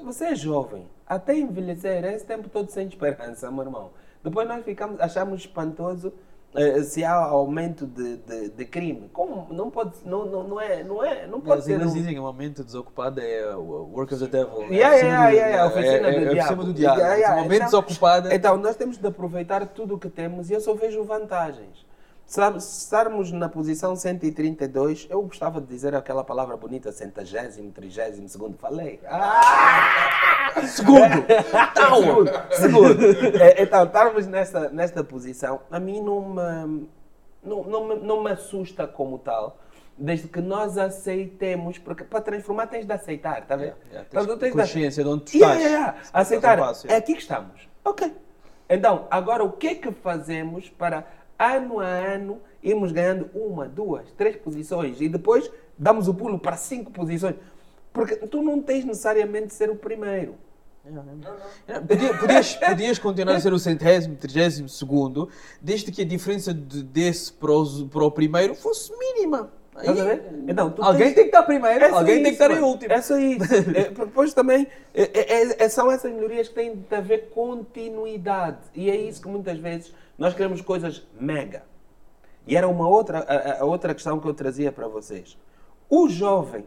você 0.03 0.25
é 0.25 0.35
jovem, 0.35 0.87
até 1.05 1.35
envelhecer, 1.35 2.05
é 2.05 2.13
esse 2.13 2.25
tempo 2.25 2.47
todo 2.47 2.69
sem 2.69 2.87
esperança, 2.87 3.51
meu 3.51 3.63
irmão. 3.63 3.91
Depois 4.23 4.47
nós 4.47 4.63
ficamos, 4.63 4.99
achamos 4.99 5.41
espantoso 5.41 6.13
se 6.83 7.03
há 7.03 7.13
aumento 7.13 7.85
de, 7.85 8.17
de, 8.17 8.49
de, 8.49 8.65
crime. 8.65 9.09
Como? 9.11 9.47
Não 9.53 9.69
pode, 9.69 9.93
não, 10.05 10.25
não, 10.25 10.43
não 10.43 10.61
é, 10.61 10.83
não 10.83 11.03
é, 11.03 11.27
não 11.27 11.41
pode 11.41 11.59
As 11.59 11.65
ser. 11.65 11.73
Eles 11.73 11.91
um... 11.91 11.93
dizem 11.93 12.13
que 12.13 12.19
o 12.19 12.25
aumento 12.25 12.63
desocupado 12.63 13.19
é 13.21 13.55
o 13.55 13.89
work 13.93 14.13
of 14.13 14.25
the 14.25 14.29
devil. 14.29 14.61
Yeah, 14.71 14.95
yeah, 14.95 15.29
yeah, 15.29 15.29
yeah, 15.29 15.63
a 15.63 15.67
oficina 15.67 16.07
é, 16.07 16.19
do 16.19 16.25
é, 16.25 16.33
diabo. 16.33 16.63
do 16.63 16.73
diabo. 16.73 16.99
Yeah, 16.99 17.15
yeah. 17.15 17.35
O 17.35 17.43
momento 17.43 17.55
então, 17.55 17.81
desocupado. 17.81 18.33
Então, 18.33 18.57
nós 18.57 18.75
temos 18.75 18.97
de 18.97 19.07
aproveitar 19.07 19.65
tudo 19.67 19.95
o 19.95 19.99
que 19.99 20.09
temos 20.09 20.49
e 20.49 20.53
eu 20.53 20.61
só 20.61 20.73
vejo 20.73 21.03
vantagens. 21.03 21.84
Estarmos 22.27 23.31
na 23.31 23.47
posição 23.47 23.95
132, 23.95 25.07
eu 25.11 25.21
gostava 25.21 25.61
de 25.61 25.67
dizer 25.67 25.93
aquela 25.93 26.23
palavra 26.23 26.57
bonita, 26.57 26.91
centagésimo, 26.91 27.71
trigésimo, 27.71 28.27
segundo, 28.27 28.57
falei. 28.57 28.99
Ah! 29.05 30.51
Segundo! 30.65 31.03
Então, 31.71 31.95
segundo! 32.01 32.31
segundo. 32.51 33.37
É, 33.41 33.61
então, 33.61 33.83
estarmos 33.83 34.25
nesta, 34.25 34.69
nesta 34.69 35.03
posição, 35.03 35.61
a 35.69 35.79
mim 35.79 36.01
não 36.01 36.21
me, 36.29 36.87
não, 37.43 37.63
não, 37.63 37.87
me, 37.87 37.95
não 37.95 38.23
me 38.23 38.31
assusta 38.31 38.87
como 38.87 39.19
tal, 39.19 39.59
desde 39.95 40.27
que 40.27 40.41
nós 40.41 40.79
aceitemos, 40.79 41.77
porque 41.77 42.03
para 42.03 42.21
transformar 42.21 42.67
tens 42.67 42.85
de 42.85 42.91
aceitar, 42.93 43.43
está 43.43 43.53
a 43.53 43.57
ver? 43.57 43.75
Yeah, 43.91 44.07
yeah, 44.11 44.25
tens, 44.25 44.39
tens 44.39 44.53
consciência 44.53 45.03
de, 45.03 45.09
de 45.09 45.15
onde 45.15 45.25
tu 45.25 45.35
estás. 45.35 45.59
Yeah, 45.59 45.77
yeah, 45.77 45.97
Aceitar, 46.11 46.59
é 46.87 46.95
aqui 46.95 47.13
que 47.13 47.21
estamos. 47.21 47.69
Ok. 47.83 48.11
Então, 48.67 49.07
agora 49.11 49.43
o 49.43 49.51
que 49.51 49.67
é 49.67 49.75
que 49.75 49.91
fazemos 49.91 50.69
para 50.69 51.05
ano 51.37 51.79
a 51.79 51.85
ano, 51.85 52.41
irmos 52.63 52.91
ganhando 52.91 53.29
uma, 53.33 53.67
duas, 53.67 54.11
três 54.13 54.35
posições 54.35 54.99
e 55.01 55.09
depois 55.09 55.49
damos 55.77 56.07
o 56.07 56.13
pulo 56.13 56.39
para 56.39 56.55
cinco 56.57 56.91
posições. 56.91 57.35
Porque 57.93 58.15
tu 58.15 58.41
não 58.41 58.61
tens 58.61 58.83
necessariamente 58.83 59.47
de 59.47 59.53
ser 59.53 59.69
o 59.69 59.75
primeiro. 59.75 60.35
Podias, 62.19 62.55
podias 62.55 62.99
continuar 62.99 63.35
a 63.35 63.39
ser 63.39 63.53
o 63.53 63.57
centésimo, 63.57 64.15
trigésimo 64.15 64.69
segundo, 64.69 65.29
desde 65.59 65.91
que 65.91 66.03
a 66.03 66.05
diferença 66.05 66.53
de, 66.53 66.83
desse 66.83 67.33
para 67.33 67.51
o, 67.51 67.87
para 67.87 68.03
o 68.03 68.11
primeiro 68.11 68.53
fosse 68.53 68.91
mínima. 68.97 69.51
Aí, 69.75 69.89
então, 70.47 70.73
alguém 70.79 71.07
tens... 71.07 71.15
tem 71.15 71.23
que 71.25 71.29
estar 71.29 71.43
primeiro, 71.43 71.83
é 71.83 71.89
alguém 71.89 72.15
isso, 72.15 72.23
tem 72.23 72.35
que 72.35 72.43
estar 72.43 72.51
em 72.51 72.61
último. 72.61 72.93
É 72.93 73.01
só 73.01 73.17
isso. 73.17 73.43
é, 73.75 73.89
depois 73.89 74.33
também 74.33 74.67
é, 74.93 75.01
é, 75.03 75.63
é, 75.65 75.69
são 75.69 75.91
essas 75.91 76.13
melhorias 76.13 76.47
que 76.47 76.55
têm 76.55 76.75
de 76.75 76.95
haver 76.95 77.29
continuidade. 77.31 78.59
E 78.73 78.89
é 78.89 78.95
isso 78.95 79.21
que 79.21 79.27
muitas 79.27 79.57
vezes 79.57 79.93
nós 80.17 80.33
queremos 80.33 80.61
coisas 80.61 81.05
mega. 81.19 81.63
E 82.47 82.55
era 82.55 82.67
uma 82.67 82.87
outra, 82.87 83.19
a, 83.19 83.61
a 83.61 83.65
outra 83.65 83.93
questão 83.93 84.19
que 84.19 84.27
eu 84.27 84.33
trazia 84.33 84.71
para 84.71 84.87
vocês. 84.87 85.37
O 85.89 86.07
jovem, 86.09 86.65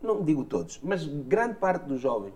não 0.00 0.22
digo 0.22 0.44
todos, 0.44 0.80
mas 0.82 1.06
grande 1.06 1.54
parte 1.54 1.84
dos 1.84 2.00
jovens 2.00 2.34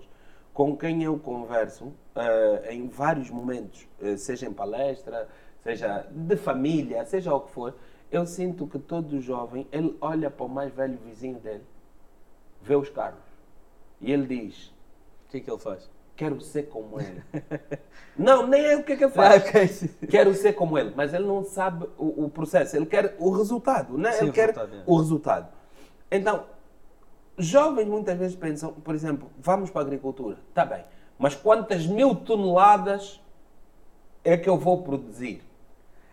com 0.57 0.75
quem 0.75 1.03
eu 1.03 1.19
converso 1.19 1.85
uh, 1.85 2.71
em 2.71 2.89
vários 2.89 3.29
momentos, 3.29 3.87
uh, 4.01 4.17
seja 4.17 4.47
em 4.47 4.53
palestra, 4.55 5.29
seja 5.63 6.07
de 6.11 6.35
família, 6.35 7.05
seja 7.05 7.35
o 7.35 7.41
que 7.41 7.51
for, 7.51 7.75
eu 8.11 8.25
sinto 8.25 8.67
que 8.67 8.79
todo 8.79 9.21
jovem, 9.21 9.67
ele 9.71 9.95
olha 10.01 10.31
para 10.31 10.47
o 10.47 10.49
mais 10.49 10.73
velho 10.73 10.97
vizinho 11.05 11.39
dele, 11.41 11.65
vê 12.63 12.75
os 12.75 12.89
carros, 12.89 13.21
e 14.01 14.11
ele 14.11 14.27
diz... 14.27 14.69
O 15.27 15.29
que 15.29 15.39
é 15.39 15.41
que 15.41 15.51
ele 15.51 15.59
faz? 15.59 15.91
Quero 16.17 16.41
ser 16.41 16.65
como 16.65 17.01
ele. 17.01 17.23
não, 18.19 18.47
nem 18.47 18.65
é 18.65 18.77
o 18.77 18.83
que 18.83 18.93
é 18.93 18.97
que 18.97 19.05
ele 19.05 19.13
faz. 19.13 19.45
Ah, 19.45 19.49
okay. 19.49 19.69
Quero 20.09 20.35
ser 20.35 20.55
como 20.55 20.79
ele, 20.79 20.93
mas 20.97 21.13
ele 21.13 21.27
não 21.27 21.45
sabe 21.45 21.87
o, 21.99 22.25
o 22.25 22.31
processo, 22.31 22.77
ele 22.77 22.87
quer 22.87 23.15
o 23.19 23.31
resultado, 23.31 23.99
né? 23.99 24.13
Sim, 24.13 24.25
ele 24.25 24.33
quer 24.33 24.49
resultado, 24.49 24.75
é. 24.75 24.83
o 24.87 24.97
resultado. 24.97 25.49
Então, 26.11 26.45
jovens 27.37 27.87
muitas 27.87 28.19
vezes 28.19 28.35
pensam, 28.37 28.73
por 28.73 28.95
exemplo, 28.95 29.31
vamos 29.39 29.71
para 29.71 29.83
a 29.83 29.85
agricultura, 29.85 30.39
está 30.49 30.65
bem, 30.65 30.85
mas 31.19 31.35
quantas 31.35 31.87
mil 31.87 32.15
toneladas 32.15 33.23
é 34.25 34.37
que 34.37 34.49
eu 34.49 34.57
vou 34.57 34.83
produzir? 34.83 35.43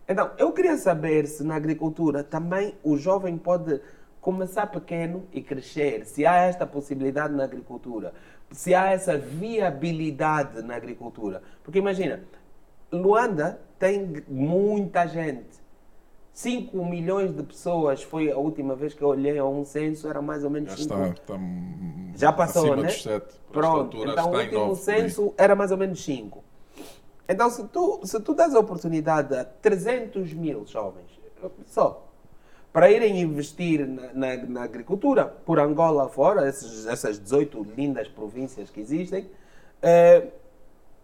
Então, 0.07 0.31
eu 0.37 0.51
queria 0.51 0.77
saber 0.77 1.25
se 1.27 1.43
na 1.43 1.55
agricultura 1.55 2.23
também 2.23 2.75
o 2.83 2.97
jovem 2.97 3.37
pode 3.37 3.79
começar 4.19 4.67
pequeno 4.67 5.25
e 5.33 5.41
crescer, 5.41 6.05
se 6.05 6.25
há 6.25 6.35
esta 6.35 6.65
possibilidade 6.65 7.33
na 7.33 7.43
agricultura 7.43 8.13
se 8.53 8.73
há 8.73 8.91
essa 8.91 9.17
viabilidade 9.17 10.61
na 10.61 10.75
agricultura. 10.75 11.41
Porque 11.63 11.79
imagina, 11.79 12.23
Luanda 12.91 13.59
tem 13.79 14.23
muita 14.27 15.07
gente. 15.07 15.61
5 16.31 16.85
milhões 16.85 17.35
de 17.35 17.43
pessoas 17.43 18.01
foi 18.01 18.31
a 18.31 18.37
última 18.37 18.75
vez 18.75 18.93
que 18.93 19.01
eu 19.03 19.09
olhei 19.09 19.37
a 19.37 19.45
um 19.45 19.63
censo, 19.63 20.07
era 20.07 20.21
mais 20.21 20.43
ou 20.43 20.49
menos 20.49 20.71
Já 20.71 20.77
cinco. 20.77 20.93
está, 20.93 21.09
está 21.09 21.39
Já 22.15 22.31
passou, 22.33 22.75
né? 22.75 22.87
Dos 22.87 23.03
sete, 23.03 23.35
Pronto, 23.51 23.97
então 23.97 24.31
o 24.31 24.37
último 24.37 24.75
censo 24.75 25.33
era 25.37 25.55
mais 25.55 25.71
ou 25.71 25.77
menos 25.77 26.03
5. 26.03 26.43
Então, 27.29 27.49
se 27.49 27.63
tu, 27.67 28.01
se 28.03 28.19
tu 28.19 28.33
das 28.33 28.53
a 28.55 28.59
oportunidade 28.59 29.35
a 29.35 29.45
300 29.45 30.33
mil 30.33 30.65
jovens, 30.65 31.05
só, 31.67 32.02
para 32.73 32.91
irem 32.91 33.21
investir 33.21 33.87
na, 33.87 34.13
na, 34.13 34.35
na 34.35 34.63
agricultura, 34.63 35.25
por 35.25 35.59
Angola 35.59 36.09
fora, 36.09 36.49
esses, 36.49 36.87
essas 36.87 37.19
18 37.19 37.63
lindas 37.77 38.07
províncias 38.07 38.71
que 38.71 38.81
existem, 38.81 39.29
é, 39.79 40.27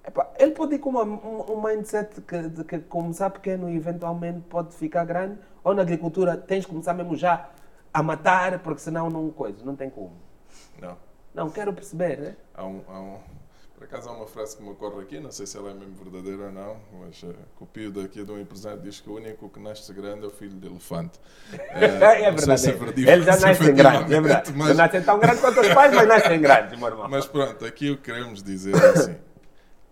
epa, 0.03 0.33
ele 0.39 0.51
pode 0.51 0.75
ir 0.75 0.79
com 0.79 0.89
uma, 0.89 1.03
um, 1.03 1.53
um 1.53 1.61
mindset 1.61 2.21
que, 2.21 2.41
de 2.49 2.63
que 2.63 2.79
começar 2.79 3.29
pequeno 3.29 3.69
e 3.69 3.77
eventualmente 3.77 4.41
pode 4.49 4.73
ficar 4.73 5.05
grande, 5.05 5.37
ou 5.63 5.75
na 5.75 5.83
agricultura 5.83 6.35
tens 6.35 6.65
que 6.65 6.71
começar 6.71 6.95
mesmo 6.95 7.15
já 7.15 7.49
a 7.93 8.01
matar, 8.01 8.57
porque 8.59 8.81
senão 8.81 9.07
não 9.07 9.29
coisa, 9.29 9.63
não 9.63 9.75
tem 9.75 9.91
como. 9.91 10.13
Não. 10.81 10.97
Não, 11.35 11.49
quero 11.51 11.71
perceber, 11.71 12.17
né? 12.17 12.35
Há 12.55 12.65
um, 12.65 12.81
há 12.87 12.99
um 12.99 13.17
por 13.79 13.85
acaso 13.85 14.09
há 14.09 14.11
uma 14.11 14.27
frase 14.27 14.57
que 14.57 14.61
me 14.61 14.71
ocorre 14.71 15.03
aqui, 15.03 15.21
não 15.21 15.31
sei 15.31 15.47
se 15.47 15.57
ela 15.57 15.71
é 15.71 15.73
mesmo 15.73 15.95
verdadeira 15.95 16.47
ou 16.47 16.51
não, 16.51 16.77
mas 16.99 17.23
uh, 17.23 17.33
copio 17.55 17.89
daqui 17.89 18.25
de 18.25 18.29
um 18.29 18.37
empresário 18.37 18.81
diz 18.81 18.99
que 18.99 19.09
o 19.09 19.15
único 19.15 19.49
que 19.49 19.57
nasce 19.57 19.93
grande 19.93 20.25
é 20.25 20.27
o 20.27 20.31
filho 20.31 20.59
de 20.59 20.67
elefante. 20.67 21.17
Uh, 21.53 21.57
é 21.79 22.29
verdade. 22.29 22.59
Se 22.59 22.71
é 22.71 22.73
verdade. 22.73 23.09
Ele 23.09 23.23
já 23.23 23.39
nasce 23.39 23.71
grande, 23.71 24.13
é 24.13 24.19
verdade. 24.21 24.53
Mas... 24.53 24.75
Nascem 24.75 25.01
tão 25.01 25.17
grande 25.17 25.39
quanto 25.39 25.61
os 25.61 25.73
pais, 25.73 25.95
mas 25.95 26.07
nascem 26.09 26.41
grandes, 26.41 26.77
meu 26.77 26.89
irmão. 26.89 27.07
Mas 27.07 27.25
pronto, 27.25 27.65
aqui 27.65 27.91
o 27.91 27.95
que 27.95 28.03
queremos 28.11 28.43
dizer 28.43 28.75
é 28.75 28.89
assim, 28.89 29.15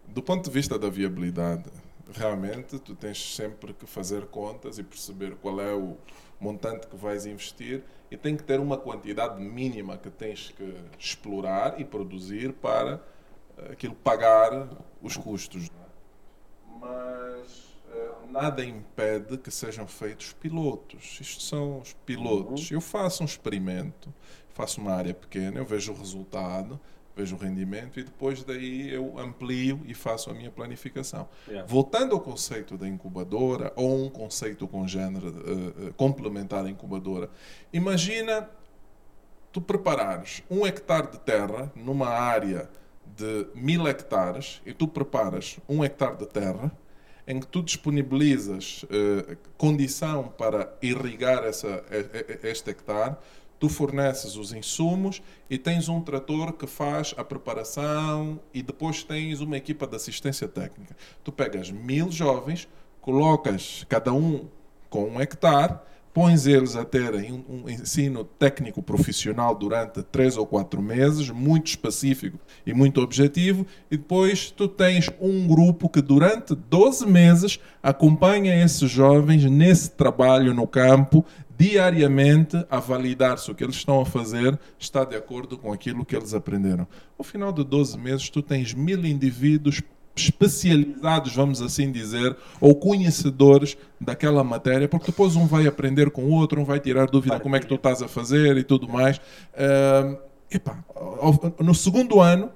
do 0.06 0.22
ponto 0.22 0.44
de 0.44 0.52
vista 0.52 0.78
da 0.78 0.90
viabilidade, 0.90 1.72
realmente 2.12 2.78
tu 2.80 2.94
tens 2.94 3.38
sempre 3.38 3.74
que 3.74 3.86
fazer 3.88 4.26
contas 4.26 4.78
e 4.78 4.84
perceber 4.84 5.38
qual 5.42 5.62
é 5.62 5.74
o 5.74 5.96
montante 6.42 6.88
que 6.88 6.96
vais 6.98 7.26
investir 7.26 7.84
e 8.12 8.18
tem 8.18 8.36
que 8.36 8.44
ter 8.44 8.60
uma 8.60 8.78
quantidade 8.78 9.42
mínima 9.42 9.98
que 9.98 10.10
tens 10.10 10.54
que 10.58 10.76
explorar 11.00 11.80
e 11.80 11.86
produzir 11.86 12.52
para 12.52 13.02
aquilo 13.72 13.96
pagar 13.96 14.70
os 15.02 15.18
custos. 15.18 15.66
É? 15.66 16.78
Mas 16.80 17.76
uh, 17.94 18.32
nada 18.32 18.64
impede 18.64 19.38
que 19.38 19.52
sejam 19.52 19.88
feitos 19.88 20.34
pilotos. 20.34 21.18
Isto 21.20 21.44
são 21.44 21.80
os 21.80 21.94
pilotos. 22.06 22.70
Uhum. 22.70 22.78
Eu 22.78 22.82
faço 22.82 23.24
um 23.24 23.26
experimento, 23.26 24.14
faço 24.50 24.82
uma 24.82 24.94
área 24.94 25.14
pequena, 25.14 25.60
eu 25.60 25.66
vejo 25.66 25.92
o 25.92 25.96
resultado, 25.96 26.80
vejo 27.16 27.36
o 27.36 27.40
rendimento 27.40 28.00
e 28.00 28.04
depois 28.04 28.44
daí 28.44 28.94
eu 28.94 29.18
amplio 29.18 29.82
e 29.86 29.94
faço 29.96 30.30
a 30.30 30.34
minha 30.34 30.52
planificação. 30.52 31.28
Yeah. 31.48 31.68
Voltando 31.68 32.14
ao 32.14 32.22
conceito 32.22 32.78
da 32.78 32.88
incubadora 32.88 33.74
ou 33.76 34.06
um 34.06 34.10
conceito 34.10 34.68
com 34.68 34.88
género 34.88 35.30
uh, 35.30 35.94
complementar 35.96 36.64
à 36.64 36.70
incubadora, 36.70 37.30
imagina 37.74 38.48
tu 39.52 39.60
preparares 39.60 40.44
um 40.50 40.68
hectare 40.68 41.08
de 41.10 41.20
terra 41.20 41.72
numa 41.76 42.10
área 42.10 42.70
de 43.18 43.48
mil 43.56 43.88
hectares 43.88 44.62
e 44.66 44.72
tu 44.72 44.88
preparas 44.88 45.58
um 45.68 45.84
hectare 45.84 46.18
de 46.18 46.28
terra 46.28 46.72
em 47.28 47.40
que 47.40 47.48
tu 47.48 47.62
disponibilizas 47.62 48.86
eh, 48.90 49.36
condição 49.58 50.30
para 50.30 50.72
irrigar 50.82 51.44
essa, 51.44 51.84
este 52.42 52.70
hectare, 52.70 53.18
tu 53.60 53.68
forneces 53.68 54.36
os 54.36 54.54
insumos 54.54 55.22
e 55.50 55.58
tens 55.58 55.90
um 55.90 56.00
trator 56.00 56.54
que 56.54 56.66
faz 56.66 57.14
a 57.18 57.24
preparação 57.24 58.40
e 58.54 58.62
depois 58.62 59.04
tens 59.04 59.42
uma 59.42 59.58
equipa 59.58 59.86
de 59.86 59.96
assistência 59.96 60.48
técnica. 60.48 60.96
Tu 61.24 61.32
pegas 61.32 61.70
mil 61.70 62.10
jovens, 62.12 62.68
colocas 63.02 63.86
cada 63.90 64.14
um 64.14 64.48
com 64.90 65.10
um 65.10 65.20
hectare, 65.20 65.80
pões 66.18 66.48
eles 66.48 66.76
a 66.76 66.84
terem 66.84 67.46
um, 67.48 67.70
ensino 67.70 68.24
técnico 68.24 68.82
profissional 68.82 69.54
durante 69.54 70.02
três 70.02 70.36
ou 70.36 70.48
quatro 70.48 70.82
meses, 70.82 71.30
muito 71.30 71.68
específico 71.68 72.40
e 72.66 72.74
muito 72.74 73.02
objetivo, 73.02 73.68
e 73.92 73.98
depois 73.98 74.50
tu 74.50 74.68
tens 74.68 75.12
um 75.22 75.46
grupo 75.46 75.88
que 75.88 76.02
durante 76.02 76.56
12 76.56 77.06
meses 77.06 77.60
acompanha 77.84 78.64
esses 78.66 78.90
jovens 78.90 79.44
nesse 79.44 79.92
trabalho 79.92 80.56
no 80.56 80.66
campo, 80.66 81.24
diariamente 81.56 82.66
a 82.68 82.80
validar 82.80 83.38
se 83.38 83.52
o 83.52 83.54
que 83.54 83.64
eles 83.64 83.76
estão 83.76 84.02
a 84.02 84.06
fazer 84.06 84.60
está 84.80 85.06
de 85.06 85.16
acordo 85.16 85.56
com 85.56 85.72
aquilo 85.72 86.04
que 86.04 86.16
eles 86.16 86.34
aprenderam. 86.34 86.88
Ao 87.16 87.24
final 87.24 87.54
de 87.54 87.64
12 87.64 87.96
meses, 87.96 88.28
tu 88.28 88.42
tens 88.42 88.74
mil 88.74 89.06
indivíduos 89.06 89.84
especializados, 90.24 91.36
vamos 91.36 91.62
assim 91.62 91.92
dizer, 91.92 92.36
ou 92.60 92.76
conhecedores 92.76 93.78
daquela 94.00 94.44
matéria, 94.44 94.88
porque 94.88 95.08
depois 95.08 95.36
um 95.36 95.48
vai 95.48 95.68
aprender 95.68 96.10
com 96.12 96.24
o 96.24 96.30
outro, 96.32 96.62
um 96.62 96.66
vai 96.66 96.80
tirar 96.80 97.08
dúvida 97.08 97.40
como 97.40 97.56
é 97.56 97.60
que 97.60 97.68
tu 97.68 97.76
estás 97.76 98.02
a 98.02 98.08
fazer 98.08 98.58
e 98.58 98.64
tudo 98.64 98.88
mais. 98.88 99.18
Uh, 99.18 100.18
epa, 100.52 100.84
no 101.60 101.74
segundo 101.74 102.20
ano, 102.20 102.52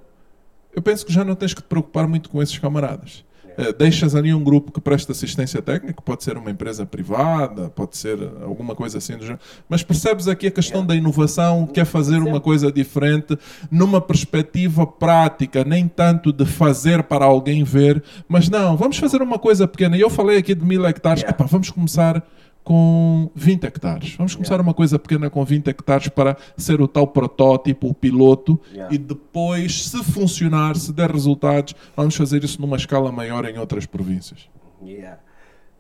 eu 0.74 0.82
penso 0.82 1.06
que 1.06 1.12
já 1.12 1.24
não 1.24 1.36
tens 1.36 1.54
que 1.54 1.62
te 1.62 1.68
preocupar 1.68 2.08
muito 2.08 2.30
com 2.30 2.42
esses 2.42 2.58
camaradas. 2.58 3.24
Eh, 3.58 3.74
deixas 3.74 4.16
ali 4.16 4.34
um 4.34 4.44
grupo 4.44 4.72
que 4.72 4.80
presta 4.80 5.12
assistência 5.12 5.62
técnica, 5.62 6.02
pode 6.02 6.24
ser 6.24 6.38
uma 6.38 6.50
empresa 6.50 6.86
privada, 6.86 7.70
pode 7.70 7.98
ser 7.98 8.18
alguma 8.44 8.76
coisa 8.76 8.98
assim 8.98 9.18
do 9.18 9.24
género, 9.24 9.40
mas 9.68 9.84
percebes 9.84 10.28
aqui 10.28 10.48
a 10.48 10.52
questão 10.52 10.86
da 10.86 10.96
inovação, 10.96 11.68
quer 11.68 11.86
fazer 11.86 12.18
uma 12.18 12.40
coisa 12.40 12.72
diferente, 12.72 13.38
numa 13.70 14.00
perspectiva 14.00 14.86
prática, 14.86 15.64
nem 15.64 15.88
tanto 15.88 16.32
de 16.32 16.46
fazer 16.46 17.04
para 17.04 17.26
alguém 17.26 17.64
ver, 17.64 18.04
mas 18.28 18.50
não, 18.50 18.78
vamos 18.78 18.98
fazer 18.98 19.22
uma 19.22 19.40
coisa 19.40 19.68
pequena. 19.68 19.98
E 19.98 20.02
eu 20.02 20.10
falei 20.10 20.38
aqui 20.38 20.56
de 20.56 20.66
mil 20.66 20.86
hectares, 20.86 21.24
vamos 21.50 21.70
começar 21.70 22.24
com 22.64 23.30
20 23.36 23.64
hectares. 23.66 24.16
Vamos 24.16 24.36
começar 24.36 24.54
yeah. 24.54 24.68
uma 24.68 24.74
coisa 24.74 25.00
pequena 25.00 25.30
com 25.30 25.44
20 25.44 25.68
hectares 25.68 26.08
para 26.10 26.38
ser 26.58 26.82
o 26.82 26.88
tal 26.88 27.08
protótipo, 27.08 27.88
o 27.88 27.94
piloto, 27.94 28.60
yeah. 28.72 28.94
e 28.94 28.98
depois, 28.98 29.88
se 29.88 30.04
funcionar, 30.04 30.76
se 30.76 30.94
der 30.94 31.10
resultados, 31.10 31.76
vamos 31.96 32.16
fazer 32.16 32.44
isso 32.44 32.62
numa 32.62 32.78
escala 32.78 33.12
maior 33.12 33.46
em 33.46 33.58
outras 33.58 33.86
províncias. 33.86 34.50
Yeah. 34.84 35.20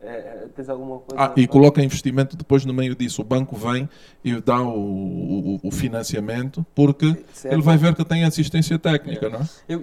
É, 0.02 0.48
tens 0.56 0.68
alguma 0.68 0.98
coisa? 1.00 1.24
Ah, 1.24 1.34
e 1.38 1.48
coloca 1.48 1.82
investimento 1.84 2.36
depois 2.36 2.66
no 2.66 2.74
meio 2.74 2.96
disso. 2.96 3.22
O 3.22 3.26
banco 3.26 3.56
vem 3.56 3.88
e 4.24 4.42
dá 4.42 4.60
o, 4.60 4.74
o, 4.74 5.60
o 5.64 5.72
financiamento 5.72 6.66
porque 6.74 7.24
certo. 7.34 7.54
ele 7.54 7.62
vai 7.62 7.78
ver 7.78 7.94
que 7.94 8.04
tem 8.04 8.24
assistência 8.24 8.80
técnica, 8.80 9.30
não 9.30 9.42
é? 9.42 9.50
Eu, 9.70 9.82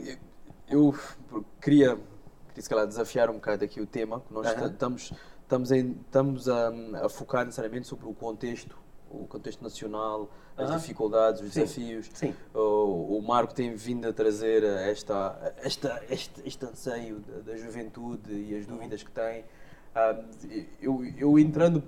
eu, 0.68 0.94
eu 1.32 1.44
queria, 1.60 1.96
queria 2.48 2.62
se 2.62 2.68
calhar, 2.68 2.86
desafiar 2.86 3.30
um 3.30 3.34
bocado 3.34 3.64
aqui 3.64 3.80
o 3.80 3.86
tema. 3.86 4.20
Nós 4.28 4.50
uh 4.50 4.54
-huh. 4.56 4.72
estamos 4.72 5.12
estamos, 5.48 5.72
em, 5.72 5.96
estamos 6.04 6.46
a, 6.46 6.68
a, 7.02 7.08
focar 7.08 7.46
necessariamente 7.46 7.88
sobre 7.88 8.06
o 8.06 8.12
contexto, 8.12 8.78
o 9.10 9.26
contexto 9.26 9.62
nacional, 9.62 10.30
as 10.54 10.70
dificuldades, 10.70 11.40
os 11.40 11.52
Sim. 11.54 11.60
desafios. 11.60 12.10
Sim. 12.12 12.34
O, 12.54 13.16
o, 13.16 13.22
Marco 13.22 13.54
tem 13.54 13.74
vindo 13.74 14.06
a 14.06 14.12
trazer 14.12 14.62
esta, 14.62 15.54
esta, 15.62 16.02
este, 16.10 16.42
este 16.44 16.66
anseio 16.66 17.20
da, 17.20 17.52
da 17.52 17.56
juventude 17.56 18.30
e 18.30 18.56
as 18.56 18.66
dúvidas 18.66 19.02
que 19.02 19.10
tem. 19.10 19.40
Uh, 19.40 20.66
eu, 20.80 21.04
eu 21.16 21.38
entrando 21.38 21.82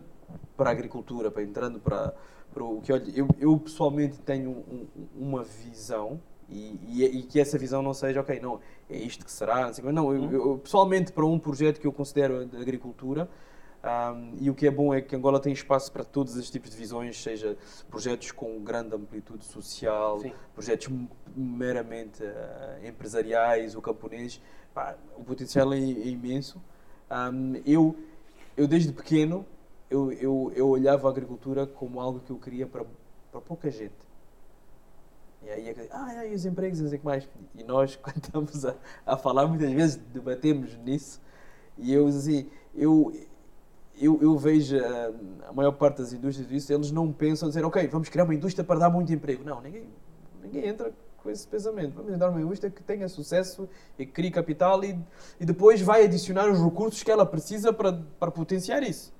para 0.56 0.70
a 0.70 0.72
agricultura, 0.72 1.30
para 1.30 1.42
entrando 1.42 1.78
para, 1.78 2.14
para 2.54 2.64
o 2.64 2.80
que 2.80 2.90
eu, 2.92 3.28
eu 3.38 3.58
pessoalmente 3.58 4.18
tenho 4.20 4.50
um, 4.50 4.86
uma 5.14 5.44
visão 5.44 6.18
e, 6.48 6.78
e, 6.88 7.04
e, 7.04 7.22
que 7.24 7.38
essa 7.38 7.58
visão 7.58 7.82
não 7.82 7.94
seja, 7.94 8.20
ok, 8.20 8.40
não, 8.40 8.60
é 8.88 8.96
isto 8.96 9.24
que 9.24 9.30
será, 9.30 9.66
não, 9.66 9.74
sei, 9.74 9.84
não 9.92 10.12
eu, 10.14 10.32
eu, 10.32 10.58
pessoalmente 10.58 11.12
para 11.12 11.24
um 11.24 11.38
projeto 11.38 11.80
que 11.80 11.86
eu 11.86 11.92
considero 11.92 12.44
de 12.46 12.56
agricultura, 12.56 13.28
um, 13.82 14.34
e 14.38 14.50
o 14.50 14.54
que 14.54 14.66
é 14.66 14.70
bom 14.70 14.92
é 14.92 15.00
que 15.00 15.16
Angola 15.16 15.40
tem 15.40 15.52
espaço 15.52 15.90
para 15.90 16.04
todos 16.04 16.36
os 16.36 16.50
tipos 16.50 16.70
de 16.70 16.76
visões, 16.76 17.20
seja 17.20 17.56
projetos 17.88 18.30
com 18.30 18.62
grande 18.62 18.94
amplitude 18.94 19.44
social, 19.44 20.20
Sim. 20.20 20.32
projetos 20.54 20.88
meramente 21.34 22.22
uh, 22.22 22.86
empresariais 22.86 23.74
ou 23.74 23.80
camponeses. 23.80 24.40
Pá, 24.74 24.96
o 25.16 25.24
potencial 25.24 25.72
é, 25.72 25.78
é 25.78 26.08
imenso. 26.08 26.60
Um, 27.10 27.60
eu, 27.64 27.96
eu, 28.54 28.68
desde 28.68 28.92
pequeno, 28.92 29.46
eu, 29.88 30.12
eu, 30.12 30.52
eu 30.54 30.68
olhava 30.68 31.08
a 31.08 31.10
agricultura 31.10 31.66
como 31.66 32.00
algo 32.00 32.20
que 32.20 32.30
eu 32.30 32.36
queria 32.36 32.66
para, 32.66 32.84
para 33.32 33.40
pouca 33.40 33.70
gente. 33.70 34.10
E 35.42 35.48
aí, 35.48 35.68
é 35.70 35.88
ah, 35.90 36.26
e 36.26 36.34
os 36.34 36.44
empregos, 36.44 36.80
não 36.80 36.88
sei 36.88 36.98
o 36.98 37.00
que 37.00 37.06
mais. 37.06 37.26
E 37.54 37.64
nós, 37.64 37.96
quando 38.02 38.22
estamos 38.22 38.66
a, 38.66 38.74
a 39.06 39.16
falar, 39.16 39.46
muitas 39.46 39.72
vezes 39.72 39.96
debatemos 39.96 40.76
nisso. 40.84 41.18
E 41.78 41.94
eu, 41.94 42.06
assim, 42.06 42.46
eu, 42.74 43.10
eu, 44.00 44.18
eu 44.22 44.36
vejo 44.38 44.76
uh, 44.76 45.14
a 45.48 45.52
maior 45.52 45.72
parte 45.72 45.98
das 45.98 46.12
indústrias 46.12 46.48
disso, 46.48 46.72
eles 46.72 46.90
não 46.90 47.12
pensam 47.12 47.48
dizer, 47.48 47.64
ok, 47.64 47.86
vamos 47.88 48.08
criar 48.08 48.24
uma 48.24 48.34
indústria 48.34 48.64
para 48.64 48.78
dar 48.78 48.90
muito 48.90 49.12
emprego. 49.12 49.44
Não, 49.44 49.60
ninguém, 49.60 49.84
ninguém 50.42 50.66
entra 50.66 50.92
com 51.22 51.30
esse 51.30 51.46
pensamento. 51.46 51.94
Vamos 51.94 52.18
dar 52.18 52.30
uma 52.30 52.40
indústria 52.40 52.70
que 52.70 52.82
tenha 52.82 53.08
sucesso 53.08 53.68
e 53.98 54.06
crie 54.06 54.30
capital 54.30 54.82
e, 54.82 54.98
e 55.38 55.44
depois 55.44 55.80
vai 55.80 56.04
adicionar 56.04 56.50
os 56.50 56.62
recursos 56.62 57.02
que 57.02 57.10
ela 57.10 57.26
precisa 57.26 57.72
para, 57.72 57.92
para 58.18 58.30
potenciar 58.30 58.82
isso. 58.82 59.12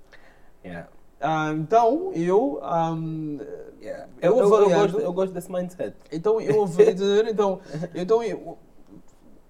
Yeah. 0.64 0.89
Uh, 1.20 1.59
então, 1.59 2.12
eu. 2.14 2.61
Um, 2.62 3.39
yeah. 3.81 4.09
eu, 4.22 4.39
eu, 4.39 4.55
eu, 4.55 4.70
gosto, 4.70 5.01
eu 5.01 5.12
gosto 5.12 5.33
desse 5.33 5.53
mindset. 5.53 5.95
Então, 6.11 6.41
eu 6.41 6.66
então, 7.28 7.61
então 7.95 8.22
eu, 8.22 8.57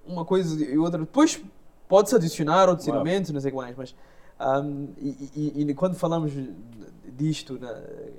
uma 0.05 0.24
coisa 0.24 0.62
e 0.62 0.76
outra. 0.76 0.99
Depois 0.99 1.41
pode-se 1.89 2.16
adicionar 2.16 2.68
outros 2.68 2.89
wow. 2.89 2.97
elementos, 2.97 3.31
não 3.31 3.41
sei 3.41 3.51
o 3.51 3.53
que 3.53 3.57
mais, 3.57 3.76
mas 3.76 3.95
um, 4.41 4.88
e, 4.99 5.30
e, 5.36 5.62
e, 5.62 5.74
quando 5.74 5.95
falamos 5.95 6.32
disto 7.16 7.59
na, 7.59 7.70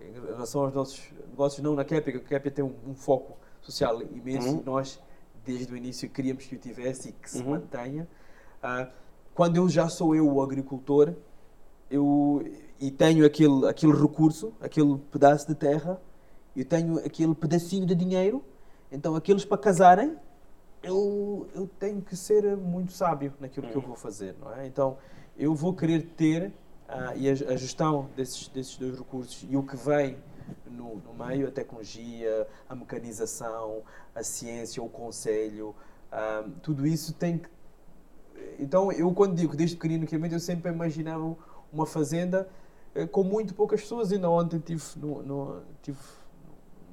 em 0.07 0.13
relação 0.13 0.61
aos 0.61 0.73
nossos 0.73 1.01
negócios, 1.29 1.63
não 1.63 1.75
na 1.75 1.83
Capia, 1.83 2.13
porque 2.13 2.35
a 2.35 2.37
Capia 2.37 2.51
tem 2.51 2.63
um, 2.63 2.73
um, 2.87 2.93
foco 2.93 3.37
social 3.59 4.01
imenso 4.03 4.47
uhum. 4.47 4.59
e 4.59 4.63
nós, 4.63 4.99
desde 5.43 5.73
o 5.73 5.77
início, 5.77 6.07
queríamos 6.09 6.45
que 6.45 6.55
o 6.55 6.59
tivesse 6.59 7.09
e 7.09 7.11
que 7.11 7.29
se 7.29 7.41
uhum. 7.41 7.51
mantenha. 7.51 8.07
Uh, 8.63 8.87
quando 9.33 9.57
eu 9.57 9.67
já 9.67 9.89
sou 9.89 10.15
eu 10.15 10.31
o 10.31 10.41
agricultor 10.41 11.13
eu, 11.89 12.45
e 12.79 12.91
tenho 12.91 13.25
aquele, 13.25 13.67
aquele 13.67 13.93
recurso, 13.93 14.53
aquele 14.61 14.97
pedaço 15.11 15.47
de 15.47 15.55
terra, 15.55 15.99
eu 16.55 16.65
tenho 16.65 16.99
aquele 16.99 17.33
pedacinho 17.33 17.85
de 17.85 17.95
dinheiro, 17.95 18.43
então 18.91 19.15
aqueles 19.15 19.43
para 19.43 19.57
casarem, 19.57 20.15
eu, 20.83 21.47
eu 21.55 21.67
tenho 21.79 22.01
que 22.01 22.15
ser 22.15 22.55
muito 22.57 22.91
sábio 22.91 23.33
naquilo 23.39 23.65
uhum. 23.65 23.71
que 23.71 23.77
eu 23.77 23.81
uhum. 23.81 23.87
vou 23.89 23.97
fazer, 23.97 24.35
não 24.39 24.53
é? 24.53 24.67
Então, 24.67 24.97
eu 25.37 25.53
vou 25.55 25.73
querer 25.73 26.03
ter 26.15 26.51
uh, 26.89 27.17
e 27.17 27.29
a, 27.29 27.31
a, 27.31 27.55
gestão 27.55 28.09
desses, 28.15 28.47
desses 28.49 28.77
dois 28.77 28.97
recursos 28.97 29.45
e 29.49 29.55
o 29.55 29.63
que 29.63 29.75
vem 29.75 30.17
no, 30.69 30.97
no, 30.97 31.25
meio, 31.25 31.47
a 31.47 31.51
tecnologia, 31.51 32.47
a 32.67 32.75
mecanização, 32.75 33.81
a 34.13 34.23
ciência, 34.23 34.81
o 34.81 34.89
conselho, 34.89 35.75
uh, 36.11 36.49
tudo 36.61 36.85
isso 36.85 37.13
tem 37.13 37.37
que. 37.37 37.49
Então, 38.59 38.91
eu 38.91 39.11
quando 39.13 39.35
digo 39.35 39.55
desde 39.55 39.75
pequenino, 39.75 40.05
eu 40.31 40.39
sempre 40.39 40.71
imaginava 40.71 41.35
uma 41.71 41.85
fazenda 41.85 42.47
uh, 42.95 43.07
com 43.07 43.23
muito 43.23 43.53
poucas 43.53 43.81
pessoas. 43.81 44.11
Ainda 44.11 44.29
ontem 44.29 44.59
tive, 44.59 44.83
no, 44.97 45.21
no, 45.23 45.61
tive 45.81 45.99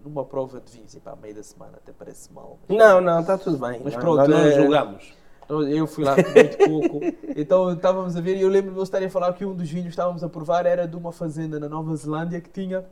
numa 0.05 0.25
prova 0.25 0.61
de 0.61 0.73
vinhos, 0.73 0.95
e 0.95 1.01
para 1.01 1.17
meio 1.17 1.35
da 1.35 1.43
semana 1.43 1.77
até 1.77 1.93
parece 1.93 2.33
mal. 2.33 2.59
Mas, 2.69 2.79
não, 2.79 3.01
não, 3.01 3.21
está 3.21 3.37
tudo 3.37 3.59
bem. 3.59 3.81
Mas 3.83 3.95
pronto, 3.95 4.17
nós 4.17 4.29
não 4.29 4.39
é, 4.39 4.53
julgamos. 4.53 5.15
Eu 5.49 5.87
fui 5.87 6.05
lá 6.05 6.15
muito 6.15 6.59
pouco. 6.59 7.01
Então 7.35 7.73
estávamos 7.73 8.17
a 8.17 8.21
ver 8.21 8.37
e 8.37 8.43
eu 8.43 8.49
lembro 8.49 8.71
de 8.71 8.75
vocês 8.75 8.89
estarem 8.89 9.09
a 9.09 9.11
falar 9.11 9.33
que 9.33 9.45
um 9.45 9.55
dos 9.55 9.69
vinhos 9.71 9.87
que 9.87 9.91
estávamos 9.91 10.23
a 10.23 10.29
provar 10.29 10.67
era 10.67 10.87
de 10.87 10.97
uma 10.97 11.11
fazenda 11.11 11.59
na 11.59 11.69
Nova 11.69 11.95
Zelândia 11.97 12.41
que 12.41 12.51
tinha 12.51 12.85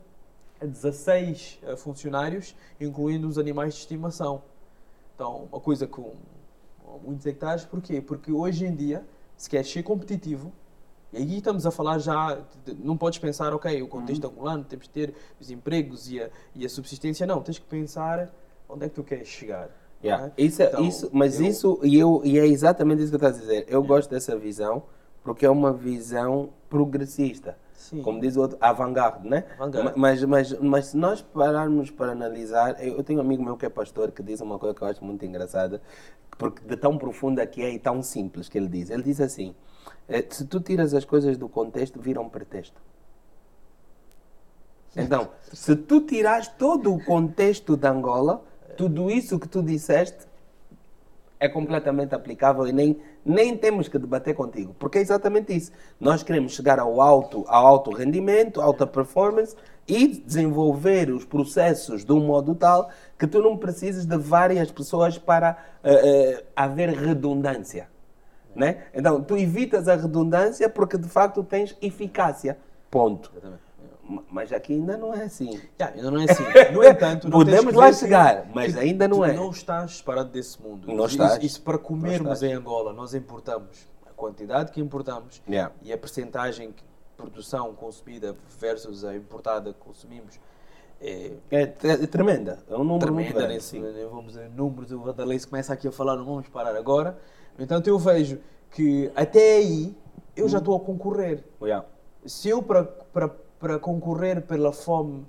16 0.61 1.59
eh, 1.61 1.75
funcionários, 1.75 2.55
incluindo 2.81 3.27
os 3.27 3.37
animais 3.37 3.75
de 3.75 3.81
estimação. 3.81 4.41
Então, 5.13 5.47
uma 5.51 5.59
coisa 5.59 5.85
com 5.85 6.15
muitos 7.03 7.25
hectares, 7.25 7.63
porquê? 7.63 8.01
Porque 8.01 8.31
hoje 8.31 8.65
em 8.65 8.75
dia, 8.75 9.05
se 9.35 9.49
quer 9.49 9.63
ser 9.63 9.83
competitivo, 9.83 10.51
e 11.13 11.17
aí 11.17 11.37
estamos 11.37 11.65
a 11.65 11.71
falar 11.71 11.99
já, 11.99 12.39
não 12.79 12.97
podes 12.97 13.19
pensar, 13.19 13.53
ok, 13.53 13.81
o 13.81 13.87
contexto 13.87 14.25
uhum. 14.25 14.31
angolano, 14.31 14.63
temos 14.63 14.87
que 14.87 14.93
ter 14.93 15.13
os 15.39 15.51
empregos 15.51 16.09
e 16.09 16.21
a, 16.21 16.29
e 16.55 16.65
a 16.65 16.69
subsistência, 16.69 17.25
não, 17.25 17.41
tens 17.41 17.59
que 17.59 17.65
pensar 17.65 18.31
onde 18.67 18.85
é 18.85 18.89
que 18.89 18.95
tu 18.95 19.03
queres 19.03 19.27
chegar. 19.27 19.69
Yeah. 20.03 20.27
É? 20.27 20.41
Isso, 20.41 20.61
então, 20.61 20.83
isso, 20.83 21.09
mas 21.11 21.39
eu... 21.39 21.47
isso, 21.47 21.79
e, 21.83 21.97
eu, 21.97 22.21
e 22.23 22.37
é 22.39 22.45
exatamente 22.45 23.01
isso 23.01 23.09
que 23.09 23.23
eu 23.23 23.27
estou 23.27 23.37
a 23.37 23.41
dizer. 23.41 23.63
Eu 23.67 23.81
yeah. 23.81 23.87
gosto 23.87 24.09
dessa 24.09 24.37
visão 24.37 24.83
porque 25.23 25.45
é 25.45 25.49
uma 25.49 25.73
visão 25.73 26.49
progressista. 26.69 27.57
Sim. 27.73 28.01
Como 28.01 28.19
diz 28.19 28.35
o 28.35 28.41
outro, 28.41 28.57
avant-garde, 28.59 29.27
né? 29.27 29.45
Avant 29.59 29.93
mas, 29.95 30.23
mas, 30.23 30.53
mas 30.59 30.85
se 30.87 30.97
nós 30.97 31.21
pararmos 31.21 31.91
para 31.91 32.11
analisar, 32.11 32.83
eu, 32.83 32.97
eu 32.97 33.03
tenho 33.03 33.19
um 33.19 33.21
amigo 33.21 33.43
meu 33.43 33.55
que 33.55 33.65
é 33.65 33.69
pastor 33.69 34.11
que 34.11 34.23
diz 34.23 34.41
uma 34.41 34.57
coisa 34.57 34.75
que 34.75 34.81
eu 34.81 34.87
acho 34.87 35.03
muito 35.03 35.25
engraçada, 35.25 35.81
porque 36.37 36.65
de 36.65 36.75
tão 36.75 36.97
profunda 36.97 37.45
que 37.45 37.61
é 37.61 37.71
e 37.71 37.79
tão 37.79 38.01
simples 38.01 38.49
que 38.49 38.57
ele 38.57 38.67
diz. 38.67 38.89
Ele 38.89 39.03
diz 39.03 39.21
assim: 39.21 39.55
eh, 40.07 40.25
se 40.29 40.45
tu 40.45 40.59
tiras 40.59 40.93
as 40.93 41.05
coisas 41.05 41.37
do 41.37 41.47
contexto, 41.47 41.99
viram 41.99 42.27
pretexto. 42.27 42.81
Então, 44.95 45.29
se 45.53 45.75
tu 45.75 46.01
tiras 46.01 46.47
todo 46.47 46.93
o 46.93 47.03
contexto 47.03 47.77
da 47.77 47.91
Angola, 47.91 48.43
tudo 48.77 49.09
isso 49.09 49.39
que 49.39 49.49
tu 49.49 49.63
disseste 49.63 50.27
é 51.39 51.47
completamente 51.47 52.15
aplicável 52.15 52.67
e 52.67 52.71
nem, 52.71 52.99
nem 53.25 53.55
temos 53.55 53.87
que 53.87 53.97
debater 53.99 54.33
contigo, 54.33 54.75
porque 54.79 54.97
é 54.97 55.01
exatamente 55.01 55.55
isso. 55.55 55.71
Nós 55.99 56.23
queremos 56.23 56.53
chegar 56.53 56.79
ao 56.79 57.01
alto, 57.01 57.43
ao 57.47 57.65
alto 57.65 57.91
rendimento, 57.91 58.61
alta 58.61 58.87
performance 58.87 59.55
e 59.87 60.07
desenvolver 60.07 61.09
os 61.11 61.25
processos 61.25 62.03
de 62.03 62.11
um 62.11 62.25
modo 62.25 62.55
tal 62.55 62.89
que 63.17 63.27
tu 63.27 63.41
não 63.41 63.57
precises 63.57 64.05
de 64.05 64.17
várias 64.17 64.71
pessoas 64.71 65.17
para 65.17 65.57
uh, 65.83 65.89
uh, 65.89 66.43
haver 66.55 66.89
redundância. 66.89 67.87
Né? 68.55 68.85
Então, 68.93 69.21
tu 69.21 69.37
evitas 69.37 69.87
a 69.87 69.95
redundância 69.95 70.67
porque 70.67 70.97
de 70.97 71.07
facto 71.07 71.43
tens 71.43 71.77
eficácia. 71.81 72.57
Ponto. 72.89 73.31
Exatamente. 73.33 73.66
Mas 74.29 74.53
aqui 74.53 74.73
ainda 74.73 74.97
não 74.97 75.13
é 75.13 75.23
assim. 75.23 75.59
Yeah, 75.79 75.95
ainda 75.95 76.11
não 76.11 76.21
é 76.21 76.25
assim. 76.31 76.43
No 76.73 76.83
entanto, 76.83 77.29
podemos 77.29 77.73
lá 77.73 77.91
chegar, 77.91 78.49
mas 78.53 78.77
ainda 78.77 79.07
não 79.07 79.23
é. 79.23 79.33
Não 79.33 79.49
estás 79.51 79.97
separado 79.97 80.29
desse 80.29 80.61
mundo. 80.61 80.91
Não 80.93 81.05
estás. 81.05 81.43
Isso, 81.43 81.61
para 81.61 81.77
comermos 81.77 82.41
em 82.43 82.53
Angola, 82.53 82.93
nós 82.93 83.13
importamos 83.13 83.87
a 84.05 84.13
quantidade 84.13 84.71
que 84.71 84.79
importamos 84.79 85.41
yeah. 85.47 85.73
e 85.81 85.91
a 85.91 85.97
percentagem 85.97 86.69
de 86.69 86.83
produção 87.15 87.73
consumida 87.73 88.35
versus 88.59 89.03
a 89.03 89.15
importada 89.15 89.73
que 89.73 89.79
consumimos. 89.79 90.39
É, 90.99 91.33
é, 91.51 91.61
é 91.83 92.07
tremenda. 92.07 92.59
É 92.69 92.75
um 92.75 92.83
número 92.83 92.99
tremenda, 92.99 93.23
muito 93.23 93.33
grande. 93.35 93.53
Nesse, 93.53 93.79
vamos 94.09 94.33
dizer, 94.33 94.49
números, 94.49 94.91
o 94.91 94.99
Vadalei 94.99 95.39
começa 95.39 95.73
aqui 95.73 95.87
a 95.87 95.91
falar, 95.91 96.15
não 96.15 96.25
vamos 96.25 96.47
parar 96.49 96.75
agora. 96.75 97.17
No 97.57 97.63
entanto, 97.63 97.87
eu 97.87 97.99
vejo 97.99 98.39
que 98.71 99.11
até 99.15 99.57
aí 99.57 99.95
eu 100.35 100.47
já 100.47 100.57
hum. 100.57 100.59
estou 100.59 100.75
a 100.75 100.79
concorrer. 100.79 101.43
Yeah. 101.61 101.85
Se 102.25 102.49
eu, 102.49 102.63
para, 102.63 102.83
para, 103.59 103.79
concorrer 103.79 104.41
pela 104.41 104.71
fome 104.71 105.25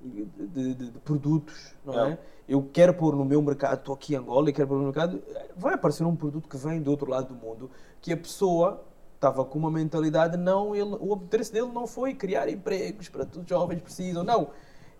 de, 0.00 0.24
de, 0.24 0.74
de 0.74 0.98
produtos, 1.00 1.74
não 1.84 1.94
yeah. 1.94 2.12
é? 2.12 2.18
Eu 2.48 2.66
quero 2.72 2.94
pôr 2.94 3.14
no 3.14 3.26
meu 3.26 3.42
mercado, 3.42 3.78
estou 3.78 3.94
aqui 3.94 4.14
em 4.14 4.16
Angola 4.16 4.48
e 4.48 4.52
quero 4.54 4.68
pôr 4.68 4.74
no 4.74 4.84
meu 4.84 4.92
mercado, 4.92 5.22
vai 5.54 5.74
aparecer 5.74 6.04
um 6.04 6.16
produto 6.16 6.48
que 6.48 6.56
vem 6.56 6.80
do 6.80 6.90
outro 6.90 7.10
lado 7.10 7.34
do 7.34 7.34
mundo, 7.34 7.70
que 8.00 8.10
a 8.10 8.16
pessoa 8.16 8.82
estava 9.14 9.44
com 9.44 9.58
uma 9.58 9.70
mentalidade, 9.70 10.36
não, 10.36 10.74
ele, 10.74 10.96
o 10.98 11.14
interesse 11.16 11.52
dele 11.52 11.70
não 11.72 11.86
foi 11.86 12.14
criar 12.14 12.48
empregos 12.48 13.08
para 13.08 13.24
todos 13.26 13.42
os 13.42 13.48
jovens 13.48 13.82
precisam, 13.82 14.24
não. 14.24 14.48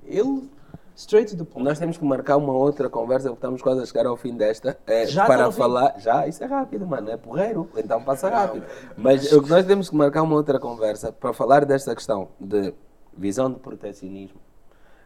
Ele 0.04 0.50
Straight 0.98 1.30
to 1.30 1.36
the 1.36 1.44
point. 1.44 1.64
Nós 1.64 1.78
temos 1.78 1.96
que 1.96 2.04
marcar 2.04 2.36
uma 2.36 2.52
outra 2.52 2.90
conversa, 2.90 3.28
porque 3.28 3.38
estamos 3.38 3.62
quase 3.62 3.82
a 3.82 3.86
chegar 3.86 4.04
ao 4.04 4.16
fim 4.16 4.36
desta. 4.36 4.76
É, 4.84 5.06
já 5.06 5.26
para 5.26 5.52
falar. 5.52 5.92
Fim? 5.92 6.00
Já, 6.00 6.26
isso 6.26 6.42
é 6.42 6.46
rápido, 6.48 6.88
mano. 6.88 7.08
É 7.08 7.16
porreiro, 7.16 7.70
então 7.76 8.02
passa 8.02 8.28
rápido. 8.28 8.66
Mas 8.96 9.30
o 9.30 9.40
que 9.40 9.48
nós 9.48 9.64
temos 9.64 9.88
que 9.88 9.94
marcar 9.94 10.22
uma 10.24 10.34
outra 10.34 10.58
conversa 10.58 11.12
para 11.12 11.32
falar 11.32 11.64
desta 11.64 11.94
questão 11.94 12.30
de 12.40 12.74
visão 13.16 13.48
de 13.48 13.60
protecionismo, 13.60 14.40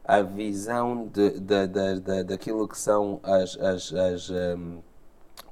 a 0.03 0.23
visão 0.23 1.07
de, 1.09 1.39
de, 1.39 1.67
de, 1.67 2.01
de 2.01 2.25
daquilo 2.25 2.67
que 2.67 2.79
são 2.79 3.21
as, 3.23 3.59
as, 3.59 3.93
as 3.93 4.31
um, 4.31 4.79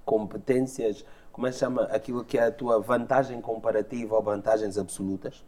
competências, 0.06 1.04
como 1.32 1.46
é 1.46 1.50
que 1.50 1.56
chama? 1.56 1.82
Aquilo 1.84 2.24
que 2.24 2.38
é 2.38 2.46
a 2.46 2.50
tua 2.50 2.80
vantagem 2.80 3.42
comparativa 3.42 4.16
ou 4.16 4.22
vantagens 4.22 4.78
absolutas 4.78 5.44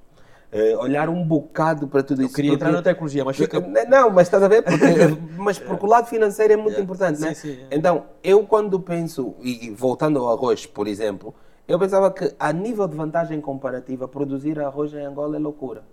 Uh, 0.52 0.78
olhar 0.80 1.08
um 1.08 1.24
bocado 1.24 1.88
para 1.88 2.02
tudo 2.02 2.20
eu 2.20 2.26
isso. 2.26 2.32
Eu 2.32 2.36
queria 2.36 2.50
porque... 2.50 2.64
entrar 2.64 2.76
na 2.76 2.82
tecnologia, 2.82 3.24
mas 3.24 3.36
fica... 3.36 3.58
Não, 3.88 4.10
mas 4.10 4.26
estás 4.26 4.42
a 4.42 4.48
ver? 4.48 4.62
Porque, 4.62 4.84
mas 5.38 5.58
porque 5.58 5.86
o 5.86 5.88
lado 5.88 6.08
financeiro 6.08 6.52
é 6.52 6.56
muito 6.56 6.72
yeah. 6.72 6.84
importante, 6.84 7.18
sim, 7.18 7.24
né? 7.24 7.34
Sim, 7.34 7.48
yeah. 7.48 7.68
Então, 7.76 8.04
eu 8.22 8.46
quando 8.46 8.78
penso, 8.78 9.34
e 9.40 9.70
voltando 9.70 10.18
ao 10.18 10.30
arroz, 10.30 10.66
por 10.66 10.86
exemplo, 10.86 11.34
eu 11.66 11.78
pensava 11.78 12.10
que 12.10 12.34
a 12.38 12.52
nível 12.52 12.86
de 12.86 12.94
vantagem 12.94 13.40
comparativa, 13.40 14.06
produzir 14.06 14.60
arroz 14.60 14.92
em 14.92 15.06
Angola 15.06 15.36
é 15.36 15.38
loucura. 15.38 15.84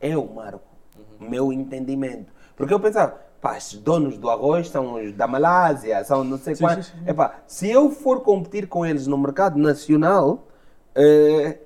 É 0.00 0.16
o 0.16 0.32
marco, 0.32 0.60
uhum. 1.20 1.28
meu 1.28 1.52
entendimento. 1.52 2.32
Porque 2.54 2.72
eu 2.72 2.78
pensava, 2.78 3.20
pá, 3.40 3.56
os 3.56 3.74
donos 3.74 4.16
do 4.16 4.30
arroz 4.30 4.68
são 4.68 4.94
os 4.94 5.12
da 5.12 5.26
Malásia, 5.26 6.04
são 6.04 6.22
não 6.22 6.38
sei 6.38 6.54
quantos. 6.54 6.92
se 7.48 7.68
eu 7.68 7.90
for 7.90 8.20
competir 8.20 8.68
com 8.68 8.86
eles 8.86 9.08
no 9.08 9.18
mercado 9.18 9.58
nacional, 9.58 10.46
uh, 10.96 11.65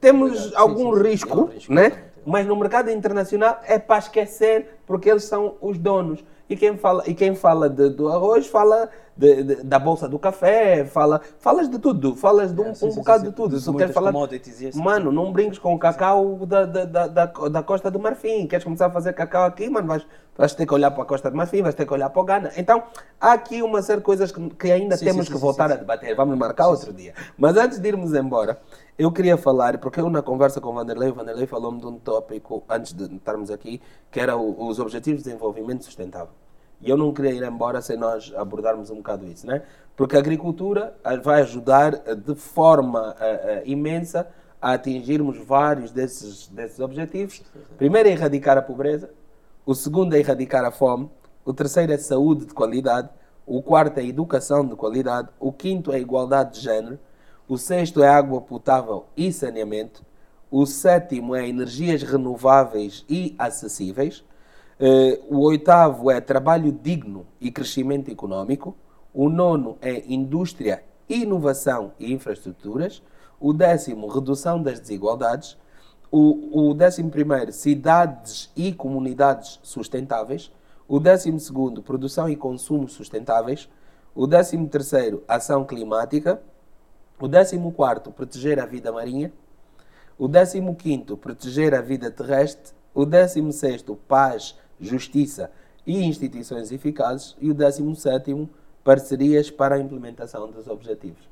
temos 0.00 0.54
algum 0.54 0.96
sim, 0.96 1.02
risco, 1.02 1.44
risco, 1.44 1.72
né? 1.72 2.10
mas 2.24 2.46
no 2.46 2.56
mercado 2.56 2.90
internacional 2.90 3.60
é 3.66 3.78
para 3.78 3.98
esquecer, 3.98 4.80
porque 4.86 5.10
eles 5.10 5.24
são 5.24 5.56
os 5.60 5.78
donos. 5.78 6.22
E 6.48 6.56
quem 6.56 6.76
fala, 6.76 7.04
e 7.06 7.14
quem 7.14 7.32
fala 7.36 7.70
de, 7.70 7.90
do 7.90 8.08
arroz 8.08 8.48
fala 8.48 8.90
de, 9.16 9.44
de, 9.44 9.54
da 9.62 9.78
bolsa 9.78 10.08
do 10.08 10.18
café, 10.18 10.84
fala, 10.84 11.20
falas 11.38 11.70
de 11.70 11.78
tudo, 11.78 12.16
falas 12.16 12.52
de 12.52 12.60
um, 12.60 12.70
é, 12.70 12.74
sim, 12.74 12.88
um 12.88 12.94
bocado 12.96 13.24
de 13.24 13.32
tudo. 13.32 13.60
Se 13.60 13.72
queres 13.76 13.94
falar, 13.94 14.10
assim. 14.10 14.82
mano, 14.82 15.12
não 15.12 15.32
brinques 15.32 15.60
com 15.60 15.72
o 15.72 15.78
cacau 15.78 16.44
da, 16.44 16.64
da, 16.64 17.06
da, 17.06 17.26
da, 17.26 17.62
Costa 17.62 17.88
do 17.88 18.00
Marfim. 18.00 18.48
Queres 18.48 18.64
começar 18.64 18.86
a 18.86 18.90
fazer 18.90 19.12
cacau 19.12 19.44
aqui, 19.44 19.70
mano, 19.70 19.86
vais, 19.86 20.04
vais 20.36 20.52
ter 20.52 20.66
que 20.66 20.74
olhar 20.74 20.90
para 20.90 21.04
a 21.04 21.06
Costa 21.06 21.30
do 21.30 21.36
Marfim, 21.36 21.62
vais 21.62 21.76
ter 21.76 21.86
que 21.86 21.94
olhar 21.94 22.10
para 22.10 22.20
o 22.20 22.24
Ghana. 22.24 22.50
Então, 22.56 22.82
há 23.20 23.32
aqui 23.32 23.62
uma 23.62 23.80
série 23.80 24.00
de 24.00 24.04
coisas 24.04 24.32
que, 24.32 24.50
que 24.50 24.72
ainda 24.72 24.98
temos 24.98 25.28
que 25.28 25.36
voltar 25.36 25.70
a 25.70 25.76
debater. 25.76 26.16
Vamos 26.16 26.36
marcar 26.36 26.66
outro 26.66 26.92
dia. 26.92 27.14
Mas 27.38 27.56
antes 27.56 27.78
de 27.78 27.86
irmos 27.86 28.12
embora, 28.12 28.58
eu 29.00 29.10
queria 29.10 29.38
falar, 29.38 29.78
porque 29.78 29.98
eu 29.98 30.10
na 30.10 30.20
conversa 30.20 30.60
com 30.60 30.68
o 30.68 30.74
Vanderlei, 30.74 31.08
o 31.08 31.14
Vanderlei 31.14 31.46
falou-me 31.46 31.80
de 31.80 31.86
um 31.86 31.98
tópico, 31.98 32.62
antes 32.68 32.92
de 32.92 33.04
estarmos 33.14 33.50
aqui, 33.50 33.80
que 34.10 34.20
era 34.20 34.36
o, 34.36 34.68
os 34.68 34.78
Objetivos 34.78 35.22
de 35.22 35.30
Desenvolvimento 35.30 35.86
Sustentável. 35.86 36.34
E 36.82 36.90
eu 36.90 36.98
não 36.98 37.10
queria 37.10 37.32
ir 37.32 37.42
embora 37.42 37.80
sem 37.80 37.96
nós 37.96 38.30
abordarmos 38.36 38.90
um 38.90 38.96
bocado 38.96 39.26
isso, 39.26 39.46
né? 39.46 39.62
Porque 39.96 40.16
a 40.16 40.18
agricultura 40.18 40.94
eh, 41.02 41.16
vai 41.16 41.40
ajudar 41.40 41.94
eh, 42.06 42.14
de 42.14 42.34
forma 42.34 43.14
uh, 43.14 43.60
uh, 43.62 43.62
imensa 43.64 44.26
a 44.60 44.72
atingirmos 44.72 45.38
vários 45.38 45.92
desses, 45.92 46.48
desses 46.48 46.78
objetivos. 46.78 47.42
Primeiro 47.78 48.06
é 48.06 48.12
erradicar 48.12 48.58
a 48.58 48.62
pobreza, 48.62 49.10
o 49.64 49.74
segundo 49.74 50.14
é 50.14 50.18
erradicar 50.18 50.62
a 50.64 50.70
fome, 50.70 51.08
o 51.42 51.54
terceiro 51.54 51.90
é 51.90 51.96
saúde 51.96 52.44
de 52.44 52.52
qualidade, 52.52 53.08
o 53.46 53.62
quarto 53.62 53.98
é 53.98 54.04
educação 54.04 54.66
de 54.66 54.76
qualidade, 54.76 55.28
o 55.38 55.50
quinto 55.50 55.90
é 55.90 55.98
igualdade 55.98 56.54
de 56.54 56.60
género, 56.60 56.98
o 57.50 57.58
sexto 57.58 58.02
é 58.02 58.08
água 58.08 58.40
potável 58.40 59.06
e 59.16 59.32
saneamento, 59.32 60.02
o 60.50 60.64
sétimo 60.64 61.34
é 61.34 61.46
energias 61.46 62.02
renováveis 62.02 63.04
e 63.08 63.34
acessíveis, 63.38 64.24
Uh, 64.80 65.36
o 65.36 65.40
oitavo 65.40 66.10
é 66.10 66.22
trabalho 66.22 66.72
digno 66.72 67.26
e 67.38 67.50
crescimento 67.50 68.10
econômico. 68.10 68.74
O 69.12 69.28
nono 69.28 69.76
é 69.82 70.02
indústria, 70.10 70.82
inovação 71.06 71.92
e 72.00 72.10
infraestruturas. 72.10 73.02
O 73.38 73.52
décimo, 73.52 74.08
redução 74.08 74.62
das 74.62 74.80
desigualdades. 74.80 75.58
O, 76.10 76.70
o 76.70 76.72
décimo 76.72 77.10
primeiro, 77.10 77.52
cidades 77.52 78.50
e 78.56 78.72
comunidades 78.72 79.60
sustentáveis. 79.62 80.50
O 80.88 80.98
décimo 80.98 81.38
segundo, 81.38 81.82
produção 81.82 82.26
e 82.26 82.34
consumo 82.34 82.88
sustentáveis. 82.88 83.68
O 84.14 84.26
décimo 84.26 84.66
terceiro, 84.66 85.22
ação 85.28 85.62
climática. 85.62 86.40
O 87.20 87.28
décimo 87.28 87.70
quarto, 87.72 88.10
proteger 88.10 88.58
a 88.58 88.66
vida 88.66 88.90
marinha. 88.90 89.30
O 90.18 90.26
décimo 90.26 90.74
quinto, 90.74 91.16
proteger 91.16 91.74
a 91.74 91.80
vida 91.80 92.10
terrestre. 92.10 92.72
O 92.94 93.04
décimo 93.04 93.52
sexto, 93.52 93.94
paz 94.08 94.56
justiça 94.80 95.50
e 95.86 96.02
instituições 96.02 96.72
eficazes, 96.72 97.36
e 97.40 97.50
o 97.50 97.54
17, 97.54 98.48
parcerias 98.82 99.50
para 99.50 99.74
a 99.74 99.78
implementação 99.78 100.50
dos 100.50 100.66
objetivos. 100.66 101.28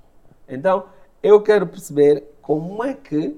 Então, 0.47 0.85
eu 1.23 1.41
quero 1.43 1.67
perceber 1.67 2.25
como 2.43 2.85
é 2.85 2.95
que 2.95 3.37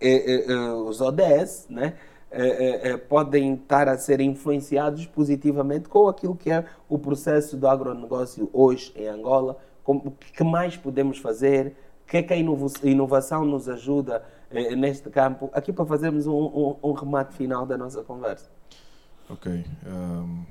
eh, 0.00 0.08
eh, 0.08 0.44
eh 0.48 0.72
os 0.72 1.00
ODS 1.00 1.66
né, 1.70 1.94
eh, 2.30 2.80
eh, 2.82 2.96
podem 2.96 3.54
estar 3.54 3.88
a 3.88 3.96
ser 3.96 4.20
influenciados 4.20 5.06
positivamente 5.06 5.88
com 5.88 6.08
aquilo 6.08 6.34
que 6.34 6.50
é 6.50 6.64
o 6.88 6.98
processo 6.98 7.56
do 7.56 7.68
agronegócio 7.68 8.50
hoje 8.52 8.92
em 8.96 9.06
Angola, 9.06 9.56
o 9.86 10.10
que 10.10 10.42
mais 10.42 10.76
podemos 10.76 11.18
fazer, 11.18 11.76
que 12.14 12.18
é 12.18 12.22
que 12.22 12.32
a 12.32 12.36
inovação 12.36 13.44
nos 13.44 13.68
ajuda 13.68 14.24
eh, 14.48 14.76
neste 14.76 15.10
campo, 15.10 15.50
aqui 15.52 15.72
para 15.72 15.84
fazermos 15.84 16.28
um, 16.28 16.32
um, 16.32 16.76
um 16.80 16.92
remate 16.92 17.34
final 17.34 17.66
da 17.66 17.76
nossa 17.76 18.04
conversa. 18.04 18.48
Ok. 19.28 19.64
Um, 19.84 20.44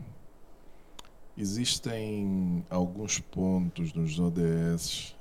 existem 1.38 2.66
alguns 2.70 3.20
pontos 3.20 3.94
nos 3.94 4.20
ODS. 4.20 5.16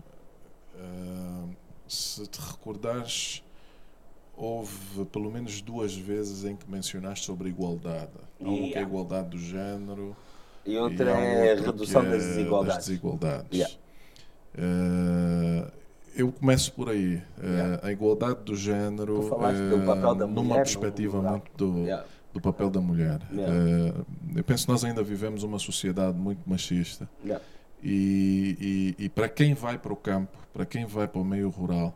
Uh, 0.75 1.51
se 1.87 2.27
te 2.27 2.41
recordares, 2.41 3.45
houve 4.37 5.05
pelo 5.13 5.31
menos 5.31 5.61
duas 5.61 5.95
vezes 5.95 6.45
em 6.45 6.57
que 6.57 6.69
mencionaste 6.69 7.25
sobre 7.25 7.51
igualdade. 7.51 8.11
Uma 8.41 8.57
que 8.57 8.75
é 8.75 8.79
a 8.79 8.83
igualdade 8.83 9.29
do 9.29 9.39
género. 9.39 10.17
E 10.67 10.77
outra 10.77 11.05
e 11.05 11.47
é 11.47 11.53
a 11.53 11.61
redução 11.61 12.03
das 12.03 12.25
desigualdades. 12.25 12.77
Das 12.79 12.87
desigualdades. 12.87 13.59
Yeah. 13.59 13.77
Uh, 14.59 15.82
eu 16.15 16.33
começo 16.33 16.73
por 16.73 16.89
aí. 16.89 17.17
Uh, 17.17 17.45
yeah. 17.45 17.87
A 17.87 17.93
igualdade 17.93 18.41
do 18.45 18.57
género. 18.57 19.23
Mulher. 20.27 20.43
Numa 20.43 20.57
perspectiva 20.57 21.21
muito 21.23 21.51
do, 21.57 21.85
do 22.33 22.41
papel 22.41 22.71
da 22.71 22.81
mulher. 22.81 23.21
Yeah. 23.33 23.53
Uh, 23.53 24.07
eu 24.37 24.45
penso 24.45 24.67
que 24.67 24.73
nós 24.73 24.85
ainda 24.85 25.03
vivemos 25.03 25.43
uma 25.43 25.59
sociedade 25.59 26.17
muito 26.17 26.41
machista. 26.49 27.09
Yeah. 27.25 27.45
E, 27.83 28.95
e, 28.99 29.05
e, 29.07 29.09
para 29.09 29.29
quem 29.29 29.55
vai 29.55 29.77
para 29.77 29.93
o 29.93 29.97
campo, 29.97 30.39
para 30.53 30.65
quem 30.65 30.87
vai 30.87 31.09
para 31.09 31.21
o 31.21 31.25
meio 31.25 31.49
rural, 31.49 31.93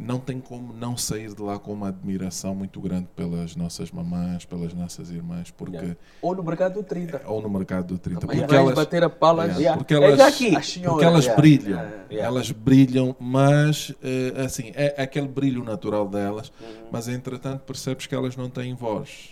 não 0.00 0.18
tem 0.18 0.40
como 0.40 0.72
não 0.72 0.96
sair 0.96 1.34
de 1.34 1.40
lá 1.42 1.58
com 1.58 1.72
uma 1.72 1.88
admiração 1.88 2.54
muito 2.54 2.80
grande 2.80 3.06
pelas 3.16 3.54
nossas 3.56 3.90
mamães, 3.90 4.44
pelas 4.44 4.72
nossas 4.74 5.10
irmãs, 5.10 5.50
porque 5.50 5.74
Yeah. 5.76 5.96
Ou 6.22 6.34
no 6.34 6.42
mercado 6.42 6.74
do 6.74 6.82
30. 6.82 7.22
ou 7.26 7.42
no 7.42 7.48
mercado 7.50 7.86
do 7.88 7.98
30, 7.98 8.24
Amanhã 8.26 8.40
porque 8.42 8.54
elas, 8.56 8.74
bater 8.74 9.04
a 9.04 9.10
pala. 9.10 9.44
Yeah, 9.44 9.58
Yeah. 9.60 9.76
porque 9.78 9.94
É 9.94 9.96
elas, 9.96 10.34
senhoras. 10.34 10.72
porque 10.82 11.04
elas 11.04 11.28
brilham, 11.36 11.80
elas 12.10 12.50
brilham, 12.52 13.16
mas 13.18 13.92
eh, 14.02 14.32
assim 14.44 14.72
é 14.74 15.02
aquele 15.02 15.28
brilho 15.28 15.64
natural 15.64 16.08
delas, 16.08 16.52
Uhum. 16.60 16.88
mas 16.92 17.08
entretanto 17.08 17.62
percebes 17.62 18.06
que 18.06 18.14
elas 18.14 18.36
não 18.36 18.48
têm 18.48 18.74
voz, 18.74 19.30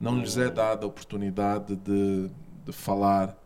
não 0.00 0.18
lhes 0.18 0.36
é 0.36 0.50
dada 0.50 0.84
a 0.84 0.88
oportunidade 0.88 1.76
de, 1.76 2.30
de 2.64 2.72
falar. 2.72 3.36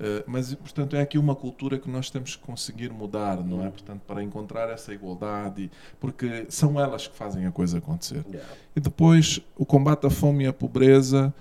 Eh, 0.00 0.24
mas 0.26 0.54
portanto 0.54 0.96
é 0.96 1.00
aqui 1.00 1.18
uma 1.18 1.34
cultura 1.34 1.78
que 1.78 1.88
nós 1.88 2.08
temos 2.08 2.34
que 2.34 2.42
conseguir 2.42 2.90
mudar, 2.90 3.42
não 3.44 3.64
é? 3.64 3.70
Portanto 3.70 4.02
para 4.06 4.22
encontrar 4.22 4.70
essa 4.70 4.92
igualdade, 4.92 5.70
porque 6.00 6.46
são 6.48 6.80
elas 6.80 7.06
que 7.06 7.16
fazem 7.16 7.46
a 7.46 7.52
coisa 7.52 7.78
acontecer. 7.78 8.24
Yeah. 8.28 8.52
E 8.74 8.80
depois 8.80 9.40
o 9.56 9.66
combate 9.66 10.06
à 10.06 10.10
fome 10.10 10.44
e 10.44 10.46
à 10.46 10.52
pobreza, 10.52 11.32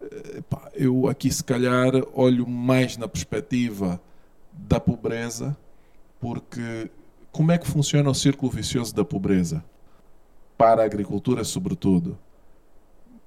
eh, 0.00 0.42
pá, 0.48 0.70
eu 0.74 1.08
aqui 1.08 1.30
se 1.30 1.42
calhar 1.42 1.92
olho 2.14 2.46
mais 2.46 2.96
na 2.96 3.08
perspectiva 3.08 4.00
da 4.52 4.78
pobreza, 4.78 5.56
porque 6.20 6.90
como 7.32 7.52
é 7.52 7.58
que 7.58 7.66
funciona 7.66 8.08
o 8.08 8.14
círculo 8.14 8.50
vicioso 8.50 8.94
da 8.94 9.04
pobreza? 9.04 9.62
Para 10.56 10.82
a 10.82 10.86
agricultura, 10.86 11.44
sobretudo, 11.44 12.16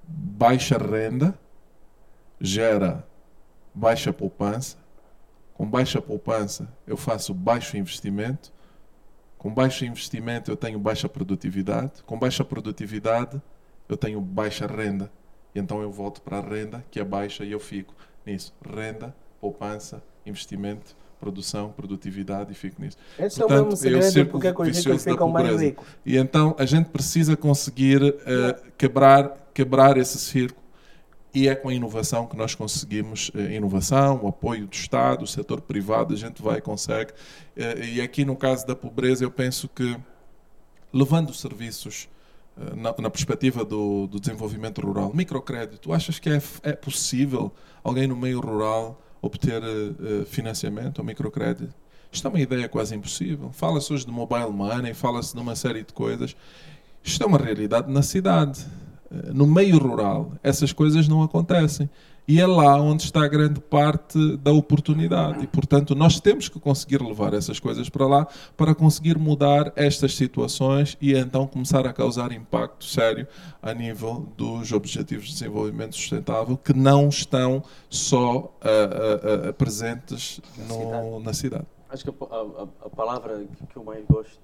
baixa 0.08 0.78
renda 0.78 1.38
gera 2.42 3.06
baixa 3.74 4.12
poupança. 4.14 4.78
Com 5.54 5.70
baixa 5.70 6.02
poupança, 6.02 6.70
eu 6.88 6.96
faço 6.96 7.34
baixo 7.34 7.76
investimento. 7.76 8.52
Com 9.38 9.54
baixo 9.54 9.86
investimento, 9.86 10.52
eu 10.52 10.56
tenho 10.56 10.80
baixa 10.80 11.10
produtividade. 11.10 12.04
Com 12.06 12.18
baixa 12.18 12.46
produtividade, 12.46 13.42
eu 13.88 13.98
tenho 13.98 14.22
baixa 14.22 14.68
renda. 14.68 15.12
E 15.54 15.60
então 15.60 15.82
eu 15.82 15.92
volto 15.92 16.22
para 16.22 16.38
a 16.38 16.42
renda, 16.42 16.86
que 16.90 17.00
é 17.00 17.04
baixa, 17.04 17.44
e 17.44 17.52
eu 17.52 17.60
fico 17.60 17.94
nisso. 18.26 18.54
Renda, 18.62 19.16
poupança, 19.42 20.02
investimento, 20.26 20.96
produção, 21.20 21.72
produtividade, 21.72 22.52
e 22.52 22.56
fico 22.56 22.82
nisso. 22.82 22.98
Esse 23.18 23.40
Portanto, 23.40 23.52
é 23.52 23.56
o 23.56 23.60
é 23.60 23.64
mesmo 23.64 23.78
segredo 23.78 24.04
círculo 24.04 24.32
porque 24.32 24.48
é 24.48 24.54
que 24.54 24.62
os 24.62 24.86
ricos 24.86 25.04
ficam 25.04 25.30
mais 25.30 25.62
ricos. 25.62 25.88
E 26.06 26.18
então 26.18 26.56
a 26.58 26.66
gente 26.66 26.90
precisa 26.90 27.36
conseguir 27.36 28.02
eh, 28.26 28.62
quebrar, 28.78 29.50
quebrar 29.54 29.98
esse 29.98 30.18
círculo. 30.18 30.59
E 31.34 31.48
é 31.48 31.56
com 31.56 31.70
a 31.70 31.74
inovação 31.74 32.26
que 32.26 32.36
nós 32.36 32.56
conseguimos 32.56 33.32
eh, 33.36 33.56
inovação, 33.56 34.20
o 34.24 34.28
apoio 34.28 34.66
do 34.66 34.74
Estado, 34.74 35.20
do 35.20 35.28
setor 35.28 35.62
privado, 35.62 36.14
a 36.14 36.18
gente 36.18 36.42
vai 36.42 36.58
e 36.58 36.62
consegue. 36.62 37.14
Eh, 37.56 37.86
e 37.86 38.02
aqui 38.02 38.26
no 38.26 38.36
caso 38.36 38.66
da 38.66 38.76
pobreza, 38.76 39.24
eu 39.24 39.30
penso 39.30 39.68
que 39.68 39.96
levando 40.92 41.30
os 41.30 41.40
serviços 41.40 42.10
eh, 42.60 42.76
na, 42.76 42.96
na 42.98 43.10
perspectiva 43.12 43.64
do, 43.64 44.08
do 44.08 44.20
desenvolvimento 44.20 44.82
rural, 44.82 45.12
microcrédito, 45.14 45.94
achas 45.94 46.18
que 46.18 46.32
é, 46.32 46.42
é 46.64 46.74
possível 46.74 47.52
alguém 47.84 48.08
no 48.08 48.16
meio 48.16 48.40
rural 48.40 49.00
obter 49.22 49.62
financiamento 50.28 51.00
ou 51.00 51.06
microcrédito? 51.06 51.76
Isto 52.12 52.28
é 52.28 52.30
uma 52.30 52.40
ideia 52.40 52.68
quase 52.68 52.96
impossível. 52.96 53.52
Fala-se 53.52 53.94
hoje 53.94 54.06
de 54.06 54.12
mobile 54.12 54.50
money, 54.50 54.94
fala-se 54.94 55.34
de 55.36 55.40
uma 55.40 55.56
série 55.56 55.84
de 55.84 55.94
coisas. 55.94 56.36
Isto 57.04 57.24
é 57.24 57.28
uma 57.28 57.38
realidade 57.38 57.92
na 57.92 58.02
cidade. 58.02 58.66
Eh, 59.12 59.32
No 59.34 59.46
meio 59.48 59.78
rural, 59.80 60.32
essas 60.44 60.72
coisas 60.74 61.08
não 61.08 61.22
acontecem. 61.24 61.90
E 62.28 62.40
é 62.40 62.46
lá 62.46 62.80
onde 62.80 63.06
está 63.06 63.24
a 63.26 63.28
grande 63.28 63.60
parte 63.60 64.38
da 64.38 64.52
oportunidade. 64.52 65.44
E, 65.46 65.48
portanto, 65.48 65.96
nós 65.96 66.20
temos 66.20 66.48
que 66.48 66.60
conseguir 66.60 67.02
levar 67.02 67.34
essas 67.34 67.60
coisas 67.60 67.90
para 67.90 68.06
lá 68.06 68.28
para 68.56 68.76
conseguir 68.76 69.18
mudar 69.18 69.74
estas 69.76 70.16
situações 70.16 70.96
e 71.02 71.16
então 71.16 71.48
começar 71.48 71.88
a 71.88 71.92
causar 71.92 72.32
impacto 72.32 72.86
sério 72.86 73.28
a 73.64 73.74
nível 73.74 74.28
dos 74.38 74.72
Objetivos 74.72 75.26
de 75.26 75.34
Desenvolvimento 75.34 75.96
Sustentável 75.96 76.56
que 76.56 76.72
não 76.72 77.10
estão 77.10 77.64
só 77.90 78.56
ah, 78.62 78.68
ah, 78.70 79.50
ah, 79.50 79.54
presentes 79.54 80.40
no- 80.68 81.20
na 81.20 81.34
cidade. 81.34 81.66
Acho 81.90 82.04
que 82.04 82.12
a, 82.12 82.36
a- 82.36 82.68
a- 82.86 82.90
palavra 82.92 83.44
que- 83.70 83.76
eu 83.76 83.84
mais 83.84 84.06
gosto 84.06 84.40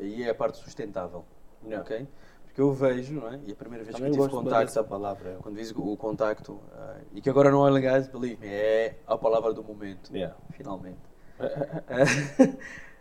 e 0.00 0.22
é 0.22 0.30
a 0.30 0.34
parte 0.34 0.56
sustentável. 0.56 1.22
Yeah. 1.66 1.84
ok? 1.84 2.06
Porque 2.56 2.62
eu 2.62 2.72
vejo, 2.72 3.12
não 3.12 3.28
é? 3.28 3.38
E 3.44 3.52
a 3.52 3.54
primeira 3.54 3.84
vez 3.84 3.94
Também 3.94 4.10
que 4.10 4.18
eu 4.18 4.22
tive 4.22 4.34
contacto, 4.34 4.64
dessa 4.64 4.82
palavra. 4.82 5.28
eu. 5.32 5.40
quando 5.40 5.56
diz 5.56 5.74
o 5.76 5.94
contacto, 5.94 6.58
eh, 6.74 7.00
e 7.16 7.20
que 7.20 7.28
agora 7.28 7.50
não 7.50 7.68
é 7.68 7.70
legais, 7.70 8.08
believe 8.08 8.40
me, 8.40 8.50
é 8.50 8.98
a 9.06 9.18
palavra 9.18 9.52
do 9.52 9.62
momento. 9.62 10.10
Yeah. 10.10 10.34
Finalmente. 10.52 10.98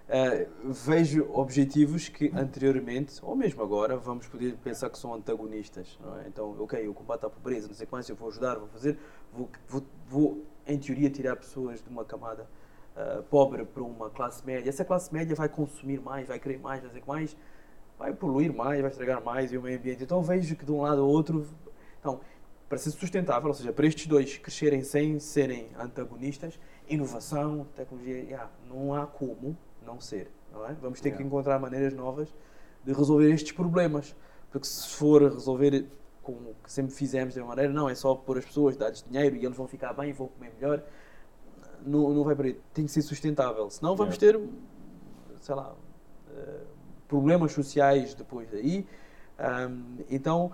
Eh, 0.07 0.47
vejo 0.63 1.27
objetivos 1.33 2.09
que 2.09 2.31
anteriormente, 2.35 3.15
ou 3.23 3.35
mesmo 3.35 3.63
agora, 3.63 3.97
vamos 3.97 4.27
poder 4.27 4.55
pensar 4.57 4.87
que 4.91 4.99
são 4.99 5.15
antagonistas. 5.15 5.97
Não 5.99 6.19
é? 6.19 6.27
Então, 6.27 6.55
ok, 6.59 6.85
eu 6.85 6.93
combato 6.93 7.25
a 7.25 7.29
pobreza, 7.29 7.67
não 7.67 7.73
sei 7.73 7.87
quantos, 7.87 8.07
eu 8.07 8.15
vou 8.15 8.27
ajudar, 8.27 8.53
vou 8.53 8.67
fazer, 8.67 8.99
vou, 9.33 9.49
vou, 9.67 9.83
vou, 10.07 10.45
em 10.67 10.77
teoria, 10.77 11.09
tirar 11.09 11.35
pessoas 11.35 11.81
de 11.81 11.89
uma 11.89 12.05
camada 12.05 12.47
eh, 12.95 13.23
pobre 13.31 13.65
para 13.65 13.81
uma 13.81 14.11
classe 14.11 14.45
média. 14.45 14.69
Essa 14.69 14.85
classe 14.85 15.11
média 15.11 15.35
vai 15.35 15.49
consumir 15.49 15.99
mais, 15.99 16.27
vai 16.27 16.37
querer 16.39 16.59
mais, 16.59 16.81
vai 16.81 16.89
fazer 16.89 17.03
mais, 17.07 17.35
vai 17.97 18.13
poluir 18.13 18.53
mais, 18.53 18.81
vai 18.81 18.89
estragar 18.89 19.23
mais 19.23 19.51
e 19.51 19.57
o 19.57 19.61
meio 19.61 19.77
ambiente. 19.77 20.03
Então, 20.03 20.21
vejo 20.21 20.55
que 20.55 20.65
de 20.65 20.71
um 20.71 20.81
lado 20.81 21.01
ao 21.01 21.07
outro. 21.07 21.47
Então, 21.99 22.19
para 22.67 22.77
ser 22.77 22.91
sustentável, 22.91 23.47
ou 23.47 23.53
seja, 23.53 23.71
para 23.71 23.85
estes 23.85 24.07
dois 24.07 24.37
crescerem 24.37 24.83
sem 24.83 25.19
serem 25.19 25.69
antagonistas, 25.79 26.59
inovação, 26.87 27.65
tecnologia, 27.75 28.17
yeah, 28.23 28.49
não 28.67 28.93
há 28.93 29.05
como 29.05 29.57
não 29.85 29.99
ser. 29.99 30.29
Não 30.51 30.65
é? 30.65 30.73
Vamos 30.73 30.99
ter 30.99 31.09
que 31.09 31.17
Yeah. 31.17 31.27
encontrar 31.27 31.59
maneiras 31.59 31.93
novas 31.93 32.33
de 32.83 32.93
resolver 32.93 33.31
estes 33.31 33.51
problemas. 33.51 34.15
Porque 34.51 34.67
se 34.67 34.89
for 34.89 35.21
resolver 35.21 35.85
como 36.23 36.55
que 36.63 36.71
sempre 36.71 36.93
fizemos 36.93 37.33
de 37.33 37.39
uma 37.39 37.49
maneira, 37.49 37.71
não, 37.71 37.89
é 37.89 37.93
só 37.93 38.15
pôr 38.15 38.37
as 38.37 38.45
pessoas, 38.45 38.75
dar-lhes 38.75 39.03
dinheiro 39.03 39.35
e 39.35 39.45
eles 39.45 39.55
vão 39.55 39.67
ficar 39.67 39.93
bem, 39.93 40.11
vão 40.13 40.27
comer 40.27 40.53
melhor, 40.59 40.83
não, 41.85 42.09
não 42.13 42.23
vai 42.23 42.35
para 42.35 42.47
aí. 42.47 42.59
Tem 42.73 42.85
que 42.85 42.91
ser 42.91 43.01
sustentável. 43.03 43.69
Senão 43.69 43.95
vamos 43.95 44.17
ter, 44.17 44.39
sei 45.41 45.55
lá, 45.55 45.75
eh, 46.31 46.61
problemas 47.16 47.51
sociais 47.53 48.13
depois 48.13 48.49
daí. 48.51 48.86
Ahm, 49.39 49.97
então 50.09 50.51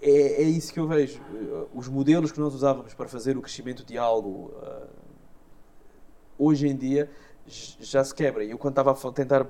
é, 0.00 0.42
é 0.42 0.42
isso 0.42 0.72
que 0.72 0.80
eu 0.80 0.86
vejo. 0.88 1.20
Eh, 1.34 1.66
Os 1.74 1.88
modelos 1.88 2.32
que 2.32 2.40
nós 2.40 2.54
usávamos 2.54 2.94
para 2.94 3.08
fazer 3.08 3.36
o 3.36 3.42
crescimento 3.42 3.84
de 3.84 3.96
algo 3.98 4.52
ah, 4.62 4.86
hoje 6.38 6.66
em 6.68 6.76
dia 6.76 7.10
já 7.46 8.02
se 8.04 8.14
quebra. 8.14 8.44
E 8.44 8.50
eu 8.50 8.58
quando 8.58 8.72
estava 8.78 8.90
a 8.92 9.12
tentar 9.12 9.46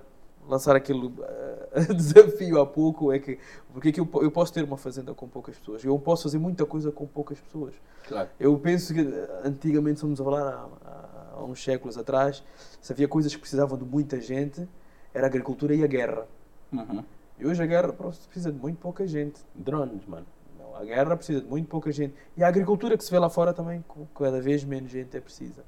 lançar 0.48 0.74
aquele 0.74 1.12
ah, 1.22 1.92
desafio 1.94 2.60
há 2.60 2.66
pouco 2.66 3.12
é 3.12 3.18
que 3.18 3.38
porque 3.72 3.88
é 3.88 3.92
que 3.92 4.00
eu, 4.00 4.08
eu 4.20 4.30
posso 4.30 4.52
ter 4.52 4.64
uma 4.64 4.76
fazenda 4.76 5.14
com 5.14 5.28
poucas 5.28 5.56
pessoas? 5.56 5.84
Eu 5.84 5.98
posso 5.98 6.24
fazer 6.24 6.38
muita 6.38 6.66
coisa 6.66 6.90
com 6.92 7.06
poucas 7.06 7.40
pessoas. 7.40 7.74
Claro. 8.08 8.28
Eu 8.38 8.58
penso 8.58 8.92
que 8.94 9.00
antigamente, 9.44 10.00
se 10.00 10.04
vamos 10.04 10.20
a 10.20 10.24
falar 10.24 10.42
há, 10.42 10.68
há- 10.88 11.32
há 11.36 11.44
uns 11.44 11.62
séculos 11.62 11.96
atrás, 11.96 12.42
se 12.80 12.92
havia 12.92 13.08
coisas 13.08 13.32
que 13.34 13.40
precisavam 13.40 13.78
de 13.78 13.84
muita 13.84 14.20
gente, 14.20 14.68
era 15.14 15.26
a 15.26 15.28
agricultura 15.28 15.74
e 15.74 15.82
a 15.82 15.86
guerra. 15.86 16.26
Uhum. 16.72 17.04
E 17.38 17.46
hoje 17.46 17.62
a 17.62 17.66
guerra 17.66 17.92
precisa 17.92 18.52
de 18.52 18.58
muito 18.58 18.78
pouca 18.78 19.06
gente. 19.06 19.40
Drones, 19.54 20.06
mano. 20.06 20.26
Não, 20.58 20.76
a 20.76 20.84
guerra 20.84 21.16
precisa 21.16 21.40
de 21.40 21.46
muito 21.46 21.68
pouca 21.68 21.90
gente. 21.90 22.14
E 22.36 22.44
a 22.44 22.48
agricultura 22.48 22.96
que 22.96 23.04
se 23.04 23.10
vê 23.10 23.18
lá 23.18 23.28
fora 23.28 23.52
também, 23.52 23.84
cada 24.14 24.40
vez 24.40 24.64
menos 24.64 24.90
gente 24.90 25.16
é 25.16 25.20
precisa. 25.20 25.64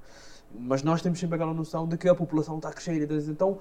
Mas 0.53 0.83
nós 0.83 1.03
temos 1.03 1.19
sempre 1.19 1.35
aquela 1.35 1.53
noção 1.53 1.87
de 1.87 1.97
que 1.97 2.09
a 2.09 2.15
população 2.15 2.57
está 2.57 2.69
a 2.69 2.73
crescer. 2.73 3.11
Então 3.29 3.59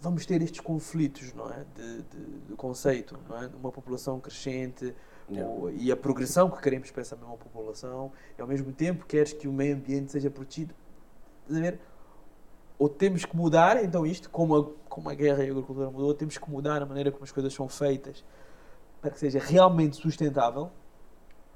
vamos 0.00 0.26
ter 0.26 0.40
estes 0.42 0.60
conflitos, 0.60 1.32
não 1.34 1.50
é? 1.50 1.64
De, 1.74 2.02
de, 2.02 2.40
de 2.48 2.54
conceito, 2.54 3.18
não 3.28 3.42
é? 3.42 3.50
Uma 3.58 3.72
população 3.72 4.20
crescente 4.20 4.94
e 5.78 5.90
a 5.90 5.96
progressão 5.96 6.50
que 6.50 6.60
queremos 6.60 6.90
para 6.90 7.00
essa 7.00 7.16
mesma 7.16 7.36
população 7.36 8.12
e 8.38 8.42
ao 8.42 8.46
mesmo 8.46 8.72
tempo 8.72 9.06
queres 9.06 9.32
que 9.32 9.48
o 9.48 9.52
meio 9.52 9.74
ambiente 9.74 10.12
seja 10.12 10.30
protegido. 10.30 10.74
Estás 11.42 11.58
a 11.58 11.62
ver? 11.62 11.80
Ou 12.84 12.88
temos 12.90 13.24
que 13.24 13.34
mudar, 13.34 13.82
então 13.82 14.04
isto, 14.04 14.28
como 14.28 14.54
a, 14.58 14.66
como 14.90 15.08
a 15.08 15.14
guerra 15.14 15.42
e 15.42 15.48
a 15.48 15.50
agricultura 15.52 15.90
mudou, 15.90 16.12
temos 16.12 16.36
que 16.36 16.50
mudar 16.50 16.82
a 16.82 16.84
maneira 16.84 17.10
como 17.10 17.24
as 17.24 17.32
coisas 17.32 17.50
são 17.54 17.66
feitas 17.66 18.22
para 19.00 19.10
que 19.10 19.18
seja 19.18 19.38
realmente 19.38 19.96
sustentável 19.96 20.68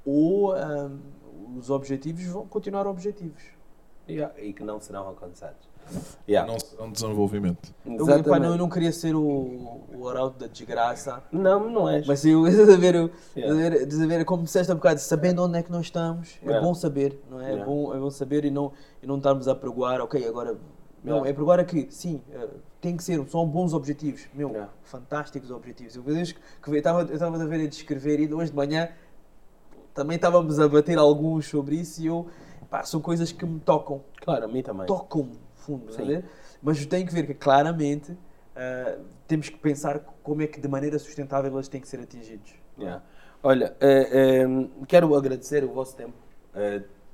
ou 0.06 0.54
ahm, 0.54 0.96
os 1.58 1.68
objetivos 1.68 2.24
vão 2.24 2.46
continuar 2.46 2.86
objetivos. 2.86 3.42
Yeah, 4.08 4.32
E 4.40 4.54
que 4.54 4.64
não 4.64 4.80
serão 4.80 5.06
alcançados. 5.06 5.68
Yeah. 6.26 6.50
Não 6.50 6.58
será 6.58 6.84
um 6.84 6.90
desenvolvimento. 6.92 7.74
Eu, 7.84 8.06
não, 8.06 8.44
eu 8.52 8.56
não 8.56 8.68
queria 8.70 8.90
ser 8.90 9.14
o, 9.14 9.82
o 9.94 10.08
arauto 10.08 10.38
da 10.38 10.46
desgraça, 10.46 11.22
Não, 11.30 11.68
não 11.68 11.86
és. 11.86 12.06
mas 12.06 12.24
eu, 12.24 12.46
estás 12.48 12.70
a 12.70 12.76
ver, 12.78 12.94
eu- 12.94 13.10
Yeah. 13.36 13.54
estás 13.54 13.58
a 13.58 13.68
ver, 13.70 13.72
estás 13.82 14.00
a 14.02 14.06
ver, 14.06 14.24
como 14.24 14.44
disseste 14.44 14.72
há 14.72 14.74
bocado, 14.74 14.98
sabendo 15.00 15.42
onde 15.44 15.58
é 15.58 15.62
que 15.62 15.70
nós 15.70 15.82
estamos, 15.84 16.38
é 16.42 16.46
Yeah. 16.46 16.66
bom 16.66 16.72
saber, 16.74 17.20
não 17.30 17.38
é? 17.38 17.52
É, 17.52 17.64
bom, 17.64 17.94
é 17.94 17.98
bom 17.98 18.10
saber 18.10 18.46
e 18.46 18.50
não, 18.50 18.72
e 19.02 19.06
não 19.06 19.18
estarmos 19.18 19.46
a 19.46 19.54
pregoar, 19.54 20.00
ok, 20.00 20.26
agora. 20.26 20.56
Não, 21.02 21.24
é 21.24 21.32
pregoar 21.32 21.60
aqui, 21.60 21.86
sim, 21.90 22.20
eh, 22.32 22.48
tem 22.80 22.96
que 22.96 23.04
ser, 23.04 23.24
são 23.28 23.46
bons 23.46 23.72
objetivos, 23.72 24.28
meu, 24.34 24.66
fantásticos 24.82 25.50
objetivos. 25.50 25.96
Eu 25.96 26.02
que 26.02 26.34
que 26.62 26.76
estava 26.76 27.02
a 27.02 27.46
ver 27.46 27.64
a 27.64 27.68
descrever 27.68 28.20
e 28.20 28.32
hoje 28.32 28.50
de 28.50 28.56
manhã 28.56 28.88
também 29.94 30.16
estávamos 30.16 30.58
a 30.60 30.68
bater 30.68 30.98
alguns 30.98 31.48
sobre 31.48 31.76
isso 31.76 32.02
e 32.02 32.06
eu, 32.06 32.26
pá, 32.70 32.84
são 32.84 33.00
coisas 33.00 33.32
que 33.32 33.44
me 33.44 33.60
tocam 33.60 34.02
Claro, 34.20 34.44
a 34.44 34.48
mim 34.48 34.62
também. 34.62 34.86
tocam 34.86 35.30
fundo, 35.54 35.92
Sim. 35.92 36.04
né? 36.04 36.24
mas 36.62 36.84
tem 36.86 37.04
que 37.06 37.12
ver 37.12 37.26
que 37.26 37.34
claramente 37.34 38.12
uh, 38.12 39.04
temos 39.26 39.48
que 39.48 39.58
pensar 39.58 40.00
como 40.22 40.42
é 40.42 40.46
que 40.46 40.60
de 40.60 40.68
maneira 40.68 40.98
sustentável 40.98 41.52
eles 41.52 41.68
têm 41.68 41.80
que 41.80 41.88
ser 41.88 42.00
atingidos. 42.00 42.54
Yeah. 42.78 43.02
Olha, 43.42 43.76
uh, 43.80 44.84
quero 44.86 45.14
agradecer 45.14 45.64
o 45.64 45.72
vosso 45.72 45.96
tempo 45.96 46.14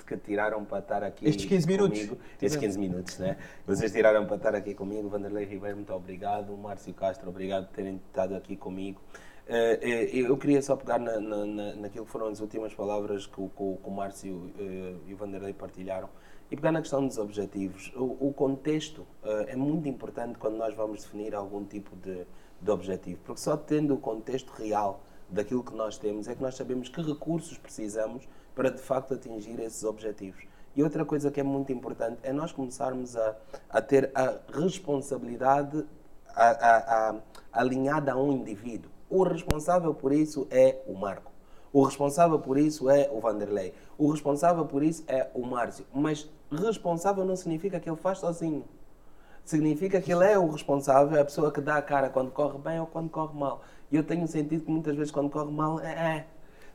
que 0.07 0.17
tiraram 0.17 0.65
para 0.65 0.79
estar 0.79 1.03
aqui 1.03 1.29
Estes 1.29 1.47
15 1.47 1.67
minutos. 1.67 1.99
comigo. 1.99 2.19
Estes 2.41 2.57
15 2.57 2.79
minutos, 2.79 3.19
né? 3.19 3.37
Vocês 3.67 3.93
tiraram 3.93 4.27
para 4.27 4.37
estar 4.37 4.55
aqui 4.55 4.75
comigo. 4.75 5.09
Vanderlei 5.09 5.45
Ribeiro, 5.45 5.77
muito 5.77 5.93
obrigado. 5.93 6.57
Márcio 6.57 6.93
Castro, 6.95 7.31
obrigado 7.31 7.67
por 7.67 7.75
terem 7.75 7.97
estado 7.97 8.35
aqui 8.35 8.57
comigo. 8.57 9.01
Uh, 9.47 9.85
eu 9.85 10.37
queria 10.39 10.63
só 10.63 10.75
pegar 10.75 10.99
na, 10.99 11.21
na, 11.21 11.75
naquilo 11.75 12.07
que 12.07 12.11
foram 12.11 12.29
as 12.29 12.41
últimas 12.41 12.73
palavras 12.73 13.27
que 13.27 13.41
o, 13.41 13.49
que 13.49 13.63
o 13.63 13.91
Márcio 13.91 14.35
uh, 14.35 15.01
e 15.07 15.13
o 15.13 15.17
Vanderlei 15.17 15.53
partilharam 15.53 16.09
e 16.51 16.57
pegar 16.57 16.73
na 16.73 16.81
questão 16.81 17.07
dos 17.07 17.19
objetivos. 17.19 17.93
O, 17.95 18.29
o 18.29 18.33
contexto 18.33 19.07
é 19.49 19.57
muito 19.57 19.89
importante 19.89 20.39
quando 20.39 20.57
nós 20.57 20.75
vamos 20.75 21.03
definir 21.03 21.35
algum 21.35 21.65
tipo 21.65 21.97
de, 21.97 22.27
de 22.61 22.71
objetivo, 22.71 23.21
porque 23.25 23.41
só 23.41 23.57
tendo 23.57 23.95
o 23.95 23.99
contexto 23.99 24.51
real 24.51 25.03
daquilo 25.29 25.63
que 25.63 25.75
nós 25.75 25.99
temos 25.99 26.29
é 26.29 26.35
que 26.35 26.43
nós 26.43 26.55
sabemos 26.55 26.89
que 26.89 27.03
recursos 27.03 27.59
precisamos 27.59 28.29
para 28.55 28.71
de 28.71 28.81
facto 28.81 29.15
atingir 29.15 29.59
esses 29.61 29.85
objetivos. 29.85 30.45
E 30.77 30.83
outra 30.83 31.05
coisa 31.05 31.31
que 31.31 31.41
é 31.41 31.43
muito 31.43 31.73
importante 31.73 32.19
é 32.23 32.33
nós 32.33 32.53
começarmos 32.53 33.17
a, 33.17 33.37
a 33.71 33.81
ter 33.81 34.11
a 34.15 34.37
responsabilidade 34.53 35.85
a, 36.35 36.49
a, 36.49 37.11
a, 37.11 37.15
alinhada 37.53 38.13
a 38.13 38.17
um 38.17 38.33
indivíduo. 38.33 38.91
O 39.09 39.23
responsável 39.23 39.95
por 39.95 40.13
isso 40.13 40.49
é 40.51 40.83
o 40.87 40.95
Marco. 40.95 41.31
O 41.73 41.83
responsável 41.83 42.39
por 42.39 42.59
isso 42.59 42.89
é 42.89 43.09
o 43.13 43.21
Vanderlei. 43.21 43.75
O 43.99 44.11
responsável 44.11 44.65
por 44.65 44.83
isso 44.83 45.05
é 45.07 45.29
o 45.35 45.45
Márcio. 45.45 45.85
Mas 45.93 46.29
responsável 46.51 47.25
não 47.25 47.37
significa 47.37 47.81
que 47.81 47.89
ele 47.89 47.97
faz 47.97 48.19
sozinho. 48.19 48.65
Significa 49.45 50.01
que 50.01 50.13
ele 50.13 50.25
é 50.25 50.39
o 50.39 50.49
responsável, 50.49 51.17
é 51.17 51.21
a 51.21 51.25
pessoa 51.25 51.53
que 51.53 51.61
dá 51.61 51.77
a 51.77 51.83
cara 51.83 52.09
quando 52.09 52.31
corre 52.31 52.59
bem 52.59 52.81
ou 52.81 52.87
quando 52.87 53.11
corre 53.11 53.37
mal. 53.39 53.63
E 53.91 53.97
eu 53.97 54.03
tenho 54.03 54.27
sentido 54.27 54.65
que 54.65 54.71
muitas 54.71 54.97
vezes 54.97 55.11
quando 55.11 55.29
corre 55.31 55.53
mal, 55.53 55.81
é, 55.81 55.93
é 55.93 56.27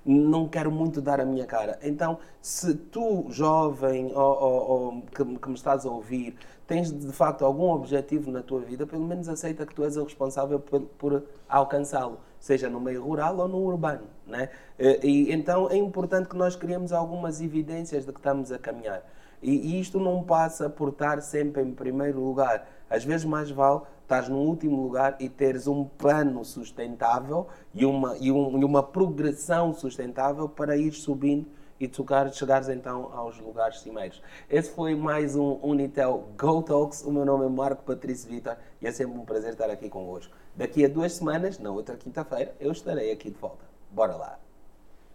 não 0.10 0.48
quero 0.48 0.72
muito 0.72 1.02
dar 1.02 1.20
a 1.20 1.26
minha 1.26 1.46
cara. 1.46 1.78
Então, 1.84 2.18
se 2.42 2.74
tu, 2.74 3.28
jovem 3.30 4.12
ou, 4.14 4.42
ou, 4.42 4.70
ou 4.70 5.02
que, 5.02 5.24
que, 5.24 5.50
me 5.50 5.56
estás 5.56 5.86
a 5.86 5.90
ouvir, 5.90 6.36
tens 6.66 6.92
de 6.92 7.12
facto 7.12 7.46
algum 7.46 7.70
objetivo 7.72 8.32
na 8.32 8.42
tua 8.42 8.60
vida, 8.62 8.88
pelo 8.88 9.06
menos 9.06 9.30
aceita 9.30 9.66
que 9.66 9.76
tu 9.76 9.84
és 9.84 9.98
o 9.98 10.04
responsável 10.04 10.60
por, 10.60 10.82
por 10.82 11.24
alcançá-lo, 11.48 12.20
seja 12.40 12.70
no 12.70 12.80
meio 12.80 13.04
rural 13.04 13.38
ou 13.38 13.48
no 13.48 13.58
urbano. 13.58 14.08
Né? 14.26 14.50
E, 14.80 15.32
então 15.32 15.70
é 15.70 15.76
importante 15.76 16.28
que 16.28 16.36
nós 16.36 16.56
criemos 16.56 16.92
algumas 16.92 17.40
evidências 17.40 18.06
de 18.06 18.12
que 18.12 18.20
estamos 18.20 18.52
a 18.52 18.58
caminhar. 18.58 19.04
E, 19.42 19.52
e 19.52 19.80
isto 19.80 20.00
não 20.00 20.24
passa 20.24 20.70
por 20.70 20.90
estar 20.90 21.22
sempre 21.22 21.62
em 21.62 21.72
primeiro 21.72 22.20
lugar. 22.20 22.68
Às 22.90 23.04
vezes 23.04 23.26
mais 23.26 23.52
vale 23.52 23.82
estás 24.10 24.28
no 24.28 24.40
último 24.40 24.82
lugar 24.82 25.18
e 25.20 25.30
teres 25.30 25.68
um 25.68 25.86
plano 25.86 26.44
sustentável 26.44 27.48
e 27.76 27.86
uma, 27.86 28.18
e, 28.18 28.32
um, 28.32 28.60
e 28.60 28.66
uma 28.66 28.82
progressão 28.82 29.72
sustentável 29.72 30.50
para 30.50 30.76
ir 30.76 30.94
subindo 30.94 31.46
e 31.80 31.88
tocar, 31.88 32.28
chegares 32.34 32.70
então 32.70 33.12
aos 33.14 33.40
lugares 33.40 33.82
cimeiros. 33.82 34.20
Esse 34.50 34.72
foi 34.72 34.96
mais 34.96 35.36
um 35.36 35.60
Unitel 35.62 36.28
Go 36.36 36.64
Talks. 36.64 37.04
O 37.04 37.12
meu 37.12 37.24
nome 37.24 37.46
é 37.46 37.50
Marco 37.50 37.84
Patrício 37.84 38.28
Vitor 38.28 38.58
e 38.82 38.88
é 38.88 38.92
sempre 38.92 39.16
um 39.16 39.24
prazer 39.24 39.52
estar 39.52 39.70
aqui 39.70 39.88
convosco. 39.88 40.36
Daqui 40.56 40.84
a 40.84 40.90
duas 40.90 41.14
semanas, 41.14 41.60
na 41.60 41.70
outra 41.70 41.96
quinta-feira, 41.96 42.56
eu 42.60 42.72
estarei 42.72 43.12
aqui 43.12 43.30
de 43.30 43.38
volta. 43.38 43.64
Bora 43.92 44.16
lá! 44.16 44.49